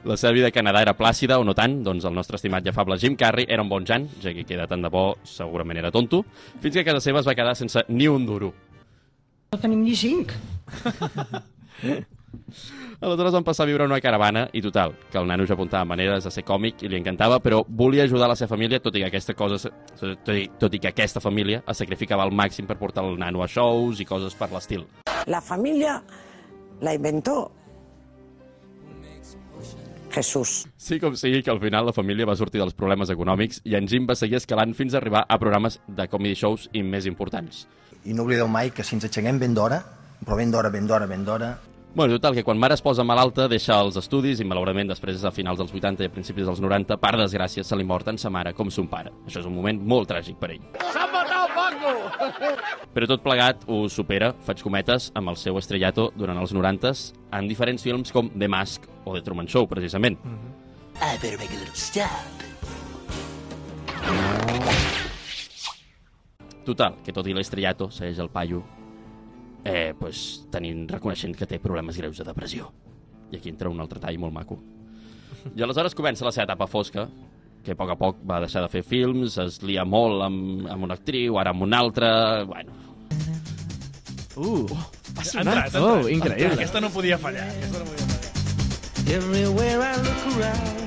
La 0.04 0.16
seva 0.20 0.32
vida 0.36 0.50
a 0.50 0.52
Canadà 0.52 0.82
era 0.84 0.92
plàcida 0.92 1.38
o 1.40 1.44
no 1.46 1.54
tant, 1.56 1.78
doncs 1.86 2.04
el 2.04 2.12
nostre 2.12 2.36
estimat 2.36 2.66
i 2.66 2.68
afable 2.68 2.98
Jim 3.00 3.16
Carrey 3.16 3.46
era 3.48 3.64
un 3.64 3.70
bon 3.70 3.86
Jan, 3.88 4.04
ja 4.20 4.34
que 4.36 4.44
queda 4.44 4.66
tant 4.68 4.84
de 4.84 4.90
bo, 4.92 5.06
segurament 5.24 5.80
era 5.80 5.92
tonto, 5.94 6.20
fins 6.60 6.76
que 6.76 6.84
a 6.84 6.88
casa 6.90 7.00
seva 7.00 7.22
es 7.22 7.30
va 7.30 7.36
quedar 7.38 7.56
sense 7.56 7.86
ni 7.88 8.10
un 8.12 8.28
duro. 8.28 8.52
No 9.52 9.60
tenim 9.62 9.86
ni 9.86 9.96
cinc. 9.96 10.36
Aleshores 13.00 13.34
van 13.34 13.44
passar 13.44 13.64
a 13.64 13.68
viure 13.68 13.84
en 13.84 13.92
una 13.92 14.00
caravana 14.00 14.46
i 14.52 14.62
total, 14.64 14.94
que 15.10 15.18
el 15.18 15.26
nano 15.28 15.46
ja 15.46 15.54
apuntava 15.54 15.84
maneres 15.88 16.24
de 16.24 16.32
ser 16.32 16.44
còmic 16.46 16.84
i 16.84 16.88
li 16.88 16.98
encantava, 17.00 17.40
però 17.44 17.62
volia 17.68 18.04
ajudar 18.04 18.28
la 18.30 18.36
seva 18.38 18.54
família, 18.54 18.80
tot 18.80 18.96
i 18.96 19.02
que 19.02 19.10
aquesta 19.10 19.34
cosa, 19.36 19.70
tot 19.98 20.32
i, 20.32 20.46
tot 20.58 20.74
i 20.74 20.80
que 20.80 20.92
aquesta 20.92 21.20
família 21.20 21.62
es 21.66 21.82
sacrificava 21.82 22.24
al 22.24 22.32
màxim 22.32 22.66
per 22.66 22.78
portar 22.80 23.04
el 23.04 23.18
nano 23.20 23.44
a 23.44 23.48
shows 23.50 24.00
i 24.00 24.08
coses 24.08 24.34
per 24.34 24.50
l'estil. 24.52 24.86
La 25.26 25.42
familia 25.42 26.00
la 26.80 26.94
inventó 26.94 27.50
Jesús. 30.16 30.64
Sí 30.80 30.96
com 31.00 31.16
sigui 31.18 31.42
que 31.44 31.52
al 31.52 31.60
final 31.60 31.84
la 31.84 31.92
família 31.92 32.24
va 32.24 32.36
sortir 32.40 32.62
dels 32.62 32.76
problemes 32.76 33.10
econòmics 33.12 33.60
i 33.68 33.76
en 33.76 33.88
Jim 33.90 34.06
va 34.08 34.16
seguir 34.16 34.38
escalant 34.40 34.72
fins 34.74 34.94
a 34.94 35.02
arribar 35.02 35.26
a 35.28 35.36
programes 35.42 35.80
de 35.86 36.08
comedy 36.08 36.38
shows 36.38 36.70
i 36.72 36.82
més 36.82 37.08
importants. 37.10 37.66
I 38.08 38.14
no 38.16 38.24
oblideu 38.24 38.48
mai 38.48 38.70
que 38.72 38.84
si 38.86 38.96
ens 38.96 39.04
aixequem 39.10 39.40
ben 39.42 39.54
d'hora, 39.54 39.82
però 40.24 40.38
ben 40.38 40.52
d'hora, 40.54 40.70
ben 40.72 40.86
d'hora, 40.88 41.08
ben 41.10 41.24
d'hora, 41.26 41.50
Bueno, 41.94 42.14
total, 42.14 42.34
que 42.34 42.44
quan 42.44 42.58
mare 42.58 42.74
es 42.74 42.82
posa 42.84 43.04
malalta 43.04 43.46
deixa 43.48 43.78
els 43.80 43.96
estudis 43.96 44.40
i 44.40 44.44
malauradament 44.44 44.90
després 44.90 45.22
a 45.24 45.32
finals 45.32 45.56
dels 45.62 45.72
80 45.72 46.04
i 46.04 46.10
a 46.10 46.12
principis 46.12 46.44
dels 46.44 46.60
90, 46.60 46.98
per 47.00 47.14
desgràcia, 47.16 47.64
se 47.64 47.76
li 47.76 47.86
mor 47.88 48.04
tant 48.04 48.18
sa 48.20 48.28
mare 48.28 48.52
com 48.52 48.68
son 48.70 48.88
pare. 48.92 49.14
Això 49.24 49.40
és 49.40 49.48
un 49.48 49.54
moment 49.56 49.80
molt 49.80 50.10
tràgic 50.12 50.36
per 50.36 50.50
ell. 50.52 50.60
Però 52.92 53.08
tot 53.08 53.24
plegat 53.24 53.64
ho 53.68 53.86
supera, 53.92 54.34
faig 54.44 54.60
cometes, 54.64 55.10
amb 55.16 55.32
el 55.32 55.40
seu 55.40 55.56
estrellato 55.56 56.10
durant 56.16 56.36
els 56.40 56.52
90s 56.52 57.10
en 57.36 57.48
diferents 57.48 57.84
films 57.84 58.12
com 58.12 58.28
The 58.32 58.48
Mask 58.48 58.84
o 59.04 59.16
The 59.16 59.24
Truman 59.24 59.48
Show, 59.48 59.68
precisament. 59.68 60.20
I 60.96 61.16
better 61.20 61.38
make 61.38 61.52
a 61.52 61.60
little 61.60 61.76
stop. 61.76 62.10
Total, 66.66 66.96
que 67.04 67.12
tot 67.14 67.28
i 67.30 67.34
l'estrellato, 67.36 67.92
segueix 67.94 68.18
el 68.18 68.32
paio, 68.34 68.64
eh, 69.66 69.92
pues, 69.98 70.46
tenint, 70.54 70.86
reconeixent 70.94 71.34
que 71.36 71.48
té 71.50 71.58
problemes 71.62 71.98
greus 71.98 72.22
de 72.22 72.26
depressió. 72.28 72.70
I 73.32 73.40
aquí 73.40 73.50
entra 73.50 73.70
un 73.72 73.82
altre 73.82 73.98
tall 74.02 74.18
molt 74.22 74.34
maco. 74.34 74.60
I 75.54 75.62
aleshores 75.66 75.94
comença 75.98 76.24
la 76.26 76.32
seva 76.34 76.46
etapa 76.46 76.68
fosca, 76.70 77.08
que 77.66 77.74
a 77.74 77.78
poc 77.78 77.90
a 77.90 77.98
poc 77.98 78.22
va 78.22 78.38
deixar 78.44 78.62
de 78.62 78.70
fer 78.70 78.84
films, 78.86 79.38
es 79.42 79.58
lia 79.66 79.84
molt 79.84 80.22
amb, 80.22 80.68
amb 80.70 80.86
una 80.86 80.94
actriu, 80.94 81.40
ara 81.42 81.50
amb 81.54 81.66
una 81.66 81.82
altra... 81.82 82.10
Bueno, 82.46 82.82
Uh, 84.36 84.68
Ha 85.16 85.24
sonat. 85.24 85.74
Oh, 85.80 86.04
increïble. 86.12 86.58
Aquesta 86.58 86.80
no 86.84 86.90
podia 86.92 87.16
fallar. 87.16 87.46
Aquesta 87.56 87.80
no 87.80 87.86
podia 87.88 88.04
fallar. 88.10 89.16
Everywhere 89.16 89.80
I 89.80 89.96
look 90.04 90.36
around. 90.36 90.85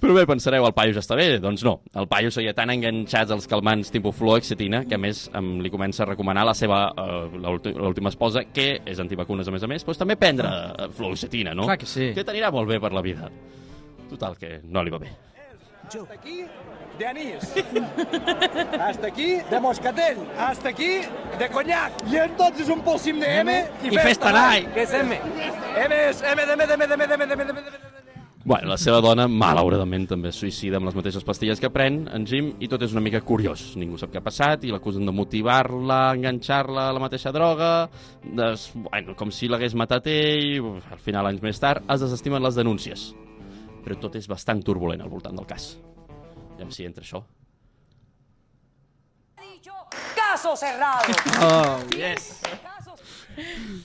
Però 0.00 0.12
bé, 0.12 0.26
pensareu, 0.28 0.66
el 0.68 0.74
paio 0.76 0.92
ja 0.92 1.00
està 1.00 1.16
bé? 1.16 1.38
Doncs 1.40 1.62
no. 1.64 1.78
El 1.96 2.04
paio 2.06 2.28
seguia 2.30 2.52
tan 2.54 2.68
enganxats 2.70 3.32
als 3.32 3.46
calmants 3.48 3.88
tipus 3.90 4.14
fluoxetina 4.18 4.82
que 4.84 4.94
a 4.94 5.00
més 5.00 5.22
em, 5.34 5.54
li 5.64 5.70
comença 5.72 6.04
a 6.04 6.06
recomanar 6.10 6.44
la 6.44 6.52
seva 6.54 6.82
eh, 6.92 7.38
l'últi- 7.40 7.72
l'última 7.74 8.12
esposa, 8.12 8.44
que 8.52 8.82
és 8.84 9.00
antivacunes 9.00 9.48
a 9.48 9.54
més 9.54 9.64
a 9.64 9.70
més, 9.72 9.86
doncs 9.88 9.98
també 10.02 10.16
prendre 10.20 10.50
eh, 10.52 10.88
fluoxetina, 10.92 11.54
no? 11.56 11.64
Clar 11.64 11.78
que 11.80 11.88
sí. 11.88 12.10
Que 12.14 12.24
t'anirà 12.28 12.52
molt 12.52 12.68
bé 12.68 12.78
per 12.78 12.92
la 12.92 13.00
vida. 13.02 13.30
Total, 14.10 14.36
que 14.36 14.60
no 14.68 14.84
li 14.84 14.92
va 14.92 15.00
bé. 15.00 15.14
Hasta 15.86 16.14
aquí 16.14 16.42
de 16.98 17.06
anís. 17.06 17.54
Hasta 18.80 19.06
aquí 19.06 19.36
de 19.50 19.60
moscatel. 19.60 20.16
Hasta 20.38 20.68
aquí 20.70 21.00
de 21.38 21.48
conyac. 21.48 21.92
I 22.12 22.16
entonces 22.18 22.68
un 22.68 22.80
polsim 22.82 23.20
de 23.20 23.38
M, 23.40 23.56
I 23.84 23.96
festa 23.96 24.32
night. 24.32 24.72
Que 24.74 24.82
és 24.82 24.92
M. 24.92 25.14
M 25.16 26.00
és 26.10 26.22
M 26.22 26.46
de 26.46 26.52
M 26.52 26.66
de 26.66 26.74
M 26.74 26.86
de 26.86 26.94
M 26.94 27.06
de 27.06 27.14
M 27.14 27.26
de 27.26 27.32
M 27.32 27.44
de 27.44 27.50
M 27.52 27.62
de 27.62 27.68
M. 27.70 28.05
Bueno, 28.46 28.68
la 28.70 28.76
seva 28.78 29.00
dona, 29.02 29.24
malauradament, 29.26 30.04
també 30.06 30.30
es 30.30 30.36
suïcida 30.38 30.78
amb 30.78 30.86
les 30.86 30.94
mateixes 30.94 31.24
pastilles 31.26 31.58
que 31.58 31.66
pren 31.74 32.04
en 32.14 32.22
Jim 32.30 32.52
i 32.62 32.68
tot 32.70 32.84
és 32.86 32.92
una 32.94 33.00
mica 33.02 33.18
curiós. 33.26 33.72
Ningú 33.74 33.96
sap 33.98 34.12
què 34.12 34.20
ha 34.20 34.22
passat 34.22 34.62
i 34.62 34.68
l'acusen 34.70 35.02
de 35.02 35.10
motivar-la, 35.10 36.12
enganxar-la 36.14 36.84
a 36.86 36.92
la 36.94 37.00
mateixa 37.02 37.32
droga, 37.34 37.70
des, 38.22 38.68
bueno, 38.76 39.16
com 39.18 39.32
si 39.34 39.48
l'hagués 39.50 39.74
matat 39.74 40.06
ell, 40.12 40.60
uf, 40.62 40.92
al 40.94 41.00
final, 41.02 41.26
anys 41.26 41.42
més 41.42 41.58
tard, 41.58 41.82
es 41.90 42.04
desestimen 42.04 42.44
les 42.44 42.54
denúncies. 42.54 43.08
Però 43.82 43.96
tot 44.04 44.14
és 44.20 44.28
bastant 44.30 44.62
turbulent 44.62 45.02
al 45.02 45.10
voltant 45.10 45.34
del 45.34 45.48
cas. 45.50 45.72
Aviam 46.52 46.70
si 46.70 46.86
entra 46.86 47.02
això. 47.02 47.24
Caso 50.14 50.54
cerrado. 50.54 51.18
Oh, 51.42 51.82
yes. 51.98 52.30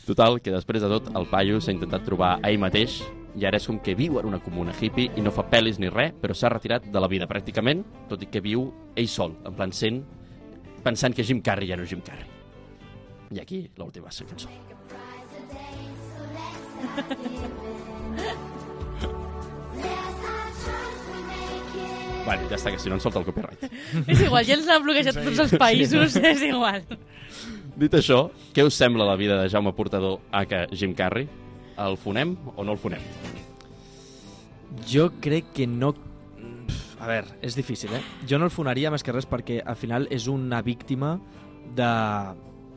Total, 0.06 0.38
que 0.38 0.54
després 0.54 0.86
de 0.86 0.92
tot, 0.94 1.10
el 1.18 1.28
paio 1.34 1.58
s'ha 1.58 1.74
intentat 1.74 2.06
trobar 2.06 2.36
a 2.38 2.54
ell 2.54 2.62
mateix 2.62 3.00
i 3.40 3.46
ara 3.48 3.58
és 3.62 3.68
com 3.68 3.80
que 3.84 3.96
viu 3.96 4.20
en 4.20 4.28
una 4.28 4.40
comuna 4.44 4.74
hippie 4.76 5.12
i 5.16 5.22
no 5.24 5.32
fa 5.32 5.46
pel·lis 5.52 5.80
ni 5.80 5.90
res, 5.92 6.14
però 6.22 6.36
s'ha 6.36 6.52
retirat 6.52 6.90
de 6.92 7.00
la 7.00 7.10
vida 7.12 7.30
pràcticament, 7.30 7.84
tot 8.10 8.24
i 8.24 8.30
que 8.32 8.44
viu 8.44 8.68
ell 8.96 9.10
sol, 9.12 9.38
en 9.46 9.56
plan 9.56 9.72
sent, 9.72 10.04
pensant 10.84 11.16
que 11.16 11.24
Jim 11.24 11.42
Carrey 11.46 11.70
ja 11.72 11.78
no 11.78 11.84
és 11.88 11.94
Jim 11.94 12.04
Carrey. 12.06 12.28
I 13.32 13.40
aquí 13.40 13.64
l'última 13.78 14.10
cançó. 14.12 14.50
Vale, 22.26 22.46
ja 22.52 22.58
està, 22.58 22.70
que 22.70 22.80
si 22.82 22.90
no 22.90 22.98
ens 22.98 23.06
solta 23.06 23.22
el 23.22 23.26
copyright. 23.26 23.64
És 24.06 24.22
igual, 24.22 24.44
ja 24.46 24.58
ens 24.58 24.68
l'han 24.70 24.84
bloquejat 24.86 25.18
tots 25.26 25.42
els 25.46 25.56
països, 25.58 26.18
és 26.22 26.44
igual. 26.46 26.84
Dit 27.82 27.96
això, 27.98 28.26
què 28.54 28.66
us 28.68 28.78
sembla 28.78 29.08
la 29.08 29.18
vida 29.18 29.40
de 29.40 29.50
Jaume 29.50 29.74
Portador 29.74 30.20
a 30.30 30.44
que 30.46 30.68
Jim 30.76 30.94
Carrey? 30.98 31.28
El 31.80 31.98
fonem 31.98 32.36
o 32.56 32.64
no 32.64 32.76
el 32.76 32.80
fonem? 32.82 33.02
Jo 34.88 35.12
crec 35.22 35.52
que 35.56 35.68
no... 35.68 35.94
A 37.02 37.08
veure, 37.10 37.40
és 37.42 37.56
difícil, 37.58 37.94
eh? 37.98 38.02
Jo 38.30 38.38
no 38.38 38.46
el 38.46 38.54
fonaria 38.54 38.92
més 38.94 39.04
que 39.04 39.14
res 39.16 39.26
perquè 39.28 39.62
al 39.66 39.78
final 39.80 40.08
és 40.14 40.28
una 40.30 40.62
víctima 40.62 41.16
de... 41.76 41.90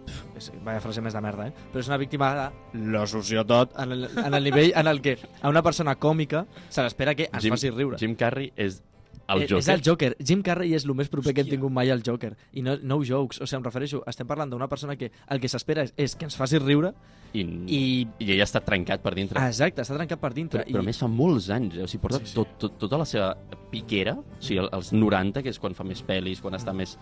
Pff, 0.05 0.25
és, 0.41 0.49
vaya 0.65 0.81
frase 0.85 1.05
més 1.05 1.15
de 1.17 1.21
merda, 1.25 1.51
eh? 1.51 1.69
Però 1.73 1.83
és 1.85 1.91
una 1.91 1.99
víctima 2.01 2.31
de 2.39 2.81
lo 2.95 3.05
sucio 3.09 3.45
tot 3.49 3.77
en 3.81 3.93
el, 3.93 4.09
en 4.09 4.35
el 4.35 4.49
nivell 4.49 4.73
en 4.77 4.89
el 4.89 5.01
que 5.05 5.19
a 5.41 5.53
una 5.53 5.63
persona 5.63 5.97
còmica 6.01 6.47
se 6.69 6.83
l'espera 6.85 7.15
que 7.15 7.29
ens 7.31 7.45
Jim, 7.45 7.55
faci 7.57 7.71
riure. 7.73 8.01
Jim 8.01 8.17
Carrey 8.17 8.51
és 8.57 8.81
el 9.29 9.43
Eh, 9.43 9.47
Joker. 9.49 9.59
És 9.59 9.69
el 9.69 9.83
Joker. 9.85 10.17
Jim 10.21 10.43
Carrey 10.43 10.75
és 10.75 10.85
el 10.85 10.95
més 10.95 11.09
proper 11.09 11.33
que 11.35 11.41
hem 11.45 11.49
tingut 11.49 11.73
mai 11.73 11.91
al 11.91 12.03
Joker. 12.05 12.35
I 12.53 12.63
no, 12.63 12.77
no 12.83 12.99
jokes. 13.05 13.41
O 13.41 13.47
sigui, 13.47 13.61
em 13.63 13.65
refereixo, 13.65 14.03
estem 14.07 14.27
parlant 14.27 14.51
d'una 14.51 14.69
persona 14.69 14.97
que 14.97 15.11
el 15.29 15.41
que 15.41 15.49
s'espera 15.49 15.83
és, 15.87 15.95
és 15.97 16.15
que 16.17 16.27
ens 16.29 16.37
faci 16.37 16.59
riure 16.59 16.93
I, 17.33 17.41
i... 17.67 17.83
I 18.21 18.31
ell 18.37 18.43
està 18.45 18.61
trencat 18.65 19.03
per 19.03 19.15
dintre. 19.17 19.41
Exacte, 19.49 19.83
està 19.83 19.97
trencat 19.97 20.21
per 20.21 20.33
dintre. 20.37 20.63
Però, 20.65 20.73
però 20.77 20.85
a 20.85 20.87
més 20.87 20.99
fa 21.01 21.09
molts 21.09 21.49
anys, 21.51 21.77
eh? 21.77 21.83
o 21.83 21.89
sigui, 21.91 22.03
porta 22.03 22.21
sí, 22.21 22.31
sí. 22.31 22.35
Tot, 22.37 22.53
tot, 22.59 22.77
tota 22.79 22.99
la 23.01 23.05
seva 23.09 23.33
piquera, 23.73 24.15
o 24.19 24.41
sigui, 24.41 24.61
el- 24.63 24.71
els 24.73 24.93
90, 24.93 25.43
que 25.43 25.51
és 25.51 25.59
quan 25.59 25.75
fa 25.75 25.85
més 25.85 26.05
pel·lis, 26.07 26.41
quan 26.45 26.55
està 26.55 26.73
més... 26.77 26.99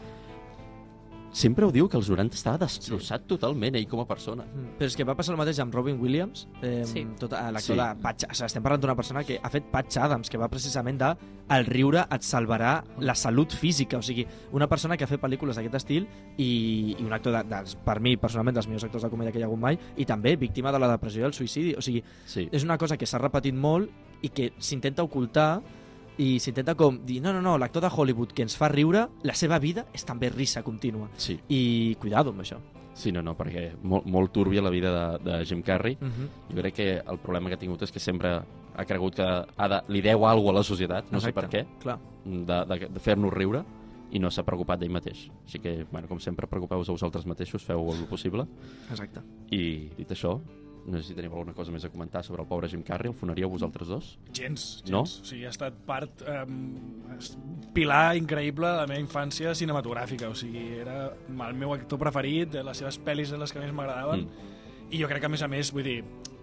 Sempre 1.32 1.64
ho 1.64 1.70
diu 1.72 1.86
que 1.88 1.96
els 1.96 2.10
90 2.12 2.36
estava 2.36 2.58
destrossat 2.60 3.22
sí. 3.24 3.28
totalment, 3.30 3.74
ell 3.78 3.86
com 3.88 4.02
a 4.02 4.04
persona. 4.06 4.44
Mm, 4.44 4.74
Però 4.78 4.84
és 4.90 4.96
que 4.98 5.04
va 5.08 5.14
passar 5.16 5.32
el 5.32 5.38
mateix 5.40 5.58
amb 5.64 5.72
Robin 5.74 5.96
Williams, 5.98 6.46
eh, 6.60 6.82
Sí. 6.84 7.06
tot, 7.18 7.32
l'actor 7.32 7.60
Sí. 7.62 7.72
de 7.74 8.02
Patch, 8.02 8.24
o 8.28 8.34
sigui, 8.34 8.46
estem 8.46 8.62
parlant 8.62 8.82
d'una 8.82 8.94
persona 8.94 9.24
que 9.24 9.40
ha 9.42 9.48
fet 9.48 9.64
Patch 9.70 9.96
Adams, 9.96 10.28
que 10.28 10.36
va 10.36 10.48
precisament 10.48 10.98
de 11.00 11.16
el 11.48 11.64
riure 11.64 12.00
et 12.10 12.20
salvarà 12.22 12.84
la 12.98 13.14
salut 13.14 13.50
física, 13.50 13.96
o 13.96 14.02
sigui, 14.02 14.26
una 14.52 14.68
persona 14.68 14.96
que 14.98 15.04
ha 15.04 15.06
fet 15.06 15.20
pel·lícules 15.22 15.56
d'aquest 15.56 15.74
estil 15.74 16.06
i, 16.36 16.96
i 16.98 17.02
un 17.02 17.12
actor, 17.14 17.32
de, 17.32 17.44
dels, 17.48 17.76
per 17.76 17.98
mi, 18.00 18.16
personalment, 18.18 18.54
dels 18.54 18.66
millors 18.68 18.84
actors 18.84 19.02
de 19.04 19.08
comèdia 19.10 19.32
que 19.32 19.38
hi 19.38 19.42
ha 19.42 19.46
hagut 19.46 19.58
mai, 19.58 19.78
i 19.96 20.04
també 20.04 20.36
víctima 20.36 20.70
de 20.70 20.78
la 20.78 20.88
depressió 20.88 21.22
i 21.22 21.24
el 21.24 21.32
suïcidi, 21.32 21.74
o 21.78 21.80
sigui, 21.80 22.04
Sí. 22.26 22.46
és 22.52 22.62
una 22.62 22.76
cosa 22.76 22.98
que 22.98 23.06
s'ha 23.06 23.18
repetit 23.18 23.54
molt 23.54 23.88
i 24.20 24.28
que 24.28 24.52
s'intenta 24.58 25.02
ocultar 25.02 25.62
i 26.18 26.38
s'intenta 26.42 26.74
com 26.76 26.98
dir, 27.06 27.20
no, 27.24 27.32
no, 27.32 27.40
no, 27.44 27.56
l'actor 27.58 27.82
de 27.82 27.90
Hollywood 27.92 28.34
que 28.36 28.44
ens 28.44 28.56
fa 28.58 28.68
riure, 28.68 29.06
la 29.24 29.34
seva 29.38 29.58
vida 29.62 29.86
és 29.94 30.04
també 30.04 30.30
risa 30.30 30.62
contínua. 30.62 31.08
Sí. 31.16 31.38
I 31.48 31.96
cuidado 32.00 32.34
amb 32.34 32.44
això. 32.44 32.60
Sí, 32.94 33.12
no, 33.12 33.22
no, 33.24 33.32
perquè 33.36 33.70
molt, 33.88 34.04
molt 34.04 34.32
túrbia 34.34 34.62
la 34.62 34.70
vida 34.70 34.92
de, 34.92 35.24
de 35.24 35.44
Jim 35.48 35.62
Carrey. 35.62 35.96
Uh 36.00 36.08
-huh. 36.08 36.28
Jo 36.50 36.56
crec 36.60 36.74
que 36.74 36.90
el 36.98 37.18
problema 37.18 37.48
que 37.48 37.54
ha 37.54 37.58
tingut 37.58 37.82
és 37.82 37.92
que 37.92 38.00
sempre 38.00 38.42
ha 38.74 38.84
cregut 38.84 39.14
que 39.14 39.22
ha 39.22 39.68
de, 39.68 39.82
li 39.88 40.00
deu 40.00 40.26
alguna 40.26 40.58
a 40.58 40.60
la 40.60 40.64
societat, 40.64 41.10
no 41.10 41.20
sé 41.20 41.30
Exacte, 41.30 41.40
per 41.40 41.50
què, 41.50 41.66
clar. 41.80 41.98
de, 42.24 42.64
de, 42.64 42.88
de 42.88 43.00
fer-nos 43.00 43.32
riure 43.32 43.64
i 44.10 44.18
no 44.18 44.30
s'ha 44.30 44.44
preocupat 44.44 44.78
d'ell 44.78 44.92
mateix. 44.92 45.30
Així 45.44 45.58
que, 45.58 45.86
bueno, 45.90 46.08
com 46.08 46.20
sempre, 46.20 46.46
preocupeu-vos 46.46 46.88
a 46.88 46.92
vosaltres 46.92 47.26
mateixos, 47.26 47.64
feu 47.64 47.90
el 47.90 48.04
possible. 48.06 48.46
Exacte. 48.90 49.22
I, 49.50 49.90
dit 49.96 50.10
això, 50.10 50.40
no 50.86 50.98
sé 50.98 51.04
si 51.08 51.14
teniu 51.14 51.30
alguna 51.32 51.52
cosa 51.54 51.70
més 51.70 51.84
a 51.84 51.90
comentar 51.92 52.24
sobre 52.26 52.42
el 52.42 52.48
pobre 52.48 52.68
Jim 52.68 52.82
Carrey. 52.82 53.10
El 53.12 53.14
fonaríeu 53.14 53.48
vosaltres 53.52 53.88
dos? 53.88 54.18
Gens, 54.32 54.64
gens. 54.82 54.90
No? 54.90 55.02
O 55.04 55.06
sigui, 55.06 55.44
ha 55.46 55.52
estat 55.52 55.76
part, 55.86 56.22
um, 56.26 56.72
pilar 57.74 58.16
increïble 58.18 58.66
de 58.66 58.80
la 58.82 58.88
meva 58.90 59.00
infància 59.00 59.54
cinematogràfica. 59.54 60.28
O 60.32 60.34
sigui, 60.38 60.64
era 60.82 61.12
el 61.12 61.54
meu 61.58 61.72
actor 61.74 62.00
preferit, 62.02 62.50
de 62.56 62.64
les 62.66 62.82
seves 62.82 62.98
pel·lis 63.00 63.30
eren 63.32 63.40
les 63.44 63.52
que 63.54 63.62
més 63.62 63.72
m'agradaven. 63.72 64.26
Mm. 64.26 64.50
I 64.92 65.00
jo 65.00 65.08
crec 65.08 65.22
que, 65.24 65.30
a 65.30 65.32
més 65.32 65.42
a 65.42 65.48
més, 65.48 65.70
vull 65.72 65.86
dir, 65.86 66.00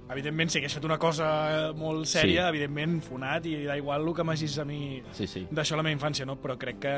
evidentment, 0.10 0.50
si 0.50 0.58
hagués 0.58 0.74
fet 0.74 0.86
una 0.88 0.98
cosa 0.98 1.74
molt 1.78 2.08
sèria, 2.10 2.48
Sí. 2.48 2.50
evidentment, 2.56 3.00
fonat, 3.06 3.46
i 3.46 3.60
da 3.66 3.76
igual 3.78 4.08
el 4.08 4.16
que 4.16 4.24
m'hagis 4.24 4.58
a 4.58 4.66
mi 4.66 5.04
Sí, 5.14 5.28
sí. 5.28 5.48
d'això 5.52 5.74
a 5.74 5.78
la 5.78 5.84
meva 5.84 6.00
infància, 6.00 6.26
no? 6.26 6.40
Però 6.42 6.58
crec 6.58 6.80
que 6.80 6.96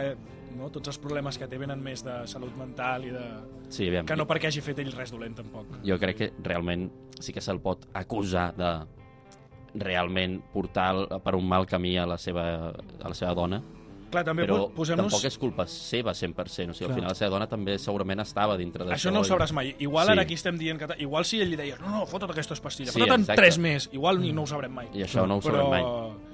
no, 0.58 0.70
tots 0.74 0.92
els 0.92 1.00
problemes 1.02 1.38
que 1.38 1.48
té 1.48 1.58
venen 1.62 1.82
més 1.84 2.04
de 2.06 2.22
salut 2.30 2.56
mental 2.60 3.06
i 3.08 3.12
de... 3.14 3.26
Sí, 3.70 3.88
aviam. 3.88 4.06
Que 4.10 4.18
no 4.20 4.28
perquè 4.30 4.52
hagi 4.52 4.62
fet 4.62 4.80
ell 4.84 4.92
res 4.96 5.12
dolent, 5.14 5.36
tampoc. 5.40 5.78
Jo 5.88 5.98
crec 6.02 6.18
que 6.18 6.32
realment 6.44 6.90
sí 7.20 7.34
que 7.34 7.42
se'l 7.44 7.62
pot 7.64 7.88
acusar 7.94 8.52
de 8.58 8.72
realment 9.76 10.42
portar 10.52 11.08
per 11.24 11.36
un 11.38 11.48
mal 11.48 11.66
camí 11.66 11.96
a 11.98 12.06
la 12.06 12.18
seva, 12.20 12.44
a 12.76 13.08
la 13.08 13.16
seva 13.16 13.34
dona, 13.38 13.62
Clar, 14.12 14.26
també 14.28 14.44
però 14.44 14.66
tampoc 14.76 15.24
és 15.24 15.38
culpa 15.40 15.64
seva 15.72 16.12
100%. 16.12 16.74
O 16.74 16.76
sigui, 16.76 16.84
Clar. 16.84 16.90
al 16.90 16.96
final 16.98 17.14
la 17.14 17.16
seva 17.16 17.30
dona 17.32 17.48
també 17.48 17.78
segurament 17.80 18.20
estava 18.20 18.58
dintre 18.60 18.84
d'això. 18.84 18.98
Això 18.98 19.14
no 19.16 19.22
ho 19.24 19.28
sabràs 19.28 19.54
mai. 19.56 19.72
Igual 19.80 20.08
Sí. 20.08 20.12
ara 20.12 20.22
aquí 20.24 20.34
estem 20.34 20.58
dient 20.58 20.80
que... 20.82 20.90
Igual 21.00 21.24
si 21.24 21.40
ell 21.40 21.50
li 21.50 21.56
deia, 21.56 21.78
no, 21.80 21.90
no, 21.90 22.06
fota't 22.06 22.30
aquestes 22.32 22.60
pastilles, 22.60 22.94
Sí, 22.94 23.00
fota't 23.00 23.24
tres 23.40 23.58
més, 23.58 23.88
igual 23.94 24.20
ni 24.20 24.34
no 24.34 24.44
ho 24.44 24.48
sabrem 24.48 24.72
mai. 24.72 24.90
I 24.94 25.04
això 25.08 25.26
no 25.26 25.38
ho 25.38 25.42
Però 25.42 25.56
sabrem 25.56 25.70
mai. 25.70 25.84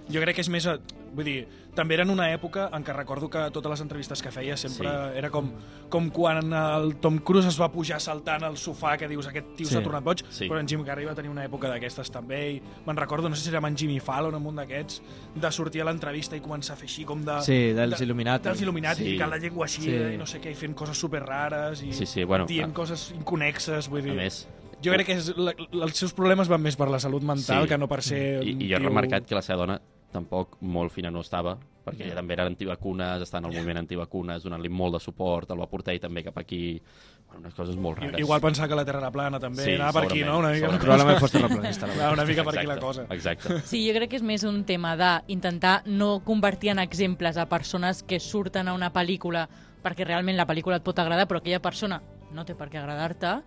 Jo 0.10 0.22
crec 0.22 0.36
que 0.36 0.41
és 0.41 0.50
més... 0.50 0.65
A, 0.67 0.78
vull 1.17 1.26
dir, 1.26 1.48
també 1.74 1.96
era 1.96 2.04
en 2.04 2.10
una 2.12 2.28
època 2.34 2.67
en 2.76 2.84
què 2.86 2.93
recordo 2.93 3.30
que 3.32 3.39
totes 3.54 3.72
les 3.72 3.82
entrevistes 3.82 4.22
que 4.22 4.30
feia 4.32 4.58
sempre 4.58 4.88
Sí. 4.89 5.17
era 5.17 5.30
com, 5.34 5.48
com 5.89 6.10
quan 6.13 6.52
el 6.54 6.98
Tom 7.02 7.17
Cruise 7.26 7.48
es 7.48 7.58
va 7.60 7.72
pujar 7.72 8.00
saltant 8.04 8.43
al 8.43 8.58
sofà 8.58 8.98
que 9.00 9.08
dius 9.08 9.26
aquest 9.28 9.56
tio 9.56 9.65
Sí. 9.67 9.74
s'ha 9.74 9.82
tornat 9.82 10.04
boig, 10.04 10.22
Sí. 10.30 10.48
però 10.50 10.60
en 10.60 10.67
Jim 10.67 10.84
Carrey 10.84 11.06
va 11.06 11.15
tenir 11.15 11.32
una 11.32 11.46
època 11.48 11.70
d'aquestes 11.72 12.12
també 12.12 12.52
i 12.58 12.62
me'n 12.86 12.98
recordo, 12.98 13.30
no 13.30 13.36
sé 13.36 13.43
si 13.43 13.50
era 13.50 13.58
amb 13.60 13.67
en 13.67 13.78
Jimmy 13.78 14.00
Fallon 14.00 14.34
o 14.34 14.38
amb 14.38 14.48
un 14.48 14.56
d'aquests, 14.58 15.02
de 15.36 15.52
sortir 15.52 15.82
a 15.82 15.86
l'entrevista 15.86 16.36
i 16.36 16.41
començar 16.41 16.74
a 16.74 16.76
fer 16.78 16.88
així 16.89 17.06
com 17.06 17.24
de... 17.26 17.41
Sí, 17.41 17.74
dels 17.74 17.98
de- 17.98 18.06
Illuminati. 18.06 18.43
Dels 18.50 18.62
Illuminati, 18.62 19.04
Sí. 19.04 19.12
ficant 19.13 19.32
la 19.32 19.38
llengua 19.38 19.65
així 19.65 19.82
Sí. 19.82 19.96
i 20.13 20.17
no 20.17 20.26
sé 20.26 20.39
què, 20.41 20.52
i 20.52 20.56
fent 20.56 20.76
coses 20.76 20.98
super 20.98 21.24
rares 21.26 21.82
i 21.84 21.93
Sí, 21.93 22.06
sí, 22.06 22.24
bueno, 22.24 22.46
dient 22.46 22.72
a- 22.72 22.74
coses 22.74 23.12
inconexes, 23.17 23.89
vull 23.89 24.04
dir... 24.04 24.12
A 24.12 24.15
més, 24.15 24.48
Jo 24.80 24.91
crec 24.93 25.08
que 25.08 25.13
és 25.17 25.32
la, 25.36 25.56
els 25.58 25.98
seus 25.98 26.13
problemes 26.13 26.48
van 26.48 26.62
més 26.62 26.76
per 26.78 26.86
la 26.88 27.00
salut 27.00 27.24
mental 27.24 27.63
Sí. 27.63 27.67
que 27.70 27.78
no 27.80 27.88
per 27.88 28.04
ser 28.04 28.43
I, 28.46 28.52
i 28.63 28.67
jo 28.70 28.76
he 28.76 28.80
remarcat 28.80 29.26
que 29.26 29.34
la 29.34 29.41
seva 29.41 29.58
dona 29.65 29.82
tampoc 30.13 30.58
molt 30.62 30.93
fina 30.93 31.12
no 31.12 31.22
estava, 31.26 31.58
perquè 31.88 32.08
ella 32.08 32.17
també 32.17 32.36
era 32.36 32.46
antivacunes, 32.50 33.22
està 33.24 33.39
en 33.39 33.48
el 33.48 33.54
moviment 33.56 33.80
antivacunes, 33.80 34.43
donant-li 34.43 34.70
molt 34.70 34.98
de 34.98 35.02
suport, 35.04 35.52
el 35.54 35.62
va 35.62 35.67
portar 35.72 35.93
ell 35.96 36.02
també 36.04 36.24
cap 36.26 36.38
aquí, 36.41 36.82
bueno, 37.28 37.46
unes 37.46 37.56
coses 37.56 37.78
molt 37.80 38.02
rares. 38.02 38.20
Igual 38.20 38.41
pensar 38.43 38.67
que 38.67 38.76
la 38.76 38.84
Terra 38.88 39.00
era 39.06 39.12
plana 39.12 39.39
també, 39.39 39.63
Sí, 39.63 39.76
anava 39.76 40.02
per 40.02 40.10
aquí, 40.10 40.24
no? 40.28 40.39
Una 40.39 40.52
mica. 40.56 40.72
Probablement 40.82 41.22
fos 41.24 41.36
terraplanista, 41.36 41.88
la 41.96 42.12
una 42.15 42.26
mica 42.26 42.43
per 42.43 42.58
aquí 42.58 42.67
la 42.67 42.80
cosa. 42.80 43.08
Exacte. 43.15 43.62
Sí, 43.67 43.86
jo 43.88 43.96
crec 43.96 44.12
que 44.12 44.20
és 44.20 44.26
més 44.26 44.43
un 44.48 44.63
tema 44.67 44.96
d'intentar 45.00 45.78
no 45.86 46.17
convertir 46.28 46.74
en 46.76 46.84
exemples 46.84 47.38
a 47.38 47.48
persones 47.48 48.04
que 48.04 48.20
surten 48.20 48.67
a 48.67 48.76
una 48.76 48.91
pel·lícula 48.96 49.48
perquè 49.84 50.04
realment 50.04 50.36
la 50.36 50.48
pel·lícula 50.48 50.82
et 50.82 50.84
pot 50.84 51.00
agradar, 51.00 51.28
però 51.30 51.39
aquella 51.39 51.62
persona 51.63 52.02
no 52.36 52.43
té 52.43 52.58
per 52.58 52.67
què 52.67 52.82
agradar-te, 52.82 53.38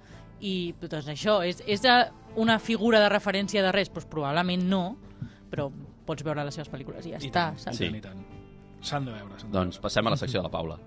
i 0.41 0.73
doncs 0.81 1.11
això, 1.13 1.41
és, 1.45 1.61
és 1.69 1.85
una 2.41 2.59
figura 2.59 3.01
de 3.03 3.11
referència 3.13 3.63
de 3.63 3.73
res? 3.75 3.91
Doncs 3.93 4.09
probablement 4.09 4.65
no, 4.65 4.85
però 5.51 5.69
pots 6.11 6.27
veure 6.27 6.43
les 6.47 6.57
seves 6.59 6.71
pel·lícules 6.73 7.07
i 7.07 7.15
ja 7.15 7.21
I 7.21 7.29
està, 7.29 7.51
tant, 7.53 7.59
saps? 7.63 7.79
Sí. 7.79 7.87
I 7.87 8.03
tant, 8.03 8.19
i 8.19 8.27
tant. 8.27 8.87
S'han 8.89 9.07
de 9.07 9.15
veure. 9.15 9.37
Han 9.39 9.53
doncs 9.55 9.77
veure. 9.77 9.85
passem 9.85 10.09
a 10.09 10.15
la 10.15 10.19
secció 10.19 10.41
de 10.41 10.49
la 10.49 10.51
Paula. 10.51 10.79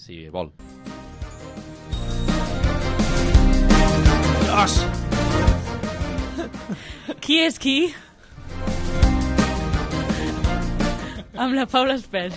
Si 0.00 0.24
vol. 0.34 0.50
Dos. 4.48 4.78
Qui 7.20 7.36
és 7.44 7.60
qui? 7.60 7.76
Amb 11.40 11.54
la 11.54 11.66
Paula 11.70 11.94
Espel. 12.00 12.34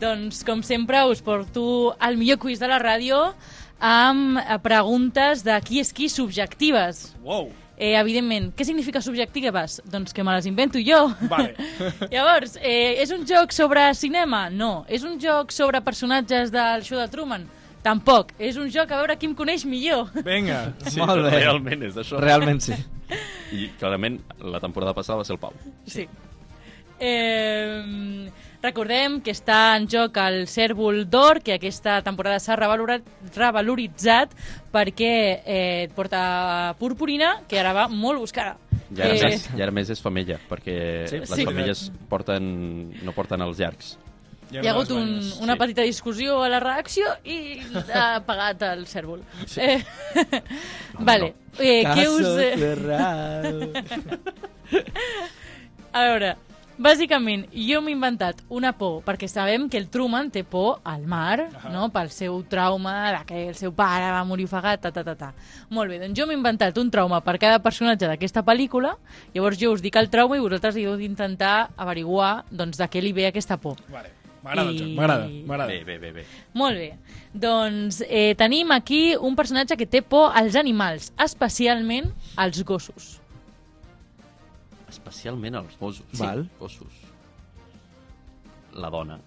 Doncs, 0.00 0.44
com 0.48 0.62
sempre, 0.64 1.02
us 1.12 1.20
porto 1.24 1.64
el 2.00 2.16
millor 2.20 2.38
quiz 2.40 2.60
de 2.60 2.68
la 2.70 2.78
ràdio, 2.80 3.18
amb 3.80 4.38
eh, 4.38 4.58
preguntes 4.62 5.42
de 5.46 5.56
qui 5.64 5.80
és 5.80 5.90
qui 5.96 6.08
subjectives. 6.12 7.10
Wow. 7.24 7.50
Eh, 7.80 7.94
evidentment, 7.96 8.50
què 8.52 8.66
significa 8.68 9.00
subjectives? 9.00 9.78
Doncs 9.88 10.12
que 10.12 10.24
me 10.24 10.34
les 10.36 10.44
invento 10.46 10.78
jo. 10.84 10.98
Vale. 11.30 11.54
Llavors, 12.12 12.58
eh, 12.60 13.00
és 13.00 13.10
un 13.16 13.24
joc 13.26 13.54
sobre 13.56 13.86
cinema? 13.96 14.50
No. 14.52 14.84
És 14.86 15.06
un 15.08 15.16
joc 15.22 15.54
sobre 15.56 15.80
personatges 15.80 16.52
del 16.52 16.84
show 16.84 17.00
de 17.00 17.08
Truman? 17.08 17.46
Tampoc. 17.80 18.34
És 18.36 18.58
un 18.60 18.68
joc 18.68 18.92
a 18.92 18.98
veure 19.00 19.16
qui 19.16 19.30
em 19.30 19.34
coneix 19.34 19.64
millor. 19.64 20.10
Vinga. 20.26 20.74
Sí, 20.90 21.00
Molt 21.00 21.24
bé. 21.24 21.38
realment 21.38 21.86
és 21.88 21.96
això. 21.96 22.20
Realment 22.20 22.60
sí. 22.60 22.76
I 23.56 23.70
clarament 23.80 24.20
la 24.44 24.60
temporada 24.60 24.92
passada 24.94 25.22
va 25.22 25.24
ser 25.24 25.38
el 25.38 25.40
Pau. 25.40 25.56
Sí. 25.88 26.04
Eh, 27.00 28.28
recordem 28.62 29.20
que 29.24 29.30
està 29.32 29.76
en 29.76 29.86
joc 29.88 30.16
el 30.20 30.42
Cèrvol 30.50 31.06
d'Or, 31.10 31.40
que 31.42 31.54
aquesta 31.56 32.00
temporada 32.04 32.38
s'ha 32.42 32.56
revaloritzat 32.56 34.30
perquè 34.72 35.12
eh, 35.44 35.88
porta 35.96 36.74
purpurina, 36.78 37.40
que 37.48 37.58
ara 37.60 37.72
va 37.76 37.88
molt 37.88 38.18
buscada. 38.20 38.56
Ja 38.90 39.04
ara, 39.06 39.14
Eh, 39.14 39.22
més, 39.30 39.48
ja 39.56 39.62
ara 39.64 39.70
més 39.72 39.90
és 39.90 40.00
femella, 40.02 40.38
perquè 40.50 41.06
Sí? 41.08 41.18
les 41.22 41.28
Sí. 41.30 41.44
femelles 41.46 41.90
porten, 42.08 42.90
no 43.04 43.12
porten 43.12 43.40
els 43.42 43.58
llargs. 43.58 43.96
Hi 44.50 44.66
ha 44.66 44.72
hagut 44.72 44.90
un, 44.90 45.20
una 45.42 45.54
petita 45.56 45.82
discussió 45.86 46.42
a 46.42 46.48
la 46.50 46.58
reacció 46.58 47.06
i 47.24 47.60
ha 47.94 48.18
pagat 48.26 48.62
el 48.62 48.84
cèrvol. 48.90 49.20
Sí. 49.46 49.60
Eh, 49.60 49.84
vale. 50.98 51.34
Eh, 51.58 51.84
què 51.86 52.08
us... 52.10 52.26
cerrado. 52.58 53.70
A 55.92 56.02
veure, 56.06 56.36
bàsicament, 56.80 57.44
jo 57.52 57.82
m'he 57.84 57.92
inventat 57.92 58.40
una 58.48 58.72
por, 58.76 59.02
perquè 59.04 59.28
sabem 59.28 59.68
que 59.70 59.76
el 59.78 59.88
Truman 59.92 60.30
té 60.32 60.42
por 60.44 60.80
al 60.88 61.02
mar, 61.06 61.48
no?, 61.72 61.90
pel 61.92 62.08
seu 62.10 62.40
trauma 62.48 62.94
de 63.12 63.24
que 63.28 63.42
el 63.50 63.54
seu 63.58 63.72
pare 63.76 64.08
va 64.10 64.24
morir 64.24 64.46
ofegat, 64.48 64.80
ta, 64.80 64.90
ta, 64.90 65.04
ta, 65.04 65.14
ta. 65.14 65.32
Molt 65.68 65.92
bé, 65.92 65.98
doncs 66.00 66.16
jo 66.18 66.26
m'he 66.26 66.38
inventat 66.38 66.78
un 66.80 66.90
trauma 66.90 67.20
per 67.20 67.36
cada 67.38 67.60
personatge 67.62 68.08
d'aquesta 68.08 68.42
pel·lícula, 68.42 68.96
llavors 69.34 69.60
jo 69.60 69.74
us 69.76 69.84
dic 69.84 70.00
el 70.00 70.08
trauma 70.10 70.38
i 70.38 70.40
vosaltres 70.40 70.80
heu 70.80 70.96
d'intentar 70.96 71.70
averiguar 71.76 72.46
doncs, 72.50 72.80
de 72.80 72.88
què 72.88 73.04
li 73.04 73.12
ve 73.12 73.28
aquesta 73.28 73.60
por. 73.60 73.76
Vale. 73.92 74.16
M'agrada 74.40 74.70
I- 74.72 74.94
m'agrada, 74.96 75.26
m'agrada. 75.28 75.68
Bé, 75.68 75.84
bé, 75.84 75.98
bé, 76.00 76.12
bé. 76.16 76.22
Molt 76.56 76.78
bé. 76.80 76.94
Doncs 77.36 78.00
eh, 78.08 78.34
tenim 78.40 78.70
aquí 78.72 79.14
un 79.20 79.36
personatge 79.36 79.76
que 79.76 79.84
té 79.84 80.00
por 80.00 80.32
als 80.34 80.56
animals, 80.56 81.12
especialment 81.20 82.08
als 82.36 82.64
gossos. 82.64 83.19
Especialment 84.90 85.54
els 85.62 85.76
gossos. 85.78 86.06
Val. 86.18 86.44
Gossos. 86.58 86.92
La 88.74 88.90
dona. 88.90 89.20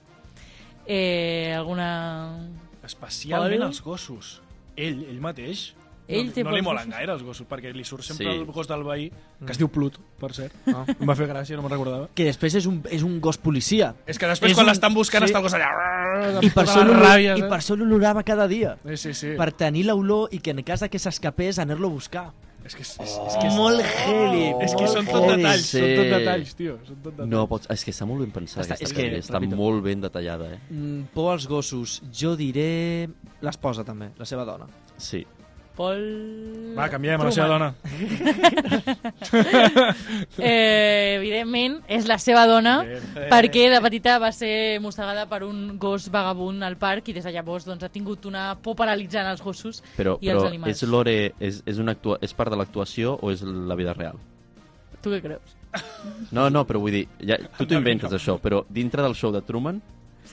Eh, 0.85 1.53
alguna... 1.55 2.49
Especialment 2.83 3.61
Pol? 3.61 3.69
els 3.69 3.79
gossos. 3.83 4.33
Ell, 4.75 5.05
ell 5.07 5.21
mateix. 5.23 5.71
Ell 6.03 6.25
no, 6.27 6.33
té 6.35 6.43
no 6.43 6.51
li 6.51 6.59
als 6.59 6.65
molen 6.67 6.89
gaire 6.91 7.13
els 7.13 7.21
gossos, 7.23 7.47
perquè 7.47 7.71
li 7.71 7.85
surt 7.87 8.03
sempre 8.03 8.25
Sí. 8.27 8.31
el 8.35 8.43
gos 8.51 8.67
del 8.67 8.81
veí, 8.83 9.05
que 9.45 9.53
es 9.53 9.57
diu 9.57 9.69
Pluto, 9.71 10.01
per 10.19 10.33
cert. 10.35 10.51
Ah. 10.67 10.83
Em 10.91 11.07
va 11.07 11.15
fer 11.15 11.29
gràcia, 11.29 11.55
no 11.55 11.63
me'n 11.63 11.71
recordava. 11.71 12.09
Que 12.13 12.25
després 12.27 12.57
és 12.59 12.65
un, 12.67 12.81
és 12.91 13.05
un 13.07 13.21
gos 13.23 13.37
policia. 13.39 13.93
És 14.05 14.19
que 14.19 14.27
després, 14.27 14.51
És 14.51 14.57
quan 14.57 14.65
un- 14.67 14.71
l'estan 14.73 14.93
buscant, 14.93 15.23
sí. 15.23 15.31
està 15.31 15.39
el 15.39 15.45
gos 15.47 15.55
allà... 15.55 15.69
I 16.43 16.49
per, 16.51 16.65
amb 16.65 16.73
això 16.73 16.83
ràbia, 16.89 17.37
I 17.39 17.45
per 17.47 17.55
això 17.61 17.77
l'olorava 17.79 18.21
cada 18.27 18.49
dia. 18.51 18.75
Sí, 18.83 18.97
sí, 18.97 19.13
sí. 19.13 19.31
Per 19.39 19.51
tenir 19.55 19.85
l'olor 19.87 20.27
i 20.35 20.39
que 20.43 20.51
en 20.51 20.59
cas 20.67 20.83
que 20.91 20.99
s'escapés 20.99 21.57
anar-lo 21.63 21.87
a 21.87 21.91
buscar. 21.95 22.25
És 22.65 22.75
que 22.75 22.81
és, 22.85 22.91
és, 23.03 23.13
és, 23.27 23.33
que 23.41 23.47
és, 23.49 23.55
molt 23.57 23.81
heavy. 23.83 24.43
és 24.63 24.73
que 24.79 24.87
són 24.87 25.05
tot 25.09 25.25
detalls, 25.27 25.65
Sí. 25.67 25.79
són 25.81 25.95
tot 25.99 26.11
detalls, 26.13 26.53
tio. 26.55 26.77
Són 26.87 26.95
tot 27.03 27.11
detalls. 27.11 27.29
No, 27.29 27.41
pots... 27.51 27.67
És 27.69 27.83
que 27.83 27.91
està 27.91 28.05
molt 28.07 28.21
ben 28.23 28.31
pensada 28.31 28.63
Està- 28.63 28.77
aquesta 28.77 28.85
és 28.87 28.93
que, 28.95 29.01
sèrie. 29.09 29.19
Està 29.19 29.39
repito. 29.39 29.55
molt 29.59 29.83
ben 29.83 30.01
detallada, 30.01 30.47
eh? 30.53 30.59
Mm, 30.69 31.01
por 31.13 31.33
als 31.33 31.47
gossos. 31.47 32.01
Jo 32.13 32.35
diré 32.39 33.09
l'esposa 33.41 33.83
també, 33.83 34.11
la 34.17 34.25
seva 34.25 34.45
dona. 34.45 34.67
Sí. 34.95 35.25
Pol... 35.73 36.01
Va, 36.77 36.85
canviem 36.91 37.21
a 37.21 37.25
la 37.25 37.31
seva 37.33 37.47
dona. 37.49 37.71
Eh, 40.37 41.15
evidentment, 41.17 41.79
és 41.87 42.05
la 42.09 42.17
seva 42.21 42.43
dona, 42.49 42.75
Bé. 42.85 43.27
perquè 43.31 43.65
de 43.71 43.79
petita 43.83 44.17
va 44.21 44.31
ser 44.35 44.79
mossegada 44.83 45.25
per 45.29 45.43
un 45.45 45.77
gos 45.81 46.09
vagabund 46.13 46.63
al 46.65 46.75
parc 46.81 47.09
i 47.09 47.15
des 47.15 47.25
de 47.25 47.31
llavors 47.33 47.65
doncs, 47.67 47.83
ha 47.85 47.91
tingut 47.93 48.25
una 48.29 48.53
por 48.61 48.75
paralitzant 48.79 49.27
als 49.29 49.41
gossos 49.41 49.81
Però, 49.97 50.17
i 50.21 50.29
però 50.29 50.41
als 50.41 50.49
animals. 50.49 50.75
és, 50.75 50.89
l'ore, 50.89 51.15
és, 51.39 51.61
és, 51.65 51.79
una 51.81 51.95
actua... 51.97 52.19
és 52.21 52.33
part 52.37 52.53
de 52.53 52.59
l'actuació 52.59 53.17
o 53.21 53.31
és 53.33 53.43
la 53.43 53.77
vida 53.79 53.95
real? 53.97 54.19
Tu 55.01 55.13
què 55.13 55.21
creus? 55.23 55.57
No, 56.31 56.49
no, 56.53 56.65
però 56.69 56.81
vull 56.83 56.93
dir, 56.99 57.07
ja, 57.25 57.39
tu 57.57 57.65
t'ho 57.65 57.79
inventes 57.79 58.13
això, 58.13 58.37
però 58.41 58.63
dintre 58.69 59.01
del 59.05 59.15
show 59.17 59.33
de 59.33 59.41
Truman 59.45 59.81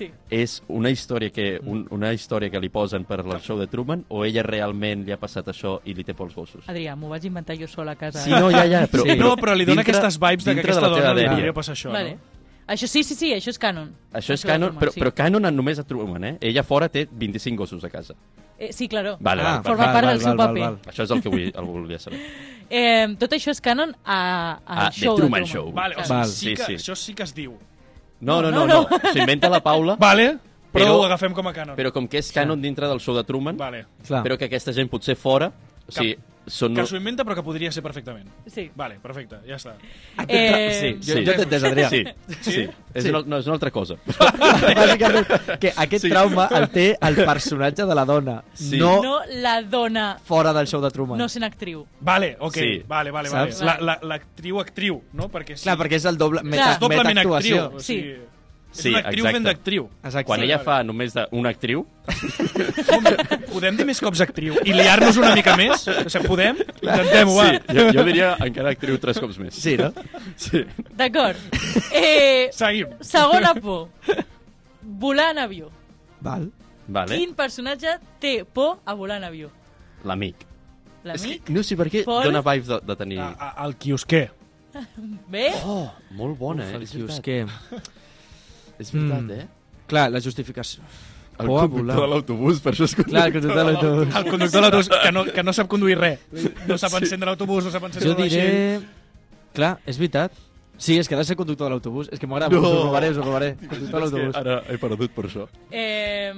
Sí. 0.01 0.09
és 0.33 0.63
una 0.73 0.89
història 0.89 1.29
que, 1.31 1.59
un, 1.63 1.83
una 1.93 2.11
història 2.17 2.49
que 2.51 2.59
li 2.63 2.71
posen 2.73 3.05
per 3.05 3.21
al 3.21 3.41
show 3.45 3.59
de 3.61 3.67
Truman 3.69 4.07
o 4.09 4.25
ella 4.25 4.43
realment 4.47 5.05
li 5.05 5.13
ha 5.13 5.19
passat 5.21 5.47
això 5.53 5.77
i 5.85 5.93
li 5.95 6.05
té 6.09 6.15
por 6.17 6.27
als 6.31 6.35
gossos? 6.39 6.65
Adrià, 6.73 6.97
m'ho 6.97 7.11
vaig 7.13 7.27
inventar 7.29 7.59
jo 7.61 7.69
sola 7.69 7.93
a 7.93 8.01
casa. 8.01 8.23
Sí, 8.25 8.31
no, 8.33 8.49
ja, 8.51 8.65
ja, 8.65 8.87
però... 8.89 9.05
Sí. 9.11 9.19
No, 9.21 9.35
però 9.37 9.53
li 9.55 9.67
dona 9.69 9.83
dintre- 9.83 9.99
aquestes 10.01 10.17
vibes 10.19 10.45
de 10.49 10.55
que 10.57 10.61
aquesta 10.65 10.89
la 10.89 10.95
teva 10.97 11.09
dona 11.13 11.21
li 11.21 11.29
podria 11.29 11.53
passar 11.53 11.75
això, 11.77 11.93
vale. 11.93 12.15
no? 12.17 12.39
Això 12.71 12.87
sí, 12.87 13.03
sí, 13.03 13.17
sí, 13.19 13.33
això 13.35 13.51
és 13.51 13.59
canon. 13.59 13.89
Això 14.15 14.33
és 14.33 14.43
de 14.45 14.47
canon, 14.49 14.69
Truman, 14.71 14.81
però, 14.81 14.93
sí. 14.95 15.01
però 15.03 15.13
canon 15.13 15.49
només 15.57 15.81
a 15.81 15.85
Truman, 15.85 16.25
eh? 16.25 16.37
Ella 16.41 16.63
fora 16.63 16.89
té 16.89 17.09
25 17.11 17.59
gossos 17.59 17.83
a 17.85 17.91
casa. 17.91 18.15
Eh, 18.57 18.73
sí, 18.73 18.87
claro. 18.89 19.17
Vale, 19.19 19.43
Ah, 19.43 19.61
Forma 19.65 19.87
vale. 19.89 19.93
part 19.97 20.07
del 20.13 20.21
seu 20.21 20.37
paper. 20.37 20.69
Això 20.93 21.03
és 21.03 21.11
el 21.11 21.23
que 21.25 21.29
vull, 21.33 21.49
el 21.51 21.65
volia 21.67 21.99
saber. 21.99 22.21
Eh, 22.71 23.09
tot 23.19 23.33
això 23.33 23.51
és 23.51 23.61
canon 23.61 23.91
a, 24.05 24.19
al 24.65 24.87
Ah, 24.87 24.91
show 24.93 25.17
Truman 25.17 25.43
de 25.43 25.49
Truman. 25.51 25.67
Show. 25.67 25.73
Vale, 25.75 25.97
o 25.97 26.05
sigui, 26.05 26.15
Val. 26.21 26.29
sí 26.29 26.37
Sí, 26.47 26.55
que, 26.55 26.63
sí. 26.65 26.75
això 26.79 26.95
sí 26.95 27.15
que 27.15 27.23
es 27.25 27.35
diu. 27.35 27.59
No, 28.21 28.41
no, 28.43 28.51
no, 28.51 28.67
No, 28.67 28.83
no. 28.89 28.99
S'ho 29.13 29.19
inventa 29.25 29.49
la 29.49 29.61
Paula, 29.61 29.97
Vale, 29.99 30.39
però, 30.73 30.85
Però- 30.85 30.99
ho 31.01 31.05
agafem 31.05 31.33
com 31.35 31.47
a 31.49 31.53
canon. 31.53 31.75
però 31.77 31.91
com 31.93 32.07
que 32.09 32.19
és 32.19 32.31
canon 32.33 32.61
dintre 32.61 32.87
del 32.87 33.01
show 33.01 33.15
de 33.17 33.25
Truman, 33.25 33.57
Vale. 33.57 33.87
Clar. 34.07 34.23
però 34.23 34.37
que 34.39 34.45
aquesta 34.51 34.73
gent 34.73 34.89
potser 34.89 35.17
fora... 35.17 35.51
O 35.91 35.95
sigui, 35.99 36.17
són... 36.51 36.75
Que 36.75 36.83
s'ho 36.89 36.97
inventa, 36.99 37.23
però 37.27 37.37
que 37.37 37.43
podria 37.47 37.71
ser 37.71 37.83
perfectament. 37.85 38.27
Sí. 38.51 38.65
Vale, 38.75 38.97
perfecte, 39.03 39.37
ja 39.47 39.59
està. 39.61 39.75
Eh, 40.27 40.73
sí, 40.75 40.89
jo, 40.99 41.19
sí. 41.19 41.25
jo 41.27 41.35
t'he 41.37 41.45
entès, 41.45 41.67
Adrià. 41.69 41.91
Sí, 41.91 42.01
sí. 42.41 42.63
És, 42.95 43.05
Sí. 43.05 43.11
Una, 43.13 43.21
no, 43.27 43.39
és 43.39 43.47
una 43.47 43.55
altra 43.59 43.71
cosa. 43.71 43.95
Bàsicament, 44.81 45.27
que 45.61 45.73
aquest 45.77 46.05
Sí. 46.05 46.11
trauma 46.11 46.49
el 46.57 46.69
té 46.73 46.87
el 47.01 47.17
personatge 47.25 47.85
de 47.87 47.95
la 47.95 48.05
dona, 48.05 48.43
Sí. 48.55 48.79
no, 48.79 49.01
No 49.03 49.19
la 49.43 49.63
dona 49.63 50.19
fora 50.25 50.53
del 50.53 50.67
show 50.67 50.81
de 50.83 50.91
Truman. 50.91 51.19
no 51.19 51.29
sent 51.29 51.45
actriu. 51.45 51.87
Vale, 52.01 52.37
ok, 52.41 52.55
Sí. 52.55 52.83
vale, 52.89 53.11
vale, 53.11 53.29
vale. 53.31 53.53
Saps? 53.53 53.63
La- 53.63 53.79
la- 53.81 53.99
L'actriu 54.03 54.59
actriu, 54.61 55.03
no? 55.13 55.29
Perquè 55.31 55.57
sí, 55.57 55.63
Clar, 55.65 55.77
perquè 55.79 55.97
és 55.97 56.05
el 56.05 56.17
doble, 56.19 56.41
Clar. 56.41 56.51
meta, 56.51 56.73
és 56.73 56.81
doblement 56.81 57.19
actriu. 57.19 57.63
O 57.77 57.81
sigui, 57.81 58.01
Sí, 58.03 58.17
és 58.71 58.85
una 58.87 59.01
actriu 59.01 59.25
exacte. 59.25 59.33
ben 59.35 59.47
d'actriu. 59.49 59.89
Quan 60.27 60.43
ella 60.45 60.59
fa 60.63 60.83
només 60.87 61.15
d'una 61.17 61.51
actriu, 61.51 61.85
Podem 63.51 63.77
dir 63.79 63.85
més 63.87 64.01
cops 64.03 64.21
actriu 64.25 64.57
i 64.65 64.75
liar-nos 64.75 65.19
una 65.21 65.33
mica 65.37 65.55
més? 65.59 65.85
O 65.91 66.11
sigui, 66.11 66.27
podem? 66.31 66.59
Intentem-ho, 66.81 67.35
va. 67.37 67.47
sí, 67.53 67.77
jo, 67.77 67.87
jo 67.97 68.05
diria 68.09 68.33
encara 68.47 68.73
actriu 68.75 68.99
tres 69.03 69.21
cops 69.23 69.39
més. 69.43 69.59
Sí, 69.59 69.77
no? 69.81 69.91
Sí. 70.41 70.65
D'acord. 70.99 71.39
Eh, 71.93 72.49
Seguim. 72.57 72.95
segona 73.05 73.55
por. 73.59 73.89
Volar 74.83 75.31
en 75.35 75.43
avió. 75.45 75.71
Val. 76.21 76.49
Vale. 76.91 77.17
Quin 77.21 77.35
personatge 77.39 77.99
té 78.23 78.41
por 78.45 78.81
a 78.85 78.95
volar 78.99 79.21
en 79.21 79.29
avió? 79.29 79.51
L'amic. 80.05 80.47
L'amic? 81.07 81.49
No 81.55 81.63
sé 81.65 81.77
per 81.79 81.87
què 81.93 82.03
Pol? 82.05 82.25
dona 82.27 82.43
vibes 82.45 82.69
de, 82.69 82.81
de 82.87 82.97
tenir... 82.99 83.21
A, 83.23 83.31
a, 83.51 83.51
el 83.67 83.77
quiosquer. 83.81 84.27
Bé? 85.31 85.49
Oh, 85.65 85.89
molt 86.19 86.39
bona, 86.39 86.67
Uf, 86.67 86.75
eh? 86.75 86.81
el 86.81 86.89
quiosquer. 86.89 87.45
És 88.81 88.91
veritat, 88.93 89.23
Mm. 89.23 89.31
eh? 89.31 89.47
Clar, 89.91 90.11
la 90.11 90.21
justificació. 90.21 90.81
El 91.41 91.47
Por 91.47 91.61
conductor 91.71 91.81
volar. 91.81 91.97
de 92.01 92.07
l'autobús, 92.15 92.61
per 92.61 92.73
això 92.75 92.85
és 92.85 92.95
Clar, 92.95 93.27
el 93.29 93.33
conductor 93.33 93.57
de 93.65 93.73
l'autobús. 93.73 94.15
El 94.17 94.25
conductor 94.31 94.61
de 94.61 94.71
l'autobús 94.71 94.89
que, 95.03 95.13
no, 95.13 95.25
que 95.25 95.43
no 95.43 95.53
sap 95.57 95.69
conduir 95.69 95.97
res. 95.99 96.21
No 96.69 96.77
sap 96.77 96.93
encendre 97.01 97.27
l'autobús, 97.31 97.65
no 97.65 97.71
sap 97.71 97.85
encendre 97.89 98.11
Jo 98.11 98.17
vaixell. 98.17 98.51
diré... 98.51 98.81
Clar, 99.53 99.79
és 99.87 99.97
veritat. 99.99 100.33
Sí, 100.81 100.97
és 100.99 101.09
que 101.09 101.15
ha 101.15 101.19
de 101.19 101.25
ser 101.25 101.37
conductor 101.37 101.67
de 101.69 101.75
l'autobús. 101.75 102.09
És 102.13 102.19
que 102.21 102.27
m'agrada, 102.27 102.55
No. 102.55 102.61
us 102.61 102.67
ho 102.69 102.85
robaré, 102.85 103.11
us 103.11 103.17
ho 103.19 103.23
robaré. 103.23 103.57
Conductor 103.69 104.01
de 104.01 104.07
l'autobús. 104.07 104.37
ara 104.37 104.63
he 104.69 104.79
perdut 104.79 105.11
per 105.13 105.25
això. 105.27 105.49
Eh, 105.71 106.33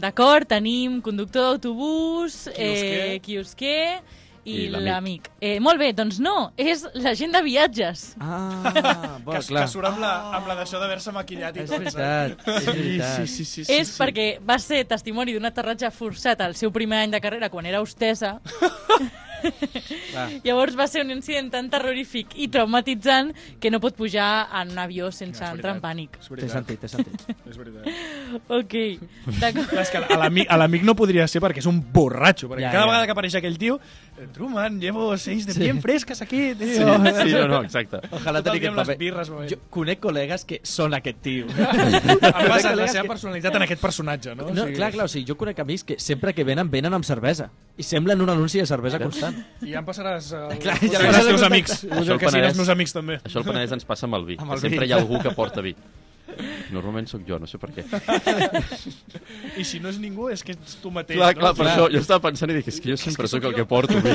D'acord, 0.00 0.46
tenim 0.48 1.00
conductor 1.00 1.42
d'autobús, 1.58 2.48
Quiosquer. 2.54 3.14
eh, 3.16 3.20
quiosquer 3.20 4.00
i, 4.48 4.64
I 4.64 4.68
l'amic. 4.72 5.28
Eh, 5.40 5.58
molt 5.60 5.78
bé, 5.78 5.92
doncs 5.92 6.18
no, 6.24 6.52
és 6.56 6.86
l'agent 6.94 7.32
de 7.36 7.42
viatges. 7.44 8.04
Ah, 8.20 9.18
bo, 9.24 9.32
Que, 9.36 9.42
clar. 9.46 9.66
que 9.66 9.72
surt 9.72 9.86
amb 9.90 10.00
la, 10.02 10.12
amb 10.38 10.48
la 10.50 10.56
d'això 10.62 10.80
d'haver-se 10.80 11.12
maquillat 11.12 11.56
i 11.56 11.64
És 11.66 11.70
tot. 11.70 11.78
veritat, 11.84 12.48
és 12.56 12.66
veritat. 12.72 13.26
sí, 13.28 13.44
sí, 13.44 13.66
és 13.68 13.94
perquè 14.00 14.28
va 14.44 14.58
ser 14.58 14.84
testimoni 14.88 15.36
d'un 15.36 15.44
aterratge 15.50 15.90
forçat 15.94 16.40
al 16.40 16.54
seu 16.58 16.72
primer 16.72 17.04
any 17.04 17.10
de 17.14 17.20
carrera 17.20 17.48
quan 17.52 17.66
era 17.66 17.80
hostessa 17.84 18.38
Llavors 20.42 20.74
va 20.74 20.88
ser 20.90 21.04
un 21.04 21.12
incident 21.14 21.46
tan 21.52 21.68
terrorífic 21.70 22.32
i 22.42 22.48
traumatitzant 22.50 23.30
que 23.62 23.70
no 23.70 23.78
pot 23.78 23.94
pujar 23.94 24.48
en 24.60 24.72
un 24.74 24.80
avió 24.82 25.12
sense 25.14 25.44
és 25.44 25.52
entrar 25.54 25.76
en 25.76 25.82
pànic. 25.84 26.16
És 26.18 26.26
Té 26.26 26.34
veritat. 26.34 26.54
sentit, 26.56 26.80
té 26.82 26.88
sentit. 26.90 27.22
És 27.52 27.56
veritat. 27.60 27.86
Ok, 28.50 28.74
és 29.78 29.92
que 29.94 30.02
a 30.02 30.18
l'amic- 30.24 30.50
a 30.50 30.58
l'amic 30.58 30.82
no 30.82 30.96
podria 30.98 31.28
ser 31.30 31.40
perquè 31.44 31.62
és 31.62 31.68
un 31.70 31.78
borratxo, 31.92 32.48
perquè 32.50 32.66
Ja, 32.66 32.72
cada 32.72 32.84
ja. 32.84 32.90
vegada 32.90 33.06
que 33.06 33.14
apareix 33.14 33.38
aquell 33.38 33.58
tio, 33.62 33.78
Truman, 34.32 34.80
llevo 34.80 35.16
seis 35.16 35.46
de 35.46 35.52
Sí. 35.54 35.60
bien 35.60 35.80
fresques 35.80 36.20
aquí, 36.22 36.54
tio. 36.54 36.66
Sí, 36.68 37.10
sí, 37.24 37.32
no, 37.32 37.48
no, 37.48 37.62
exacte. 37.68 37.98
Ojalà 38.10 38.38
el 38.38 38.44
tenir 38.44 38.60
aquest 38.68 38.76
paper. 38.76 38.98
birres. 38.98 39.28
Jo 39.50 39.56
conec 39.70 40.00
col·legues 40.00 40.44
que 40.44 40.60
són 40.62 40.94
aquest 40.94 41.18
tio. 41.22 41.46
Em 41.48 42.48
basa 42.48 42.74
la 42.74 42.88
seva 42.88 43.02
que- 43.02 43.08
personalitat 43.08 43.54
en 43.56 43.62
aquest 43.62 43.80
personatge, 43.82 44.34
no? 44.34 44.48
No, 44.48 44.62
O 44.62 44.66
sigui, 44.66 44.76
clar, 44.76 44.92
clar, 44.92 45.04
o 45.06 45.08
sigui, 45.08 45.24
jo 45.28 45.36
conec 45.36 45.58
amics 45.60 45.84
que 45.84 45.98
sempre 45.98 46.34
que 46.34 46.44
venen, 46.44 46.70
venen 46.70 46.94
amb 46.94 47.04
cervesa. 47.04 47.50
I 47.76 47.82
semblen 47.82 48.20
un 48.20 48.30
anunci 48.30 48.58
de 48.58 48.66
cervesa 48.66 48.98
constant. 48.98 49.36
I 49.62 49.72
ja 49.72 49.78
em 49.78 49.86
passaràs... 49.86 50.32
Uh, 50.32 50.58
Clar, 50.62 50.78
ja 50.82 50.98
ja 51.00 51.08
els 51.08 51.26
teus 51.26 51.40
el 51.40 51.46
amics. 51.46 51.84
Això 51.84 52.12
al 52.12 52.18
que 52.18 52.26
Penedès- 52.26 52.48
els 52.48 52.56
meus 52.56 52.68
amics, 52.68 52.92
també. 52.92 53.20
Això 53.22 53.38
al 53.38 53.44
Penedès 53.44 53.72
ens 53.78 53.84
passa 53.84 54.06
amb 54.06 54.14
el 54.18 54.24
vi. 54.26 54.36
Amb 54.38 54.50
que 54.50 54.54
el 54.56 54.60
sempre 54.60 54.80
vi. 54.84 54.90
hi 54.90 54.92
ha 54.92 54.96
algú 55.02 55.20
que 55.22 55.30
porta 55.30 55.60
vi. 55.62 55.74
Normalment 56.74 57.08
sóc 57.10 57.22
jo, 57.26 57.38
no 57.40 57.48
sé 57.50 57.58
per 57.58 57.70
què. 57.74 57.84
I 59.58 59.64
si 59.66 59.80
no 59.82 59.90
és 59.90 59.98
ningú, 60.02 60.28
és 60.32 60.44
que 60.46 60.54
ets 60.54 60.76
tu 60.82 60.92
mateix. 60.94 61.18
Clar, 61.18 61.32
no? 61.34 61.40
clar, 61.40 61.52
per 61.58 61.66
això 61.66 61.88
jo 61.90 62.02
estava 62.02 62.22
pensant 62.28 62.52
i 62.52 62.58
dic, 62.58 62.68
és 62.70 62.78
que 62.82 62.92
jo 62.92 62.98
sempre 63.00 63.28
sóc 63.30 63.44
el 63.48 63.56
que 63.58 63.66
porto. 63.68 63.98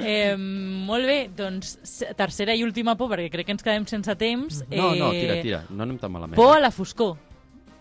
Eh, 0.00 0.32
molt 0.32 1.04
bé, 1.04 1.16
doncs 1.36 1.74
tercera 2.16 2.54
i 2.56 2.62
última 2.64 2.94
por, 2.96 3.10
perquè 3.12 3.28
crec 3.34 3.50
que 3.50 3.52
ens 3.52 3.64
quedem 3.66 3.84
sense 3.84 4.14
temps. 4.16 4.62
No, 4.72 4.94
no, 4.96 5.10
Eh, 5.12 5.20
tira, 5.20 5.34
tira, 5.44 5.58
no 5.68 5.84
anem 5.84 5.98
tan 6.00 6.08
malament. 6.14 6.38
Por 6.40 6.54
a 6.56 6.60
la 6.62 6.70
foscor. 6.72 7.18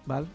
Val? 0.06 0.28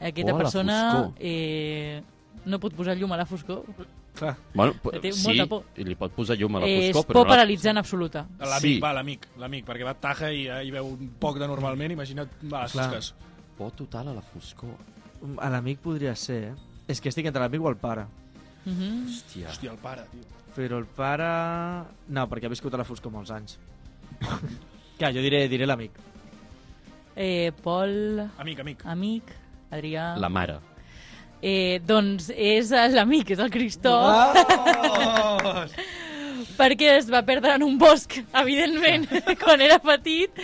Aquesta 0.00 0.32
Por 0.32 0.40
persona 0.40 0.78
eh, 1.20 2.00
no 2.48 2.58
pot 2.62 2.72
posar 2.78 2.96
llum 2.96 3.12
a 3.12 3.18
la 3.20 3.26
foscor. 3.28 3.66
Clar. 4.14 4.36
Bueno, 4.54 4.74
Té 5.00 5.12
sí, 5.12 5.22
molta 5.28 5.46
por. 5.46 5.64
i 5.76 5.84
li 5.84 5.94
pot 5.94 6.12
posar 6.12 6.36
llum 6.36 6.56
a 6.56 6.60
la 6.60 6.66
és 6.66 6.90
foscor, 6.92 7.06
però 7.06 7.12
por 7.14 7.26
no 7.26 7.30
la- 7.30 7.36
paralitzant 7.36 7.78
absoluta. 7.78 8.26
L'amic, 8.38 8.60
Sí. 8.60 8.78
va, 8.80 8.92
l'amic, 8.92 9.28
l'amic, 9.38 9.64
perquè 9.66 9.84
va 9.84 9.94
taja 9.94 10.30
i 10.32 10.44
ja 10.46 10.62
hi 10.62 10.70
veu 10.70 10.86
un 10.86 11.08
poc 11.18 11.38
de 11.38 11.46
normalment, 11.46 11.92
imagina't, 11.92 12.28
va, 12.52 12.58
a 12.60 12.62
les 12.64 12.72
Clar. 12.72 12.90
fosques. 12.90 13.14
Por 13.56 13.70
total 13.72 14.08
a 14.08 14.14
la 14.14 14.22
foscor. 14.22 14.74
A 15.38 15.48
l'amic 15.50 15.78
podria 15.80 16.14
ser, 16.16 16.42
eh? 16.44 16.54
És 16.88 17.00
que 17.00 17.08
estic 17.08 17.26
entre 17.26 17.40
l'amic 17.40 17.60
o 17.62 17.68
el 17.68 17.76
pare. 17.76 18.06
Mhm. 18.66 19.06
Hòstia. 19.06 19.48
Hòstia, 19.48 19.70
el 19.72 19.78
pare, 19.78 20.02
tio. 20.10 20.20
Però 20.56 20.78
el 20.78 20.86
pare... 20.86 21.86
No, 22.08 22.26
perquè 22.28 22.46
ha 22.46 22.48
viscut 22.48 22.74
a 22.74 22.76
la 22.78 22.84
foscor 22.84 23.12
molts 23.12 23.30
anys. 23.30 23.58
Clar, 24.98 25.12
jo 25.14 25.20
diré, 25.22 25.46
diré 25.48 25.66
l'amic. 25.66 25.92
Eh, 27.16 27.52
Pol, 27.62 28.20
Amic, 28.38 28.60
amic. 28.60 28.84
amic, 28.86 29.22
Adrià... 29.70 30.16
La 30.16 30.28
mare. 30.28 30.58
Eh, 31.42 31.80
doncs 31.86 32.28
és 32.36 32.70
l'amic, 32.92 33.30
és 33.32 33.38
el 33.40 33.50
Cristó. 33.50 33.94
perquè 36.60 36.90
es 36.98 37.06
va 37.10 37.22
perdre 37.24 37.54
en 37.56 37.62
un 37.64 37.78
bosc, 37.80 38.18
evidentment, 38.36 39.06
quan 39.42 39.60
era 39.64 39.78
petit, 39.80 40.36